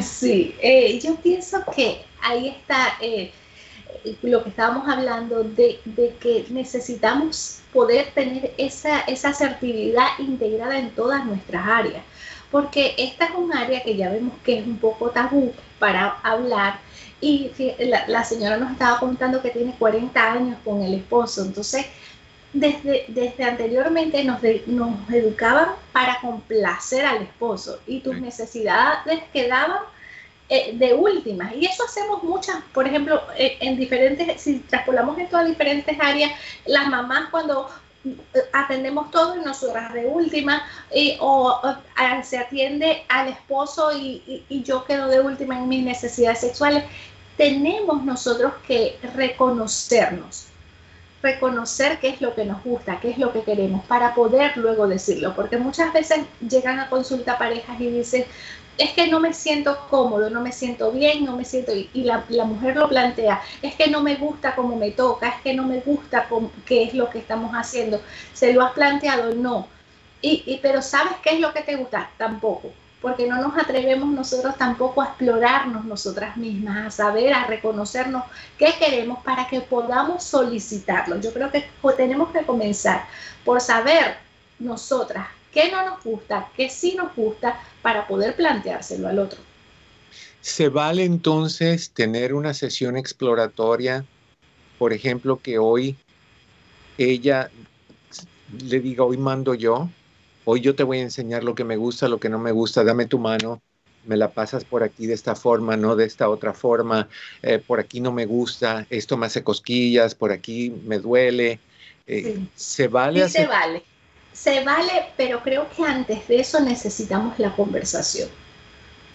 Sí, 0.00 0.54
eh, 0.62 1.00
yo 1.00 1.16
pienso 1.16 1.64
que 1.74 2.02
ahí 2.22 2.46
está 2.46 2.96
eh, 3.00 3.32
lo 4.22 4.44
que 4.44 4.50
estábamos 4.50 4.88
hablando 4.88 5.42
de, 5.42 5.80
que 6.20 6.46
necesitamos 6.50 7.58
poder 7.72 8.12
tener 8.14 8.54
esa, 8.56 9.00
esa 9.00 9.30
asertividad 9.30 10.06
integrada 10.20 10.78
en 10.78 10.90
todas 10.90 11.26
nuestras 11.26 11.66
áreas, 11.66 12.04
porque 12.52 12.94
esta 12.96 13.24
es 13.24 13.34
un 13.36 13.52
área 13.52 13.82
que 13.82 13.96
ya 13.96 14.10
vemos 14.10 14.34
que 14.44 14.60
es 14.60 14.64
un 14.64 14.78
poco 14.78 15.10
tabú 15.10 15.52
para 15.80 16.20
hablar 16.22 16.78
y 17.20 17.50
la, 17.78 18.24
señora 18.24 18.56
nos 18.56 18.72
estaba 18.72 18.98
contando 19.00 19.42
que 19.42 19.50
tiene 19.50 19.74
40 19.78 20.32
años 20.32 20.58
con 20.64 20.82
el 20.82 20.94
esposo, 20.94 21.42
entonces 21.42 21.86
desde, 22.52 23.04
desde 23.08 23.44
anteriormente 23.44 24.22
nos, 24.24 24.38
nos 24.66 25.10
educaban 25.10 25.70
para 25.92 26.20
complacer 26.20 27.04
al 27.04 27.22
esposo 27.22 27.80
y 27.86 28.00
tus 28.00 28.20
necesidades 28.20 29.20
quedaban 29.32 29.80
eh, 30.48 30.72
de 30.74 30.94
últimas. 30.94 31.54
Y 31.54 31.66
eso 31.66 31.84
hacemos 31.84 32.22
muchas, 32.22 32.56
por 32.72 32.86
ejemplo, 32.86 33.20
eh, 33.36 33.58
en 33.60 33.76
diferentes, 33.76 34.40
si 34.40 34.60
traspolamos 34.60 35.18
esto 35.18 35.36
a 35.36 35.44
diferentes 35.44 35.94
áreas, 36.00 36.32
las 36.64 36.88
mamás 36.88 37.28
cuando 37.30 37.68
atendemos 38.52 39.10
todo 39.10 39.36
y 39.36 39.40
nosotras 39.40 39.92
de 39.92 40.06
última, 40.06 40.62
o, 41.20 41.60
se 42.22 42.38
atiende 42.38 43.04
al 43.08 43.28
esposo 43.28 43.92
y, 43.96 44.44
y, 44.48 44.62
yo 44.62 44.84
quedo 44.84 45.08
de 45.08 45.20
última 45.20 45.58
en 45.58 45.68
mis 45.68 45.84
necesidades 45.84 46.40
sexuales. 46.40 46.84
Tenemos 47.36 48.04
nosotros 48.04 48.54
que 48.66 48.98
reconocernos, 49.14 50.46
reconocer 51.22 51.98
qué 51.98 52.10
es 52.10 52.20
lo 52.20 52.34
que 52.34 52.44
nos 52.44 52.62
gusta, 52.62 53.00
qué 53.00 53.10
es 53.10 53.18
lo 53.18 53.32
que 53.32 53.42
queremos, 53.42 53.84
para 53.86 54.14
poder 54.14 54.56
luego 54.56 54.86
decirlo, 54.86 55.34
porque 55.34 55.56
muchas 55.56 55.92
veces 55.92 56.20
llegan 56.48 56.78
a 56.78 56.88
consulta 56.88 57.38
parejas 57.38 57.80
y 57.80 57.90
dicen, 57.90 58.24
es 58.78 58.92
que 58.92 59.08
no 59.08 59.18
me 59.18 59.34
siento 59.34 59.76
cómodo, 59.90 60.30
no 60.30 60.40
me 60.40 60.52
siento 60.52 60.92
bien, 60.92 61.24
no 61.24 61.36
me 61.36 61.44
siento, 61.44 61.72
y, 61.74 62.04
la, 62.04 62.24
mujer 62.44 62.76
lo 62.76 62.88
plantea, 62.88 63.42
es 63.60 63.74
que 63.74 63.88
no 63.88 64.02
me 64.02 64.14
gusta 64.14 64.54
cómo 64.54 64.76
me 64.76 64.92
toca, 64.92 65.28
es 65.28 65.42
que 65.42 65.52
no 65.52 65.64
me 65.64 65.80
gusta 65.80 66.28
qué 66.64 66.84
es 66.84 66.94
lo 66.94 67.10
que 67.10 67.18
estamos 67.18 67.52
haciendo. 67.52 68.00
¿Se 68.32 68.52
lo 68.52 68.62
has 68.62 68.72
planteado? 68.72 69.34
No. 69.34 69.66
Y, 70.22 70.58
pero 70.62 70.80
¿sabes 70.80 71.14
qué 71.22 71.34
es 71.34 71.40
lo 71.40 71.52
que 71.52 71.62
te 71.62 71.76
gusta? 71.76 72.10
Tampoco, 72.16 72.72
porque 73.02 73.26
no 73.26 73.40
nos 73.42 73.58
atrevemos 73.58 74.08
nosotros 74.10 74.56
tampoco 74.56 75.02
a 75.02 75.06
explorarnos 75.06 75.84
nosotras 75.84 76.36
mismas, 76.36 76.86
a 76.86 76.90
saber, 76.90 77.34
a 77.34 77.46
reconocernos 77.46 78.24
qué 78.58 78.74
queremos 78.78 79.22
para 79.24 79.48
que 79.48 79.60
podamos 79.60 80.22
solicitarlo. 80.22 81.20
Yo 81.20 81.32
creo 81.32 81.50
que 81.50 81.68
tenemos 81.96 82.30
que 82.30 82.44
comenzar 82.44 83.06
por 83.44 83.60
saber 83.60 84.16
nosotras 84.58 85.26
qué 85.52 85.70
no 85.70 85.84
nos 85.84 86.02
gusta, 86.02 86.48
qué 86.56 86.68
sí 86.68 86.94
nos 86.96 87.14
gusta, 87.14 87.60
para 87.82 88.06
poder 88.06 88.34
planteárselo 88.36 89.08
al 89.08 89.18
otro. 89.18 89.38
¿Se 90.40 90.68
vale 90.68 91.04
entonces 91.04 91.90
tener 91.90 92.34
una 92.34 92.54
sesión 92.54 92.96
exploratoria? 92.96 94.04
Por 94.78 94.92
ejemplo, 94.92 95.40
que 95.42 95.58
hoy 95.58 95.96
ella 96.96 97.50
le 98.64 98.80
diga, 98.80 99.04
hoy 99.04 99.16
mando 99.16 99.54
yo, 99.54 99.88
hoy 100.44 100.60
yo 100.60 100.74
te 100.74 100.84
voy 100.84 100.98
a 100.98 101.02
enseñar 101.02 101.44
lo 101.44 101.54
que 101.54 101.64
me 101.64 101.76
gusta, 101.76 102.08
lo 102.08 102.18
que 102.18 102.28
no 102.28 102.38
me 102.38 102.52
gusta, 102.52 102.84
dame 102.84 103.06
tu 103.06 103.18
mano, 103.18 103.60
me 104.06 104.16
la 104.16 104.30
pasas 104.30 104.64
por 104.64 104.82
aquí 104.82 105.06
de 105.06 105.14
esta 105.14 105.34
forma, 105.34 105.76
no 105.76 105.96
de 105.96 106.06
esta 106.06 106.28
otra 106.28 106.54
forma, 106.54 107.08
eh, 107.42 107.58
por 107.58 107.80
aquí 107.80 108.00
no 108.00 108.12
me 108.12 108.24
gusta, 108.24 108.86
esto 108.88 109.16
me 109.16 109.26
hace 109.26 109.42
cosquillas, 109.42 110.14
por 110.14 110.32
aquí 110.32 110.72
me 110.86 110.98
duele. 110.98 111.60
Eh, 112.06 112.38
¿Se 112.54 112.88
vale? 112.88 113.28
se 113.28 113.46
vale 113.46 113.82
se 114.42 114.62
vale, 114.62 115.06
pero 115.16 115.42
creo 115.42 115.68
que 115.70 115.82
antes 115.84 116.28
de 116.28 116.40
eso 116.40 116.60
necesitamos 116.60 117.38
la 117.38 117.54
conversación. 117.56 118.28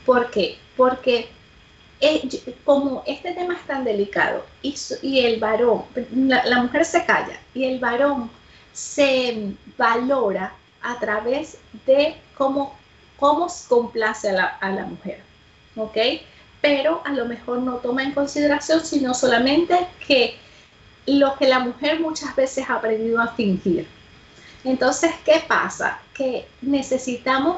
¿Por 0.05 0.29
qué? 0.29 0.57
Porque 0.75 1.29
eh, 2.01 2.27
como 2.65 3.03
este 3.07 3.31
tema 3.31 3.55
es 3.55 3.65
tan 3.65 3.85
delicado 3.85 4.45
y, 4.61 5.19
el 5.19 5.39
varón, 5.39 5.85
la, 6.13 6.61
mujer 6.61 6.83
se 6.83 7.05
calla 7.05 7.39
y 7.53 7.63
el 7.63 7.79
varón 7.79 8.29
se 8.73 9.53
valora 9.77 10.53
a 10.81 10.99
través 10.99 11.57
de 11.85 12.15
cómo, 12.37 12.77
cómo 13.17 13.47
complace 13.69 14.29
a 14.29 14.33
la, 14.33 14.45
a 14.45 14.71
la 14.71 14.85
mujer, 14.85 15.21
¿ok? 15.77 15.97
Pero 16.59 17.01
a 17.05 17.13
lo 17.13 17.25
mejor 17.25 17.59
no 17.59 17.75
toma 17.75 18.03
en 18.03 18.11
consideración 18.11 18.85
sino 18.85 19.13
solamente 19.13 19.87
que 20.05 20.35
lo 21.05 21.37
que 21.37 21.47
la 21.47 21.59
mujer 21.59 22.01
muchas 22.01 22.35
veces 22.35 22.69
ha 22.69 22.75
aprendido 22.75 23.21
a 23.21 23.29
fingir 23.29 23.87
entonces, 24.63 25.11
¿qué 25.25 25.43
pasa? 25.47 25.99
Que 26.13 26.47
necesitamos, 26.61 27.57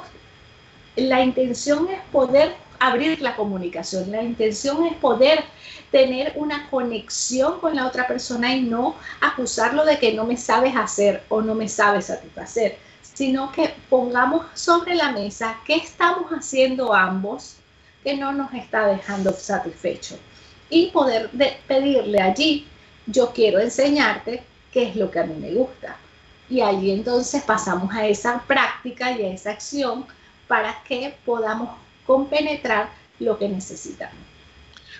la 0.95 1.21
intención 1.21 1.87
es 1.89 2.01
poder 2.11 2.55
abrir 2.79 3.21
la 3.21 3.35
comunicación, 3.35 4.11
la 4.11 4.23
intención 4.23 4.85
es 4.85 4.95
poder 4.95 5.43
tener 5.91 6.33
una 6.35 6.69
conexión 6.69 7.59
con 7.59 7.75
la 7.75 7.87
otra 7.87 8.07
persona 8.07 8.53
y 8.55 8.63
no 8.63 8.95
acusarlo 9.21 9.85
de 9.85 9.99
que 9.99 10.13
no 10.13 10.25
me 10.25 10.35
sabes 10.35 10.75
hacer 10.75 11.23
o 11.29 11.41
no 11.41 11.53
me 11.53 11.69
sabes 11.69 12.05
satisfacer, 12.05 12.77
sino 13.01 13.51
que 13.51 13.73
pongamos 13.89 14.45
sobre 14.55 14.95
la 14.95 15.11
mesa 15.11 15.57
qué 15.65 15.75
estamos 15.75 16.31
haciendo 16.31 16.93
ambos 16.93 17.57
que 18.03 18.17
no 18.17 18.33
nos 18.33 18.53
está 18.53 18.87
dejando 18.87 19.31
satisfechos 19.31 20.17
y 20.69 20.87
poder 20.87 21.29
pedirle 21.67 22.21
allí, 22.21 22.67
yo 23.05 23.31
quiero 23.31 23.59
enseñarte 23.59 24.43
qué 24.71 24.89
es 24.89 24.95
lo 24.95 25.11
que 25.11 25.19
a 25.19 25.25
mí 25.25 25.35
me 25.35 25.53
gusta 25.53 25.97
y 26.49 26.61
allí 26.61 26.91
entonces 26.91 27.43
pasamos 27.43 27.93
a 27.93 28.07
esa 28.07 28.43
práctica 28.47 29.11
y 29.17 29.23
a 29.23 29.33
esa 29.33 29.51
acción 29.51 30.05
para 30.47 30.83
que 30.83 31.15
podamos 31.25 31.69
compenetrar 32.05 32.89
lo 33.19 33.37
que 33.37 33.49
necesitamos. 33.49 34.15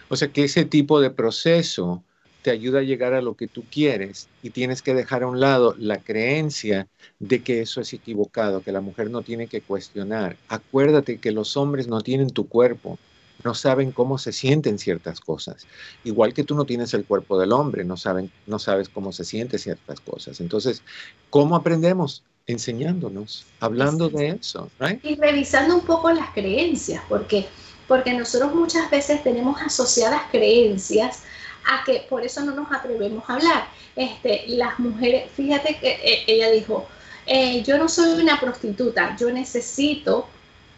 O 0.10 0.16
sea 0.16 0.28
que 0.28 0.44
ese 0.44 0.66
tipo 0.66 1.00
de 1.00 1.10
proceso 1.10 2.04
te 2.42 2.52
ayuda 2.52 2.80
a 2.80 2.84
llegar 2.84 3.14
a 3.16 3.24
lo 3.24 3.36
que 3.36 3.48
tú 3.48 3.64
quieres 3.72 4.28
y 4.44 4.52
tienes 4.52 4.84
que 4.84 4.94
dejar 4.94 5.24
a 5.24 5.28
un 5.28 5.40
lado 5.40 5.76
la 5.80 5.98
creencia 5.98 6.88
de 7.20 7.42
que 7.42 7.62
eso 7.62 7.82
es 7.82 7.92
equivocado, 7.92 8.62
que 8.62 8.72
la 8.72 8.82
mujer 8.82 9.10
no 9.10 9.24
tiene 9.24 9.48
que 9.48 9.62
cuestionar. 9.62 10.38
Acuérdate 10.48 11.18
que 11.18 11.32
los 11.32 11.58
hombres 11.58 11.88
no 11.88 12.02
tienen 12.02 12.30
tu 12.30 12.48
cuerpo, 12.48 13.00
no 13.46 13.54
saben 13.54 13.92
cómo 13.92 14.18
se 14.18 14.34
sienten 14.34 14.80
ciertas 14.80 15.22
cosas. 15.22 15.68
Igual 16.04 16.34
que 16.34 16.44
tú 16.44 16.56
no 16.56 16.66
tienes 16.66 16.96
el 16.96 17.06
cuerpo 17.06 17.40
del 17.40 17.52
hombre, 17.52 17.86
no, 17.86 17.96
saben, 17.96 18.32
no 18.48 18.58
sabes 18.58 18.90
cómo 18.90 19.12
se 19.12 19.24
sienten 19.24 19.60
ciertas 19.60 20.00
cosas. 20.00 20.42
Entonces, 20.42 20.82
¿cómo 21.30 21.56
aprendemos? 21.56 22.24
Enseñándonos, 22.48 23.46
hablando 23.60 24.10
de 24.10 24.30
eso. 24.30 24.70
Y 25.04 25.16
revisando 25.16 25.76
un 25.76 25.86
poco 25.86 26.12
las 26.12 26.32
creencias, 26.32 27.04
porque, 27.08 27.46
porque 27.88 28.14
nosotros 28.14 28.54
muchas 28.54 28.90
veces 28.90 29.24
tenemos 29.24 29.62
asociadas 29.62 30.24
creencias 30.32 31.22
a 31.68 31.84
que 31.86 32.06
por 32.10 32.26
eso 32.26 32.44
no 32.44 32.54
nos 32.56 32.72
atrevemos 32.72 33.24
a 33.30 33.36
hablar. 33.36 33.68
Este, 33.96 34.46
las 34.48 34.80
mujeres, 34.80 35.32
fíjate 35.36 35.78
que 35.78 35.92
eh, 35.92 36.24
ella 36.28 36.50
dijo, 36.50 36.88
eh, 37.28 37.64
yo 37.64 37.78
no 37.78 37.90
soy 37.90 38.20
una 38.20 38.40
prostituta, 38.40 39.16
yo 39.20 39.32
necesito 39.32 40.28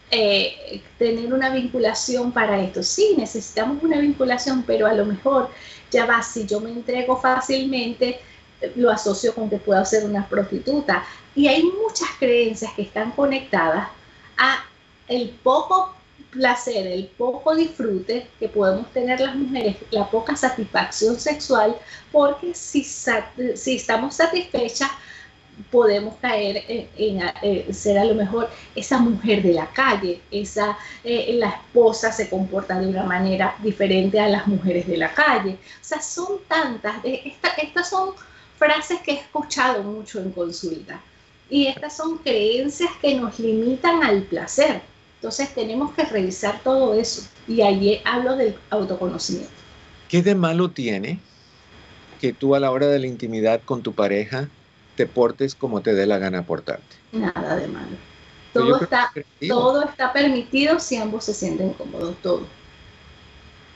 eh, 0.09 0.81
tener 0.97 1.33
una 1.33 1.49
vinculación 1.49 2.31
para 2.31 2.61
esto. 2.61 2.81
Sí, 2.83 3.15
necesitamos 3.17 3.83
una 3.83 3.99
vinculación, 3.99 4.63
pero 4.63 4.87
a 4.87 4.93
lo 4.93 5.05
mejor 5.05 5.49
ya 5.91 6.05
va, 6.05 6.21
si 6.21 6.45
yo 6.45 6.59
me 6.59 6.71
entrego 6.71 7.19
fácilmente, 7.19 8.19
lo 8.75 8.89
asocio 8.89 9.35
con 9.35 9.49
que 9.49 9.57
puedo 9.57 9.83
ser 9.85 10.05
una 10.05 10.27
prostituta. 10.27 11.03
Y 11.35 11.47
hay 11.47 11.63
muchas 11.63 12.09
creencias 12.19 12.73
que 12.73 12.83
están 12.83 13.11
conectadas 13.11 13.89
a 14.37 14.63
el 15.07 15.29
poco 15.29 15.93
placer, 16.31 16.87
el 16.87 17.05
poco 17.05 17.55
disfrute 17.55 18.27
que 18.39 18.49
podemos 18.49 18.91
tener 18.91 19.19
las 19.19 19.35
mujeres, 19.35 19.77
la 19.91 20.09
poca 20.09 20.35
satisfacción 20.35 21.19
sexual, 21.19 21.75
porque 22.11 22.53
si, 22.53 22.83
si 22.83 23.75
estamos 23.75 24.15
satisfechas, 24.15 24.89
podemos 25.71 26.15
caer 26.21 26.89
en, 26.97 27.21
eh, 27.41 27.67
ser 27.71 27.97
a 27.97 28.05
lo 28.05 28.15
mejor 28.15 28.49
esa 28.75 28.99
mujer 28.99 29.41
de 29.41 29.53
la 29.53 29.67
calle, 29.67 30.21
esa 30.31 30.77
eh, 31.03 31.35
la 31.39 31.49
esposa 31.49 32.11
se 32.11 32.29
comporta 32.29 32.79
de 32.79 32.87
una 32.87 33.03
manera 33.03 33.55
diferente 33.63 34.19
a 34.19 34.27
las 34.27 34.47
mujeres 34.47 34.87
de 34.87 34.97
la 34.97 35.13
calle. 35.13 35.53
O 35.53 35.83
sea, 35.83 36.01
son 36.01 36.39
tantas, 36.47 37.03
eh, 37.03 37.35
estas 37.61 37.89
son 37.89 38.11
frases 38.57 38.99
que 39.01 39.11
he 39.11 39.15
escuchado 39.15 39.83
mucho 39.83 40.19
en 40.19 40.31
consulta 40.31 40.99
y 41.49 41.67
estas 41.67 41.95
son 41.95 42.17
creencias 42.19 42.91
que 43.01 43.15
nos 43.15 43.39
limitan 43.39 44.03
al 44.03 44.23
placer. 44.23 44.81
Entonces 45.15 45.53
tenemos 45.53 45.93
que 45.93 46.03
revisar 46.03 46.61
todo 46.63 46.93
eso 46.93 47.27
y 47.47 47.61
allí 47.61 47.99
hablo 48.05 48.35
del 48.35 48.55
autoconocimiento. 48.69 49.51
¿Qué 50.07 50.21
de 50.21 50.35
malo 50.35 50.69
tiene 50.69 51.19
que 52.21 52.33
tú 52.33 52.55
a 52.55 52.59
la 52.59 52.71
hora 52.71 52.87
de 52.87 52.99
la 52.99 53.07
intimidad 53.07 53.61
con 53.65 53.81
tu 53.81 53.93
pareja 53.93 54.49
te 54.97 55.05
portes 55.05 55.55
como 55.55 55.81
te 55.81 55.93
dé 55.93 56.05
la 56.05 56.17
gana 56.17 56.45
portarte. 56.45 56.97
Nada 57.13 57.55
de 57.55 57.67
malo. 57.67 57.95
Pues 58.51 58.65
todo, 58.65 58.81
está, 58.81 59.11
todo 59.47 59.83
está 59.85 60.11
permitido 60.11 60.79
si 60.79 60.97
ambos 60.97 61.25
se 61.25 61.33
sienten 61.33 61.73
cómodos, 61.73 62.15
todo. 62.21 62.41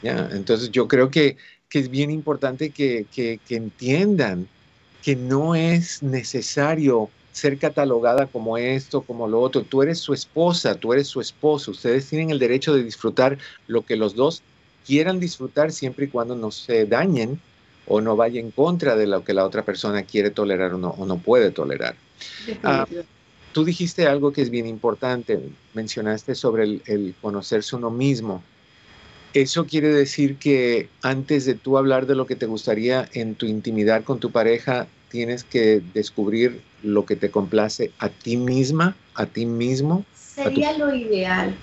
Ya, 0.02 0.28
entonces 0.32 0.72
yo 0.72 0.88
creo 0.88 1.12
que, 1.12 1.38
que 1.70 1.80
es 1.80 1.90
bien 1.90 2.10
importante 2.10 2.72
que, 2.72 3.06
que, 3.14 3.40
que 3.48 3.56
entiendan 3.56 4.48
que 5.04 5.16
no 5.16 5.54
es 5.54 6.02
necesario 6.02 7.10
ser 7.32 7.60
catalogada 7.60 8.26
como 8.26 8.58
esto, 8.58 9.04
como 9.04 9.28
lo 9.28 9.42
otro. 9.42 9.64
Tú 9.64 9.84
eres 9.84 10.00
su 10.00 10.14
esposa, 10.14 10.76
tú 10.76 10.92
eres 10.94 11.08
su 11.08 11.22
esposo. 11.22 11.72
Ustedes 11.72 12.10
tienen 12.10 12.32
el 12.32 12.40
derecho 12.40 12.74
de 12.74 12.84
disfrutar 12.84 13.38
lo 13.68 13.86
que 13.86 13.96
los 13.96 14.16
dos 14.16 14.42
quieran 14.86 15.20
disfrutar 15.20 15.72
siempre 15.72 16.06
y 16.06 16.10
cuando 16.10 16.36
no 16.36 16.50
se 16.50 16.88
dañen 16.88 17.40
o 17.92 18.00
no 18.00 18.16
vaya 18.16 18.40
en 18.40 18.52
contra 18.52 18.96
de 18.96 19.06
lo 19.06 19.24
que 19.26 19.34
la 19.34 19.46
otra 19.46 19.66
persona 19.66 20.04
quiere 20.04 20.30
tolerar 20.30 20.74
o 20.74 20.78
no, 20.78 20.92
o 20.92 21.06
no 21.06 21.20
puede 21.20 21.52
tolerar. 21.52 21.96
Ah, 22.64 22.86
tú 23.52 23.66
dijiste 23.66 24.08
algo 24.08 24.32
que 24.32 24.42
es 24.42 24.50
bien 24.50 24.66
importante, 24.66 25.38
mencionaste 25.74 26.36
sobre 26.36 26.80
el, 26.86 27.16
conocerse 27.22 27.76
uno 27.76 27.92
mismo. 27.92 28.42
Eso 29.34 29.66
quiere 29.66 29.90
decir 29.90 30.38
que 30.38 30.90
antes 31.02 31.46
de 31.46 31.56
tú 31.56 31.78
hablar 31.78 32.06
de 32.06 32.16
lo 32.16 32.26
que 32.26 32.38
te 32.38 32.46
gustaría 32.46 33.10
en 33.14 33.36
tu 33.36 33.46
intimidad 33.46 34.06
con 34.06 34.20
tu 34.20 34.32
pareja, 34.32 34.88
tienes 35.10 35.44
que 35.44 35.82
descubrir 35.94 36.62
lo 36.84 37.06
que 37.06 37.18
te 37.18 37.30
complace 37.30 37.92
a 38.00 38.08
ti 38.08 38.38
misma, 38.38 38.96
a 39.16 39.26
ti 39.26 39.46
mismo. 39.46 40.06
Sería 40.16 40.78
lo 40.78 40.96
ideal, 40.96 41.54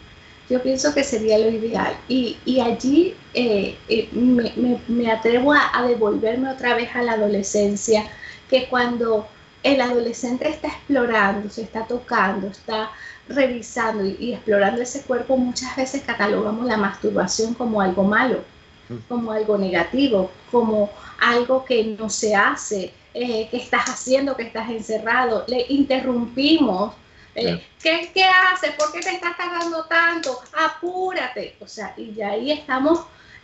yo 0.48 0.62
pienso 0.62 0.94
que 0.94 1.04
sería 1.04 1.38
lo 1.38 1.50
ideal. 1.50 1.94
Y, 2.08 2.60
allí 2.60 3.14
eh, 3.34 3.76
eh, 3.88 4.08
me, 4.12 5.10
atrevo 5.10 5.52
a, 5.52 5.82
devolverme 5.86 6.50
otra 6.50 6.74
vez 6.74 6.94
a 6.94 7.02
la 7.02 7.12
adolescencia, 7.12 8.04
que 8.48 8.66
cuando 8.68 9.28
el 9.62 9.80
adolescente 9.80 10.48
está 10.48 10.68
explorando, 10.68 11.50
se 11.50 11.62
está 11.62 11.86
tocando, 11.86 12.46
está 12.46 12.90
revisando 13.28 14.06
y, 14.06 14.32
explorando 14.32 14.80
ese 14.80 15.02
cuerpo, 15.02 15.36
muchas 15.36 15.76
veces 15.76 16.02
catalogamos 16.02 16.64
la 16.66 16.78
masturbación 16.78 17.52
como 17.54 17.80
algo 17.80 18.04
malo, 18.04 18.42
como 19.06 19.32
algo 19.32 19.58
negativo, 19.58 20.30
como 20.50 20.90
algo 21.20 21.62
que 21.64 21.84
no 21.98 22.08
se 22.08 22.34
hace, 22.34 22.94
eh, 23.12 23.48
que 23.50 23.58
estás 23.58 23.86
haciendo, 23.86 24.34
que 24.34 24.44
estás 24.44 24.70
encerrado. 24.70 25.44
Le 25.46 25.66
interrumpimos 25.68 26.94
Eh, 27.38 27.66
¿qué, 27.82 28.10
¿Qué 28.12 28.24
haces? 28.24 28.72
¿Por 28.72 28.92
qué 28.92 29.00
te 29.00 29.10
estás 29.10 29.36
tardando 29.36 29.84
tanto? 29.84 30.40
Apúrate. 30.52 31.56
O 31.60 31.66
sea, 31.66 31.94
y 31.96 32.12
ya 32.12 32.30
ahí 32.30 32.50
estamos 32.50 33.00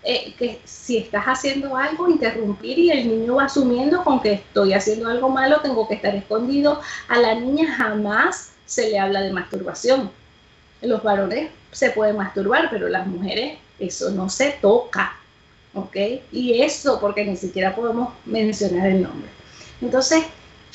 eh, 0.06 0.34
que 0.38 0.60
si 0.64 0.98
estás 0.98 1.24
haciendo 1.24 1.76
algo, 1.76 2.10
interrumpir 2.10 2.78
y 2.78 2.90
el 2.90 3.08
niño 3.08 3.36
va 3.36 3.44
asumiendo 3.44 4.04
con 4.04 4.20
que 4.20 4.34
estoy 4.34 4.74
haciendo 4.74 5.08
algo 5.08 5.30
malo, 5.30 5.60
tengo 5.62 5.88
que 5.88 5.94
estar 5.94 6.14
escondido. 6.14 6.80
A 7.08 7.18
la 7.18 7.34
niña 7.34 7.74
jamás 7.74 8.52
se 8.66 8.90
le 8.90 8.98
habla 8.98 9.22
de 9.22 9.32
masturbación. 9.32 10.10
Los 10.82 11.02
varones 11.02 11.50
se 11.72 11.90
pueden 11.90 12.18
masturbar, 12.18 12.68
pero 12.70 12.88
las 12.88 13.06
mujeres 13.06 13.58
eso 13.78 14.10
no 14.10 14.28
se 14.28 14.52
toca. 14.60 15.16
¿Ok? 15.72 15.96
Y 16.30 16.60
eso 16.60 17.00
porque 17.00 17.24
ni 17.24 17.36
siquiera 17.36 17.74
podemos 17.74 18.12
mencionar 18.26 18.88
el 18.88 19.02
nombre. 19.02 19.30
Entonces, 19.80 20.24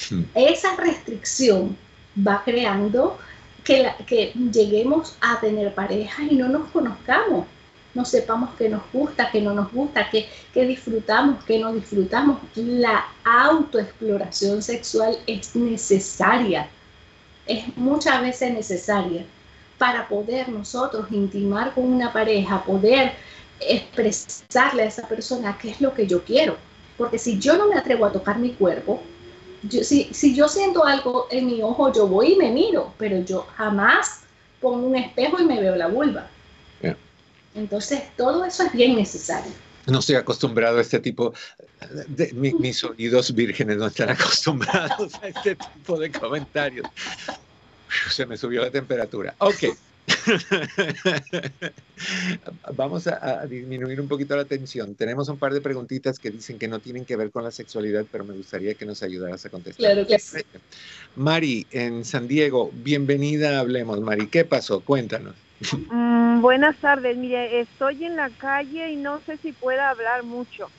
hmm. 0.10 0.24
esa 0.34 0.76
restricción 0.76 1.78
va 2.16 2.42
creando 2.44 3.18
que, 3.64 3.92
que 4.06 4.34
lleguemos 4.52 5.18
a 5.22 5.40
tener 5.40 5.74
pareja 5.74 6.24
y 6.24 6.36
no 6.36 6.48
nos 6.50 6.70
conozcamos 6.72 7.46
no 7.94 8.06
sepamos 8.06 8.52
qué 8.58 8.70
nos 8.70 8.84
gusta, 8.94 9.30
qué 9.32 9.42
no 9.42 9.54
nos 9.54 9.72
gusta, 9.72 10.10
qué, 10.10 10.30
disfrutamos, 10.66 11.44
qué 11.46 11.60
no 11.60 11.74
disfrutamos. 11.74 12.40
La 12.56 13.06
autoexploración 13.24 14.62
sexual 14.62 15.18
es 15.26 15.56
necesaria, 15.56 16.70
es 17.46 17.76
muchas 17.78 18.22
veces 18.22 18.54
necesaria 18.54 19.26
para 19.78 20.08
poder 20.08 20.50
nosotros 20.50 21.08
intimar 21.12 21.74
con 21.74 21.86
una 21.92 22.14
pareja, 22.14 22.64
poder 22.64 23.14
expresarle 23.60 24.84
a 24.84 24.86
esa 24.86 25.08
persona 25.08 25.58
qué 25.60 25.72
es 25.72 25.82
lo 25.82 25.94
que 25.94 26.06
yo 26.06 26.24
quiero. 26.24 26.58
Porque 26.98 27.18
si 27.18 27.40
yo 27.40 27.58
no 27.58 27.68
me 27.68 27.76
atrevo 27.76 28.06
a 28.06 28.12
tocar 28.12 28.38
mi 28.38 28.52
cuerpo, 28.52 29.02
si, 29.70 30.10
si 30.14 30.36
yo 30.36 30.48
siento 30.48 30.86
algo 30.86 31.28
en 31.32 31.48
mi 31.48 31.62
ojo, 31.62 31.92
yo 31.92 32.08
voy 32.08 32.34
y 32.34 32.36
me 32.36 32.52
miro, 32.52 32.94
pero 32.98 33.20
yo 33.20 33.46
jamás 33.56 34.22
pongo 34.62 34.88
un 34.88 34.96
espejo 34.96 35.40
y 35.40 35.46
me 35.46 35.60
veo 35.60 35.76
la 35.76 35.88
vulva. 35.88 36.28
Entonces, 37.56 38.04
todo 38.16 38.46
eso 38.46 38.64
es 38.64 38.72
bien 38.72 38.96
necesario. 38.96 39.52
No 39.88 40.00
estoy 40.00 40.16
acostumbrado 40.16 40.78
a 40.78 40.82
este 40.82 41.00
tipo, 41.00 41.34
de, 42.08 42.32
mis 42.34 42.84
oídos 42.84 43.34
vírgenes 43.34 43.78
no 43.78 43.88
están 43.88 44.10
acostumbrados 44.10 45.16
a 45.16 45.28
este 45.28 45.56
tipo 45.56 46.00
de 46.00 46.12
comentarios. 46.12 46.88
Se 48.12 48.26
me 48.26 48.38
subió 48.38 48.62
la 48.62 48.70
temperatura. 48.70 49.34
Ok. 49.40 49.64
Vamos 52.76 53.08
a, 53.08 53.46
disminuir 53.48 54.02
un 54.02 54.08
poquito 54.08 54.36
la 54.36 54.46
tensión. 54.46 54.96
Tenemos 54.96 55.30
un 55.30 55.38
par 55.38 55.54
de 55.54 55.62
preguntitas 55.62 56.18
que 56.20 56.32
dicen 56.32 56.58
que 56.58 56.68
no 56.68 56.80
tienen 56.80 57.06
que 57.06 57.16
ver 57.16 57.32
con 57.32 57.44
la 57.44 57.52
sexualidad, 57.52 58.06
pero 58.12 58.26
me 58.26 58.34
gustaría 58.34 58.74
que 58.76 58.86
nos 58.86 59.04
ayudaras 59.04 59.46
a 59.46 59.50
contestar. 59.50 59.94
Claro 59.94 60.08
que 60.08 60.20
sí. 60.20 60.42
Mari, 61.16 61.68
en 61.72 62.06
San 62.06 62.28
Diego, 62.28 62.72
bienvenida, 62.74 63.60
hablemos. 63.60 64.02
Mari, 64.02 64.28
¿qué 64.28 64.46
pasó? 64.46 64.82
Cuéntanos. 64.82 65.36
Mm, 65.90 66.42
buenas 66.42 66.78
tardes, 66.78 67.18
mire, 67.18 67.60
estoy 67.60 68.06
en 68.06 68.16
la 68.16 68.30
calle 68.30 68.92
y 68.92 68.96
no 68.96 69.20
sé 69.26 69.38
si 69.38 69.52
pueda 69.52 69.90
hablar 69.90 70.24
mucho. 70.24 70.70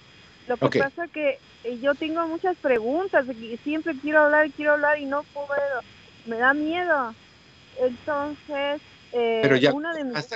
Lo 0.48 0.56
que 0.56 0.78
pasa 0.78 1.06
que 1.08 1.38
eh, 1.64 1.78
yo 1.80 1.94
tengo 1.94 2.26
muchas 2.26 2.56
preguntas 2.56 3.26
y 3.28 3.58
siempre 3.58 3.94
quiero 4.00 4.20
hablar 4.20 4.46
y 4.46 4.50
quiero 4.50 4.72
hablar 4.72 4.98
y 4.98 5.04
no 5.04 5.22
puedo. 5.34 5.82
Me 6.26 6.38
da 6.38 6.54
miedo. 6.54 7.14
Entonces, 7.78 8.80
eh, 9.12 9.70
una, 9.72 9.94
de 9.94 10.04
mis 10.04 10.28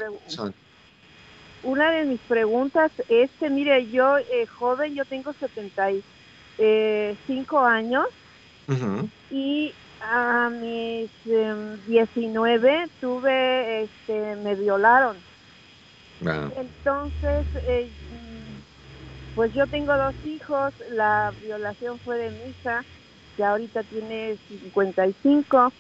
una 1.62 1.92
de 1.92 2.04
mis 2.04 2.20
preguntas 2.20 2.90
es 3.08 3.30
que, 3.38 3.48
mire, 3.50 3.88
yo 3.90 4.18
eh, 4.18 4.46
joven, 4.46 4.94
yo 4.94 5.04
tengo 5.04 5.32
75 5.32 7.60
años 7.60 8.06
y 9.30 9.72
a 10.00 10.50
mis 10.50 11.10
19 11.86 12.74
em, 12.74 12.88
tuve, 13.00 13.84
este, 13.84 14.36
me 14.36 14.54
violaron. 14.54 15.16
Ah. 16.26 16.50
Entonces, 16.56 17.46
eh, 17.66 17.90
pues 19.34 19.52
yo 19.54 19.66
tengo 19.66 19.96
dos 19.96 20.14
hijos, 20.24 20.72
la 20.92 21.32
violación 21.42 21.98
fue 22.00 22.18
de 22.18 22.30
mi 22.30 22.50
hija, 22.50 22.84
que 23.36 23.44
ahorita 23.44 23.82
tiene 23.84 24.36
55, 24.48 25.72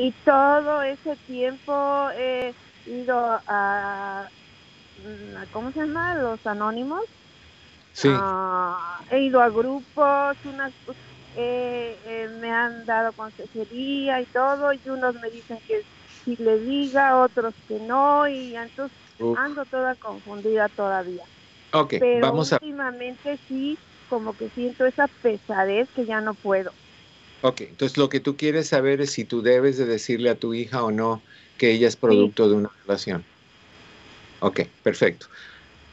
y 0.00 0.12
todo 0.24 0.82
ese 0.82 1.16
tiempo 1.26 1.72
he 2.16 2.54
ido 2.86 3.16
a, 3.46 4.28
¿cómo 5.50 5.72
se 5.72 5.80
llama? 5.80 6.14
Los 6.16 6.40
anónimos. 6.46 7.00
Sí. 7.92 8.10
Ah, 8.10 9.04
he 9.10 9.20
ido 9.24 9.40
a 9.42 9.50
grupos, 9.50 10.38
unas 10.44 10.74
eh, 11.36 12.00
eh, 12.04 12.28
me 12.40 12.50
han 12.52 12.86
dado 12.86 13.12
consejería 13.14 14.20
y 14.22 14.26
todo, 14.28 14.72
y 14.72 14.80
unos 14.86 15.14
me 15.16 15.30
dicen 15.30 15.60
que 15.66 15.82
si 16.24 16.36
le 16.36 16.60
diga, 16.60 17.22
otros 17.22 17.54
que 17.68 17.74
no, 17.80 18.28
y 18.28 18.56
entonces 18.56 18.98
ando 19.36 19.66
toda 19.66 19.96
confundida 19.96 20.68
todavía. 20.70 21.24
Ok, 21.72 21.94
Pero 21.98 22.22
vamos 22.22 22.52
a... 22.52 22.58
últimamente 22.60 23.40
sí, 23.48 23.78
como 24.08 24.34
que 24.36 24.50
siento 24.50 24.86
esa 24.86 25.08
pesadez 25.22 25.88
que 25.94 26.06
ya 26.06 26.20
no 26.20 26.34
puedo. 26.36 26.74
Ok, 27.42 27.62
entonces 27.62 27.96
lo 27.96 28.08
que 28.08 28.20
tú 28.20 28.36
quieres 28.36 28.68
saber 28.68 29.00
es 29.00 29.12
si 29.12 29.24
tú 29.24 29.40
debes 29.40 29.78
de 29.78 29.86
decirle 29.86 30.30
a 30.30 30.38
tu 30.38 30.52
hija 30.52 30.84
o 30.84 30.90
no 30.90 31.24
que 31.56 31.72
ella 31.72 31.88
es 31.88 31.96
producto 31.96 32.48
de 32.48 32.54
una 32.56 32.70
relación. 32.84 33.24
Ok, 34.40 34.60
perfecto. 34.82 35.26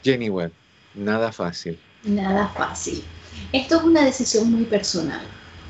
Jenny 0.03 0.29
Webb, 0.29 0.53
nada 0.93 1.31
fácil. 1.31 1.81
Nada 2.03 2.49
fácil. 2.49 3.03
Esto 3.51 3.77
es 3.77 3.83
una 3.83 4.03
decisión 4.03 4.51
muy 4.51 4.65
personal. 4.65 5.25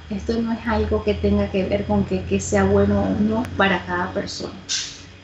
Esto 0.09 0.41
no 0.41 0.53
es 0.53 0.65
algo 0.65 1.03
que 1.03 1.13
tenga 1.13 1.51
que 1.51 1.65
ver 1.65 1.86
con 1.86 2.05
que, 2.05 2.39
sea 2.39 2.63
bueno 2.63 3.03
o 3.03 3.09
no 3.21 3.43
para 3.57 3.86
cada 3.86 4.13
persona. 4.13 4.55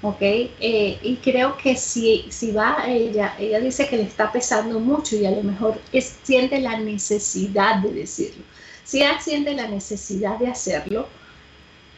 ¿ok? 0.02 0.22
Eh, 0.22 1.00
y 1.02 1.18
creo 1.18 1.58
que 1.58 1.76
si, 1.76 2.26
si 2.30 2.52
va 2.52 2.84
ella, 2.88 3.36
ella 3.40 3.60
dice 3.60 3.88
que 3.88 3.98
le 3.98 4.04
está 4.04 4.32
pesando 4.32 4.80
mucho 4.80 5.16
y 5.16 5.26
a 5.26 5.32
lo 5.32 5.42
mejor 5.42 5.80
siente 6.24 6.60
la 6.60 6.80
necesidad 6.80 7.78
de 7.82 7.94
decirlo. 7.94 8.44
Si 8.84 9.02
siente 9.22 9.54
la 9.54 9.68
necesidad 9.68 10.38
de 10.40 10.48
hacerlo, 10.48 11.08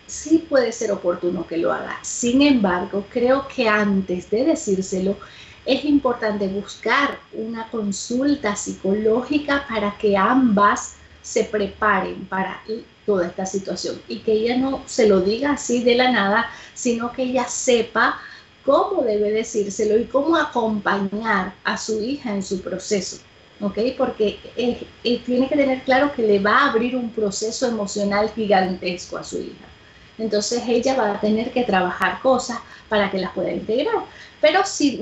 sí 0.07 0.45
puede 0.49 0.71
ser 0.71 0.91
oportuno 0.91 1.47
que 1.47 1.57
lo 1.57 1.71
haga. 1.71 1.97
Sin 2.03 2.41
embargo, 2.41 3.05
creo 3.09 3.47
que 3.47 3.67
antes 3.67 4.29
de 4.29 4.45
decírselo, 4.45 5.17
es 5.65 5.83
importante 5.83 6.47
buscar 6.47 7.19
una 7.33 7.69
consulta 7.69 8.55
psicológica 8.55 9.65
para 9.67 9.97
que 9.97 10.15
ambas 10.15 10.95
se 11.23 11.43
preparen 11.43 12.25
para 12.27 12.61
toda 13.05 13.27
esta 13.27 13.47
situación 13.47 13.99
y 14.07 14.19
que 14.19 14.31
ella 14.31 14.57
no 14.57 14.83
se 14.85 15.07
lo 15.07 15.21
diga 15.21 15.53
así 15.53 15.83
de 15.83 15.95
la 15.95 16.11
nada, 16.11 16.51
sino 16.75 17.11
que 17.11 17.23
ella 17.23 17.47
sepa 17.47 18.19
cómo 18.63 19.01
debe 19.01 19.31
decírselo 19.31 19.97
y 19.97 20.05
cómo 20.05 20.35
acompañar 20.35 21.53
a 21.63 21.77
su 21.77 22.01
hija 22.03 22.31
en 22.33 22.43
su 22.43 22.61
proceso. 22.61 23.17
¿Ok? 23.61 23.77
Porque 23.97 24.39
eh, 24.55 24.85
eh, 25.03 25.21
tiene 25.25 25.47
que 25.47 25.55
tener 25.55 25.83
claro 25.83 26.11
que 26.13 26.23
le 26.23 26.39
va 26.39 26.59
a 26.59 26.69
abrir 26.71 26.95
un 26.95 27.09
proceso 27.09 27.67
emocional 27.67 28.29
gigantesco 28.33 29.17
a 29.17 29.23
su 29.23 29.39
hija. 29.39 29.65
Entonces 30.17 30.63
ella 30.67 30.95
va 30.95 31.11
a 31.11 31.19
tener 31.19 31.51
que 31.51 31.63
trabajar 31.63 32.21
cosas 32.21 32.59
para 32.87 33.11
que 33.11 33.17
las 33.17 33.31
pueda 33.33 33.51
integrar. 33.51 34.05
Pero 34.39 34.65
si 34.65 34.97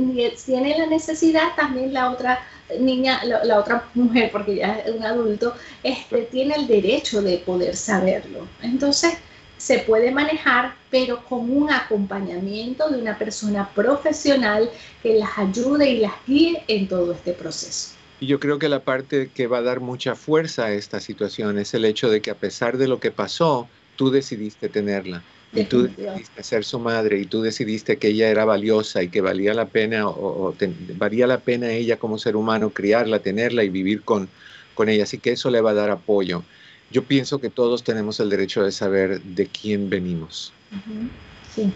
tiene 0.46 0.78
la 0.78 0.88
necesidad, 0.88 1.56
también 1.56 1.94
la 1.94 2.10
otra 2.12 2.40
niña, 2.80 3.22
la, 3.24 3.60
otra 3.60 3.90
mujer, 3.94 4.32
porque 4.32 4.56
ya 4.56 4.80
es 4.80 4.92
un 4.96 5.04
adulto, 5.04 5.54
este, 5.84 6.24
tiene 6.24 6.56
el 6.56 6.68
derecho 6.68 7.22
de 7.22 7.38
poder 7.40 7.76
saberlo. 7.76 8.48
Entonces 8.62 9.18
se 9.58 9.80
puede 9.80 10.12
manejar, 10.12 10.76
pero 10.90 11.24
con 11.26 11.50
un 11.56 11.72
acompañamiento 11.72 12.90
de 12.90 13.02
una 13.02 13.18
persona 13.18 13.70
profesional 13.74 14.70
que 15.02 15.16
las 15.16 15.38
ayude 15.38 15.90
y 15.90 15.98
las 16.00 16.14
guíe 16.28 16.64
en 16.68 16.88
todo 16.88 17.14
este 17.14 17.34
proceso. 17.34 17.93
Y 18.20 18.28
yo 18.28 18.40
creo 18.40 18.60
que 18.60 18.70
la 18.70 18.84
parte 18.84 19.30
que 19.34 19.48
va 19.48 19.58
a 19.58 19.62
dar 19.62 19.80
mucha 19.80 20.16
fuerza 20.16 20.66
a 20.66 20.74
esta 20.74 21.00
situación 21.00 21.58
es 21.58 21.74
el 21.74 21.86
hecho 21.86 22.10
de 22.10 22.22
que 22.22 22.32
a 22.32 22.36
pesar 22.36 22.78
de 22.78 22.88
lo 22.88 23.00
que 23.00 23.12
pasó, 23.12 23.68
tú 23.96 24.12
decidiste 24.12 24.70
tenerla 24.70 25.24
y 25.56 25.66
tú 25.66 25.84
decidiste 25.84 26.44
ser 26.44 26.66
su 26.66 26.80
madre 26.80 27.20
y 27.20 27.26
tú 27.26 27.42
decidiste 27.42 27.98
que 27.98 28.08
ella 28.08 28.30
era 28.30 28.44
valiosa 28.44 29.04
y 29.04 29.10
que 29.10 29.22
valía 29.22 29.54
la 29.54 29.68
pena 29.68 30.08
o, 30.08 30.56
valía 30.98 31.28
la 31.28 31.40
pena 31.40 31.72
ella 31.72 31.98
como 31.98 32.18
ser 32.18 32.36
humano 32.36 32.72
criarla, 32.72 33.20
tenerla 33.20 33.64
y 33.64 33.70
vivir 33.70 34.02
con, 34.02 34.30
con 34.74 34.90
ella. 34.90 35.04
Así 35.04 35.20
que 35.20 35.32
eso 35.32 35.52
le 35.52 35.62
va 35.62 35.72
a 35.72 35.76
dar 35.76 35.92
apoyo. 35.92 36.44
Yo 36.92 37.04
pienso 37.04 37.40
que 37.40 37.50
todos 37.50 37.84
tenemos 37.84 38.20
el 38.20 38.30
derecho 38.30 38.64
de 38.64 38.72
saber 38.72 39.22
de 39.22 39.48
quién 39.48 39.90
venimos. 39.90 40.54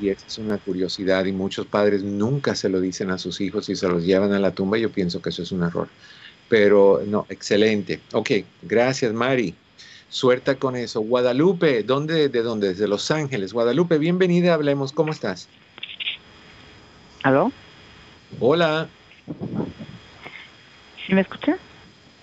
Y 0.01 0.09
esa 0.09 0.25
es 0.25 0.38
una 0.39 0.57
curiosidad 0.57 1.25
y 1.25 1.31
muchos 1.31 1.67
padres 1.67 2.03
nunca 2.03 2.55
se 2.55 2.67
lo 2.67 2.81
dicen 2.81 3.11
a 3.11 3.19
sus 3.19 3.41
hijos 3.41 3.69
y 3.69 3.75
se 3.75 3.88
los 3.88 4.03
llevan 4.03 4.33
a 4.33 4.39
la 4.39 4.51
tumba. 4.51 4.79
Yo 4.79 4.91
pienso 4.91 5.21
que 5.21 5.29
eso 5.29 5.43
es 5.43 5.51
un 5.51 5.63
error. 5.63 5.88
Pero 6.49 7.01
no, 7.05 7.25
excelente. 7.29 7.99
Ok, 8.13 8.31
gracias 8.61 9.13
Mari. 9.13 9.53
Suerte 10.09 10.55
con 10.55 10.75
eso. 10.75 11.01
Guadalupe, 11.01 11.83
¿dónde, 11.83 12.29
¿de 12.29 12.41
dónde? 12.41 12.69
Desde 12.69 12.87
Los 12.87 13.11
Ángeles. 13.11 13.51
Guadalupe, 13.51 13.97
bienvenida, 13.97 14.53
hablemos. 14.53 14.93
¿Cómo 14.93 15.11
estás? 15.11 15.49
¿Aló? 17.23 17.51
Hola. 18.39 18.87
¿Sí 21.05 21.13
me 21.13 21.21
escucha? 21.21 21.57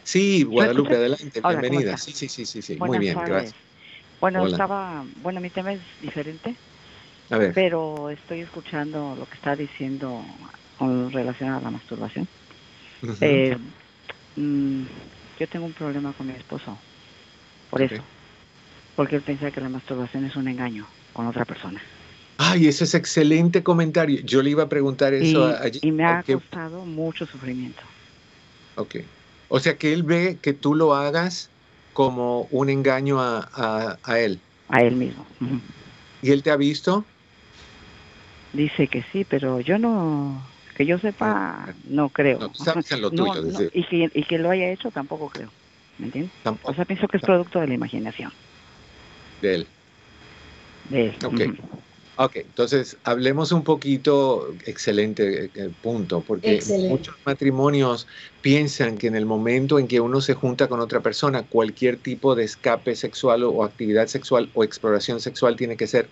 Sí, 0.02 0.44
Guadalupe, 0.44 0.96
adelante, 0.96 1.40
bienvenida. 1.46 1.96
Sí, 1.98 2.12
sí, 2.12 2.28
sí, 2.28 2.46
sí, 2.46 2.62
sí. 2.62 2.76
muy 2.76 2.98
bien, 2.98 3.18
gracias. 3.24 3.54
Bueno, 4.20 4.46
estaba, 4.46 5.04
bueno, 5.22 5.40
mi 5.40 5.50
tema 5.50 5.72
es 5.72 5.80
diferente. 6.00 6.56
Pero 7.28 8.10
estoy 8.10 8.40
escuchando 8.40 9.16
lo 9.18 9.26
que 9.26 9.34
está 9.34 9.56
diciendo 9.56 10.22
con 10.78 11.10
relación 11.12 11.50
a 11.50 11.60
la 11.60 11.70
masturbación. 11.70 12.28
Eh, 13.20 13.56
mm, 14.36 14.82
yo 15.38 15.48
tengo 15.48 15.66
un 15.66 15.72
problema 15.72 16.12
con 16.12 16.26
mi 16.26 16.32
esposo. 16.34 16.76
Por 17.70 17.82
eso. 17.82 18.02
Porque 18.96 19.16
él 19.16 19.22
piensa 19.22 19.50
que 19.50 19.60
la 19.60 19.68
masturbación 19.68 20.24
es 20.24 20.36
un 20.36 20.48
engaño 20.48 20.86
con 21.12 21.26
otra 21.26 21.44
persona. 21.44 21.82
Ay, 22.38 22.68
ese 22.68 22.84
es 22.84 22.94
excelente 22.94 23.62
comentario. 23.62 24.20
Yo 24.24 24.42
le 24.42 24.50
iba 24.50 24.64
a 24.64 24.68
preguntar 24.68 25.14
eso 25.14 25.46
allí. 25.46 25.80
Y 25.82 25.90
me 25.90 26.04
ha 26.04 26.22
costado 26.22 26.84
mucho 26.84 27.26
sufrimiento. 27.26 27.82
Ok. 28.76 28.96
O 29.48 29.60
sea 29.60 29.76
que 29.76 29.92
él 29.92 30.02
ve 30.02 30.38
que 30.42 30.52
tú 30.52 30.74
lo 30.74 30.94
hagas 30.94 31.50
como 31.92 32.42
un 32.50 32.70
engaño 32.70 33.20
a, 33.20 33.98
a, 34.02 34.18
él. 34.18 34.40
A 34.68 34.80
él 34.82 34.96
mismo. 34.96 35.24
¿Y 36.22 36.30
él 36.30 36.42
te 36.42 36.50
ha 36.50 36.56
visto? 36.56 37.04
Dice 38.52 38.88
que 38.88 39.04
sí, 39.12 39.24
pero 39.28 39.60
yo 39.60 39.78
no, 39.78 40.40
que 40.74 40.86
yo 40.86 40.98
sepa, 40.98 41.74
no 41.88 42.08
creo. 42.08 42.38
No, 42.38 42.98
lo 42.98 43.10
tuyo, 43.10 43.70
y, 43.72 43.84
que, 43.84 44.10
y 44.12 44.24
que 44.24 44.38
lo 44.38 44.50
haya 44.50 44.70
hecho 44.70 44.90
tampoco 44.90 45.28
creo. 45.28 45.50
¿Me 45.98 46.06
entiendes? 46.06 46.32
O 46.62 46.74
sea, 46.74 46.84
pienso 46.84 47.06
que 47.06 47.18
es 47.18 47.22
producto 47.22 47.60
de 47.60 47.68
la 47.68 47.74
imaginación. 47.74 48.32
De 49.40 49.54
él. 49.54 49.66
De 50.90 51.06
él. 51.06 51.14
Ok. 51.24 51.40
Ok, 52.16 52.36
entonces 52.36 52.96
hablemos 53.02 53.50
un 53.50 53.64
poquito, 53.64 54.54
excelente 54.66 55.50
eh, 55.52 55.70
punto, 55.82 56.20
porque 56.20 56.60
muchos 56.88 57.16
matrimonios 57.26 58.06
piensan 58.40 58.98
que 58.98 59.08
en 59.08 59.16
el 59.16 59.26
momento 59.26 59.80
en 59.80 59.88
que 59.88 59.98
uno 59.98 60.20
se 60.20 60.34
junta 60.34 60.68
con 60.68 60.78
otra 60.78 61.00
persona, 61.00 61.42
cualquier 61.42 61.96
tipo 61.96 62.36
de 62.36 62.44
escape 62.44 62.94
sexual 62.94 63.42
o, 63.42 63.64
actividad 63.64 64.06
sexual 64.06 64.48
o 64.54 64.62
exploración 64.62 65.18
sexual 65.20 65.56
tiene 65.56 65.76
que 65.76 65.88
ser 65.88 66.08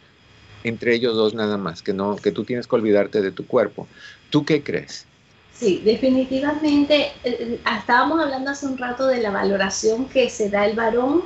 entre 0.65 0.95
ellos 0.95 1.17
dos 1.17 1.35
nada 1.35 1.57
más, 1.57 1.83
que 1.83 1.93
no, 1.93 2.17
que 2.17 2.33
tú 2.33 2.45
tienes 2.45 2.67
que 2.67 2.77
olvidarte 2.77 3.21
de 3.21 3.33
tu 3.33 3.47
cuerpo. 3.47 3.87
¿Tú 4.31 4.45
qué 4.45 4.63
crees? 4.63 5.07
Sí, 5.53 5.81
definitivamente. 5.85 7.13
Eh, 7.25 7.37
eh, 7.39 7.61
estábamos 7.79 8.21
hablando 8.21 8.51
hace 8.51 8.67
un 8.67 8.79
rato 8.79 9.07
de 9.07 9.21
la 9.21 9.31
valoración 9.31 10.07
que 10.09 10.29
se 10.29 10.51
da 10.51 10.67
el 10.67 10.75
varón 10.75 11.23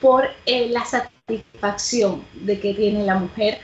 por 0.00 0.24
la 0.46 0.84
satisfacción 0.84 2.24
de 2.34 2.58
que 2.58 2.74
tiene 2.74 3.04
la 3.04 3.16
mujer 3.16 3.58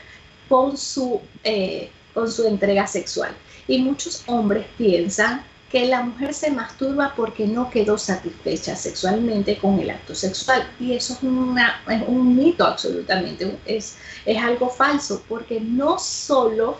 con 0.48 0.76
su, 0.76 1.20
eh, 1.44 1.90
con 2.14 2.30
su 2.30 2.46
entrega 2.46 2.86
sexual. 2.86 3.34
Y 3.68 3.78
muchos 3.78 4.22
hombres 4.26 4.66
piensan 4.78 5.44
que 5.70 5.86
la 5.86 6.02
mujer 6.02 6.32
se 6.32 6.50
masturba 6.50 7.12
porque 7.16 7.46
no 7.46 7.70
quedó 7.70 7.98
satisfecha 7.98 8.76
sexualmente 8.76 9.58
con 9.58 9.80
el 9.80 9.90
acto 9.90 10.14
sexual. 10.14 10.68
Y 10.78 10.94
eso 10.94 11.14
es, 11.14 11.22
una, 11.22 11.82
un 12.06 12.36
mito 12.36 12.64
absolutamente, 12.64 13.58
es, 13.64 13.96
es 14.24 14.38
algo 14.38 14.68
falso, 14.68 15.22
porque 15.28 15.60
no 15.60 15.98
solo 15.98 16.78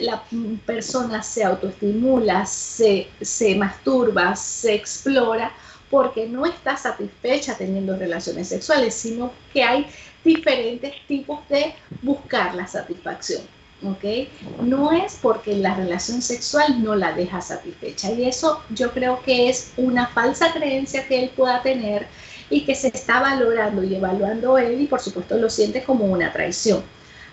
la 0.00 0.22
persona 0.66 1.22
se 1.22 1.44
autoestimula, 1.44 2.44
se, 2.46 3.08
se 3.20 3.54
masturba, 3.54 4.36
se 4.36 4.74
explora, 4.74 5.52
porque 5.88 6.26
no 6.26 6.46
está 6.46 6.76
satisfecha 6.76 7.56
teniendo 7.56 7.96
relaciones 7.96 8.48
sexuales, 8.48 8.94
sino 8.94 9.32
que 9.52 9.64
hay 9.64 9.86
diferentes 10.24 10.92
tipos 11.06 11.40
de 11.48 11.74
buscar 12.02 12.54
la 12.54 12.66
satisfacción. 12.66 13.42
¿Ok? 13.82 14.28
No 14.62 14.92
es 14.92 15.18
porque 15.20 15.54
la 15.56 15.74
relación 15.74 16.22
sexual 16.22 16.82
no 16.82 16.94
la 16.94 17.12
deja 17.12 17.40
satisfecha 17.40 18.12
y 18.12 18.28
eso 18.28 18.62
yo 18.70 18.92
creo 18.92 19.22
que 19.22 19.48
es 19.48 19.72
una 19.76 20.06
falsa 20.08 20.52
creencia 20.52 21.06
que 21.06 21.22
él 21.24 21.30
pueda 21.36 21.62
tener 21.62 22.06
y 22.50 22.64
que 22.64 22.74
se 22.74 22.88
está 22.88 23.20
valorando 23.20 23.82
y 23.82 23.94
evaluando 23.94 24.58
él 24.58 24.80
y 24.80 24.86
por 24.86 25.00
supuesto 25.00 25.36
lo 25.38 25.48
siente 25.48 25.82
como 25.84 26.04
una 26.04 26.32
traición. 26.32 26.82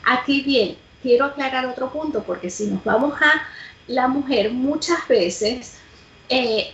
Aquí 0.05 0.41
bien, 0.41 0.77
quiero 1.01 1.25
aclarar 1.25 1.65
otro 1.65 1.91
punto 1.91 2.23
porque 2.23 2.49
si 2.49 2.67
nos 2.67 2.83
vamos 2.83 3.13
a 3.21 3.43
la 3.87 4.07
mujer 4.07 4.51
muchas 4.51 5.07
veces 5.07 5.75
eh, 6.29 6.71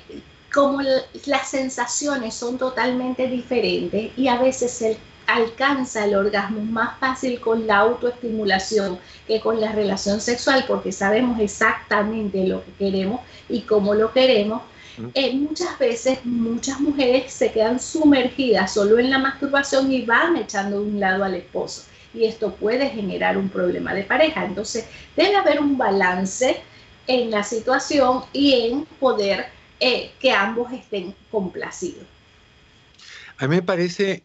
como 0.52 0.82
las 1.26 1.50
sensaciones 1.50 2.36
son 2.36 2.58
totalmente 2.58 3.28
diferentes 3.28 4.12
y 4.16 4.28
a 4.28 4.38
veces 4.38 4.82
el 4.84 4.98
alcanza 5.28 6.06
el 6.06 6.16
orgasmo 6.16 6.62
más 6.62 7.00
fácil 7.00 7.40
con 7.40 7.68
la 7.68 7.78
autoestimulación 7.78 9.00
que 9.28 9.40
con 9.40 9.60
la 9.60 9.72
relación 9.72 10.22
sexual 10.22 10.66
porque 10.68 10.92
sabemos 10.92 11.40
exactamente 11.40 12.46
lo 12.48 12.64
que 12.64 12.72
queremos 12.74 13.22
y 13.50 13.62
cómo 13.62 13.94
lo 13.94 14.12
queremos. 14.12 14.62
Eh, 15.16 15.34
muchas 15.34 15.80
veces 15.80 16.24
muchas 16.24 16.80
mujeres 16.80 17.34
se 17.34 17.52
quedan 17.52 17.80
sumergidas 17.80 18.74
solo 18.74 19.00
en 19.00 19.10
la 19.10 19.18
masturbación 19.18 19.92
y 19.92 20.06
van 20.06 20.38
echando 20.38 20.80
de 20.80 20.86
un 20.86 21.00
lado 21.00 21.24
al 21.24 21.34
esposo 21.34 21.86
y 22.14 22.26
esto 22.26 22.54
puede 22.54 22.90
generar 22.90 23.38
un 23.38 23.50
problema 23.50 23.94
de 23.94 24.04
pareja. 24.04 24.46
Entonces 24.46 24.86
debe 25.16 25.36
haber 25.36 25.60
un 25.60 25.78
balance 25.78 26.62
en 27.08 27.32
la 27.32 27.44
situación 27.44 28.24
y 28.32 28.68
en 28.68 28.86
poder 29.00 29.48
eh, 29.80 30.12
que 30.20 30.32
ambos 30.32 30.72
estén 30.72 31.16
complacidos. 31.32 32.06
A 33.38 33.48
mí 33.48 33.56
me 33.56 33.62
parece 33.62 34.24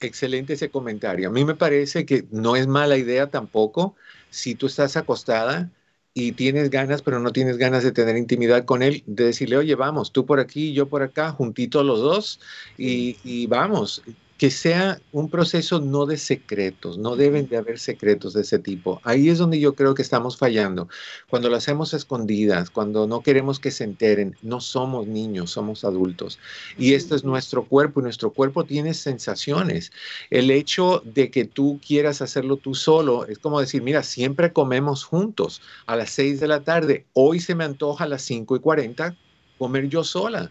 excelente 0.00 0.54
ese 0.54 0.70
comentario. 0.70 1.28
A 1.28 1.32
mí 1.32 1.44
me 1.44 1.54
parece 1.54 2.06
que 2.06 2.26
no 2.30 2.56
es 2.56 2.66
mala 2.66 2.96
idea 2.96 3.30
tampoco 3.30 3.96
si 4.30 4.54
tú 4.54 4.66
estás 4.66 4.96
acostada 4.96 5.72
y 6.14 6.32
tienes 6.32 6.70
ganas, 6.70 7.02
pero 7.02 7.20
no 7.20 7.32
tienes 7.32 7.56
ganas 7.56 7.82
de 7.84 7.92
tener 7.92 8.16
intimidad 8.16 8.64
con 8.66 8.82
él, 8.82 9.02
de 9.06 9.24
decirle, 9.26 9.56
oye, 9.56 9.74
vamos, 9.74 10.12
tú 10.12 10.26
por 10.26 10.40
aquí, 10.40 10.72
yo 10.74 10.88
por 10.88 11.02
acá, 11.02 11.30
juntitos 11.32 11.84
los 11.86 12.00
dos, 12.00 12.40
y, 12.76 13.18
y 13.22 13.46
vamos 13.46 14.02
que 14.42 14.50
sea 14.50 15.00
un 15.12 15.30
proceso 15.30 15.78
no 15.78 16.04
de 16.04 16.16
secretos, 16.16 16.98
no 16.98 17.14
deben 17.14 17.46
de 17.46 17.58
haber 17.58 17.78
secretos 17.78 18.32
de 18.32 18.40
ese 18.40 18.58
tipo. 18.58 19.00
Ahí 19.04 19.28
es 19.28 19.38
donde 19.38 19.60
yo 19.60 19.76
creo 19.76 19.94
que 19.94 20.02
estamos 20.02 20.36
fallando. 20.36 20.88
Cuando 21.30 21.48
lo 21.48 21.54
hacemos 21.54 21.94
escondidas, 21.94 22.68
cuando 22.68 23.06
no 23.06 23.20
queremos 23.20 23.60
que 23.60 23.70
se 23.70 23.84
enteren, 23.84 24.34
no 24.42 24.60
somos 24.60 25.06
niños, 25.06 25.52
somos 25.52 25.84
adultos. 25.84 26.40
Y 26.76 26.94
esto 26.94 27.14
es 27.14 27.22
nuestro 27.22 27.66
cuerpo 27.68 28.00
y 28.00 28.02
nuestro 28.02 28.32
cuerpo 28.32 28.64
tiene 28.64 28.94
sensaciones. 28.94 29.92
El 30.28 30.50
hecho 30.50 31.04
de 31.04 31.30
que 31.30 31.44
tú 31.44 31.78
quieras 31.86 32.20
hacerlo 32.20 32.56
tú 32.56 32.74
solo 32.74 33.26
es 33.26 33.38
como 33.38 33.60
decir, 33.60 33.80
mira, 33.80 34.02
siempre 34.02 34.52
comemos 34.52 35.04
juntos 35.04 35.62
a 35.86 35.94
las 35.94 36.10
6 36.10 36.40
de 36.40 36.48
la 36.48 36.64
tarde, 36.64 37.06
hoy 37.12 37.38
se 37.38 37.54
me 37.54 37.62
antoja 37.62 38.02
a 38.02 38.08
las 38.08 38.22
5 38.22 38.56
y 38.56 38.58
40 38.58 39.16
comer 39.56 39.88
yo 39.88 40.02
sola 40.02 40.50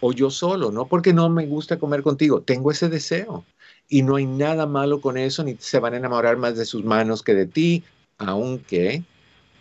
o 0.00 0.12
yo 0.12 0.30
solo, 0.30 0.70
no 0.70 0.86
porque 0.86 1.12
no 1.12 1.28
me 1.28 1.46
gusta 1.46 1.78
comer 1.78 2.02
contigo, 2.02 2.42
tengo 2.42 2.70
ese 2.70 2.88
deseo. 2.88 3.44
Y 3.88 4.02
no 4.02 4.16
hay 4.16 4.26
nada 4.26 4.66
malo 4.66 5.00
con 5.00 5.16
eso, 5.16 5.42
ni 5.44 5.56
se 5.58 5.78
van 5.78 5.94
a 5.94 5.96
enamorar 5.96 6.36
más 6.36 6.56
de 6.56 6.66
sus 6.66 6.84
manos 6.84 7.22
que 7.22 7.34
de 7.34 7.46
ti, 7.46 7.84
aunque, 8.18 9.02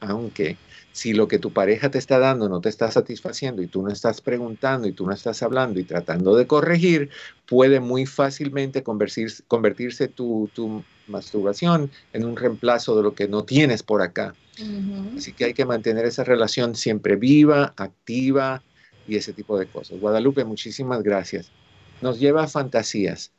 aunque 0.01 0.57
si 0.97 1.13
lo 1.13 1.27
que 1.27 1.37
tu 1.37 1.53
pareja 1.53 1.91
te 1.91 1.99
está 1.99 2.17
dando 2.17 2.49
no 2.49 2.59
te 2.59 2.69
está 2.69 2.89
satisfaciendo 2.89 3.61
y 3.61 3.67
tú 3.67 3.83
no 3.83 3.89
estás 3.89 4.19
preguntando 4.19 4.87
y 4.87 4.93
tú 4.93 5.05
no 5.05 5.13
estás 5.13 5.43
hablando 5.43 5.79
y 5.79 5.83
tratando 5.83 6.35
de 6.35 6.47
corregir, 6.47 7.11
puede 7.45 7.79
muy 7.79 8.05
fácilmente 8.07 8.81
convertirse, 8.83 9.43
convertirse 9.47 10.07
tu, 10.07 10.49
tu 10.53 10.83
masturbación 11.05 11.91
en 12.13 12.25
un 12.25 12.35
reemplazo 12.35 12.97
de 12.97 13.03
lo 13.03 13.13
que 13.13 13.27
no 13.27 13.45
tienes 13.45 13.83
por 13.83 14.01
acá. 14.01 14.35
Así 15.15 15.33
que 15.33 15.45
hay 15.45 15.53
que 15.53 15.65
mantener 15.65 16.05
esa 16.05 16.23
relación 16.23 16.75
siempre 16.75 17.15
viva, 17.15 17.73
activa, 17.77 18.63
y 19.07 19.15
ese 19.15 19.33
tipo 19.33 19.57
de 19.57 19.67
cosas. 19.67 19.99
Guadalupe, 19.99 20.43
muchísimas 20.43 21.01
gracias. 21.01 21.49
Nos 22.01 22.19
lleva 22.19 22.43
a 22.43 22.47
fantasías. 22.47 23.31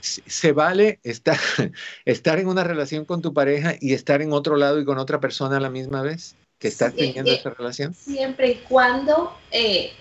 ¿Se 0.00 0.52
vale 0.52 1.00
estar, 1.02 1.38
estar 2.04 2.38
en 2.38 2.48
una 2.48 2.64
relación 2.64 3.04
con 3.04 3.22
tu 3.22 3.34
pareja 3.34 3.74
y 3.80 3.92
estar 3.92 4.22
en 4.22 4.32
otro 4.32 4.56
lado 4.56 4.80
y 4.80 4.84
con 4.84 4.98
otra 4.98 5.20
persona 5.20 5.56
a 5.56 5.60
la 5.60 5.70
misma 5.70 6.02
vez? 6.02 6.36
¿Que 6.58 6.68
estás 6.68 6.94
teniendo 6.94 7.30
esa 7.30 7.50
relación? 7.50 7.92
Siempre 7.92 8.52
y 8.52 8.54
cuando 8.66 9.36
eh, 9.50 9.92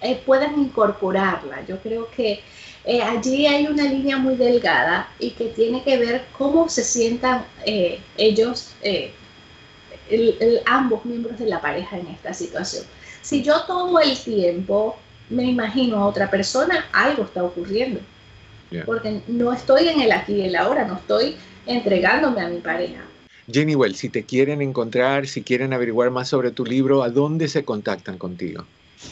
eh, 0.00 0.20
puedas 0.26 0.56
incorporarla. 0.56 1.64
Yo 1.66 1.78
creo 1.78 2.10
que 2.10 2.40
eh, 2.84 3.00
allí 3.00 3.46
hay 3.46 3.68
una 3.68 3.84
línea 3.84 4.16
muy 4.16 4.34
delgada 4.34 5.08
y 5.20 5.30
que 5.32 5.46
tiene 5.50 5.84
que 5.84 5.98
ver 5.98 6.24
cómo 6.36 6.68
se 6.68 6.82
sientan 6.82 7.44
ellos, 8.16 8.74
ambos 10.66 11.04
miembros 11.04 11.38
de 11.38 11.46
la 11.46 11.60
pareja 11.60 11.96
en 11.96 12.08
esta 12.08 12.34
situación. 12.34 12.84
Si 13.22 13.42
yo 13.42 13.62
todo 13.66 13.98
el 14.00 14.18
tiempo 14.18 14.96
me 15.28 15.44
imagino 15.44 15.96
a 15.96 16.06
otra 16.06 16.30
persona, 16.30 16.86
algo 16.92 17.24
está 17.24 17.42
ocurriendo. 17.42 18.00
Porque 18.86 19.20
no 19.26 19.52
estoy 19.52 19.88
en 19.88 20.00
el 20.00 20.12
aquí 20.12 20.34
y 20.34 20.42
el 20.42 20.54
ahora, 20.54 20.86
no 20.86 20.94
estoy 20.94 21.34
entregándome 21.66 22.40
a 22.40 22.48
mi 22.48 22.58
pareja. 22.58 23.02
Jenny 23.52 23.74
Well, 23.74 23.96
si 23.96 24.08
te 24.08 24.24
quieren 24.24 24.62
encontrar, 24.62 25.26
si 25.26 25.42
quieren 25.42 25.72
averiguar 25.72 26.10
más 26.10 26.28
sobre 26.28 26.52
tu 26.52 26.64
libro, 26.64 27.02
¿a 27.02 27.08
dónde 27.08 27.48
se 27.48 27.64
contactan 27.64 28.16
contigo? 28.16 28.64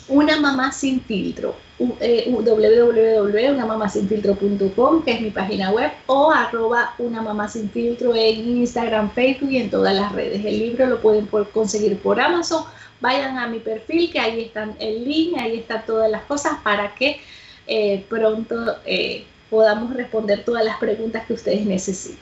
Una 0.07 0.39
mamá 0.39 0.71
sin 0.71 1.01
filtro, 1.01 1.57
eh, 2.01 2.31
www.unamamasinfiltro.com, 2.31 5.03
que 5.03 5.13
es 5.13 5.23
mi 5.23 5.31
página 5.31 5.73
web, 5.73 5.91
o 6.07 6.31
arroba 6.31 6.95
una 6.99 7.23
mamá 7.23 7.49
sin 7.49 7.71
filtro 7.71 8.15
en 8.15 8.59
Instagram, 8.59 9.11
Facebook 9.13 9.51
y 9.51 9.57
en 9.59 9.71
todas 9.71 9.95
las 9.95 10.13
redes. 10.13 10.45
El 10.45 10.59
libro 10.59 10.85
lo 10.87 11.01
pueden 11.01 11.25
conseguir 11.27 11.97
por 11.99 12.21
Amazon 12.21 12.65
vayan 13.01 13.39
a 13.39 13.47
mi 13.47 13.61
perfil, 13.61 14.11
que 14.11 14.19
ahí 14.19 14.43
están 14.43 14.77
en 14.79 15.05
línea, 15.05 15.45
ahí 15.45 15.59
están 15.59 15.85
todas 15.87 16.11
las 16.11 16.23
cosas 16.25 16.59
para 16.63 16.95
que 16.95 17.21
eh, 17.67 18.05
pronto 18.09 18.57
eh, 18.85 19.25
podamos 19.51 19.95
responder 19.95 20.45
todas 20.45 20.65
las 20.65 20.79
preguntas 20.79 21.27
que 21.27 21.35
ustedes 21.35 21.65
necesiten. 21.65 22.19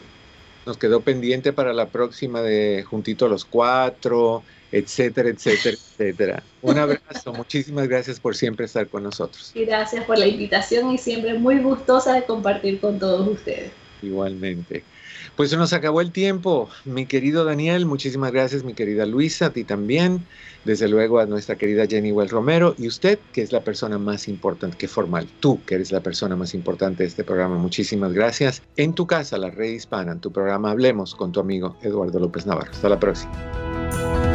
nos 0.64 0.76
quedó 0.76 1.00
pendiente 1.00 1.52
para 1.52 1.72
la 1.72 1.86
próxima 1.86 2.42
de 2.42 2.84
Juntito 2.88 3.28
los 3.28 3.44
Cuatro, 3.44 4.42
etcétera, 4.72 5.28
etcétera, 5.28 5.76
etcétera. 5.98 6.42
Un 6.62 6.78
abrazo, 6.78 7.32
muchísimas 7.32 7.88
gracias 7.88 8.18
por 8.18 8.34
siempre 8.36 8.66
estar 8.66 8.88
con 8.88 9.04
nosotros. 9.04 9.52
Gracias 9.54 10.04
por 10.04 10.18
la 10.18 10.26
invitación 10.26 10.90
y 10.90 10.98
siempre 10.98 11.34
muy 11.34 11.60
gustosa 11.60 12.14
de 12.14 12.24
compartir 12.24 12.80
con 12.80 12.98
todos 12.98 13.26
ustedes. 13.28 13.70
Igualmente. 14.02 14.82
Pues 15.36 15.50
se 15.50 15.58
nos 15.58 15.74
acabó 15.74 16.00
el 16.00 16.12
tiempo, 16.12 16.70
mi 16.86 17.04
querido 17.04 17.44
Daniel, 17.44 17.84
muchísimas 17.84 18.32
gracias, 18.32 18.64
mi 18.64 18.72
querida 18.72 19.04
Luisa, 19.04 19.46
a 19.46 19.50
ti 19.50 19.64
también, 19.64 20.26
desde 20.64 20.88
luego 20.88 21.18
a 21.18 21.26
nuestra 21.26 21.56
querida 21.56 21.86
Jenny 21.86 22.10
Well 22.10 22.30
Romero 22.30 22.74
y 22.78 22.88
usted, 22.88 23.18
que 23.34 23.42
es 23.42 23.52
la 23.52 23.60
persona 23.60 23.98
más 23.98 24.28
importante, 24.28 24.78
que 24.78 24.88
formal, 24.88 25.28
tú, 25.40 25.60
que 25.66 25.74
eres 25.74 25.92
la 25.92 26.00
persona 26.00 26.36
más 26.36 26.54
importante 26.54 27.02
de 27.02 27.10
este 27.10 27.22
programa, 27.22 27.58
muchísimas 27.58 28.14
gracias. 28.14 28.62
En 28.76 28.94
tu 28.94 29.06
casa, 29.06 29.36
la 29.36 29.50
red 29.50 29.72
hispana, 29.72 30.12
en 30.12 30.20
tu 30.20 30.32
programa 30.32 30.70
Hablemos 30.70 31.14
con 31.14 31.32
tu 31.32 31.40
amigo 31.40 31.76
Eduardo 31.82 32.18
López 32.18 32.46
Navarro. 32.46 32.72
Hasta 32.72 32.88
la 32.88 32.98
próxima. 32.98 34.25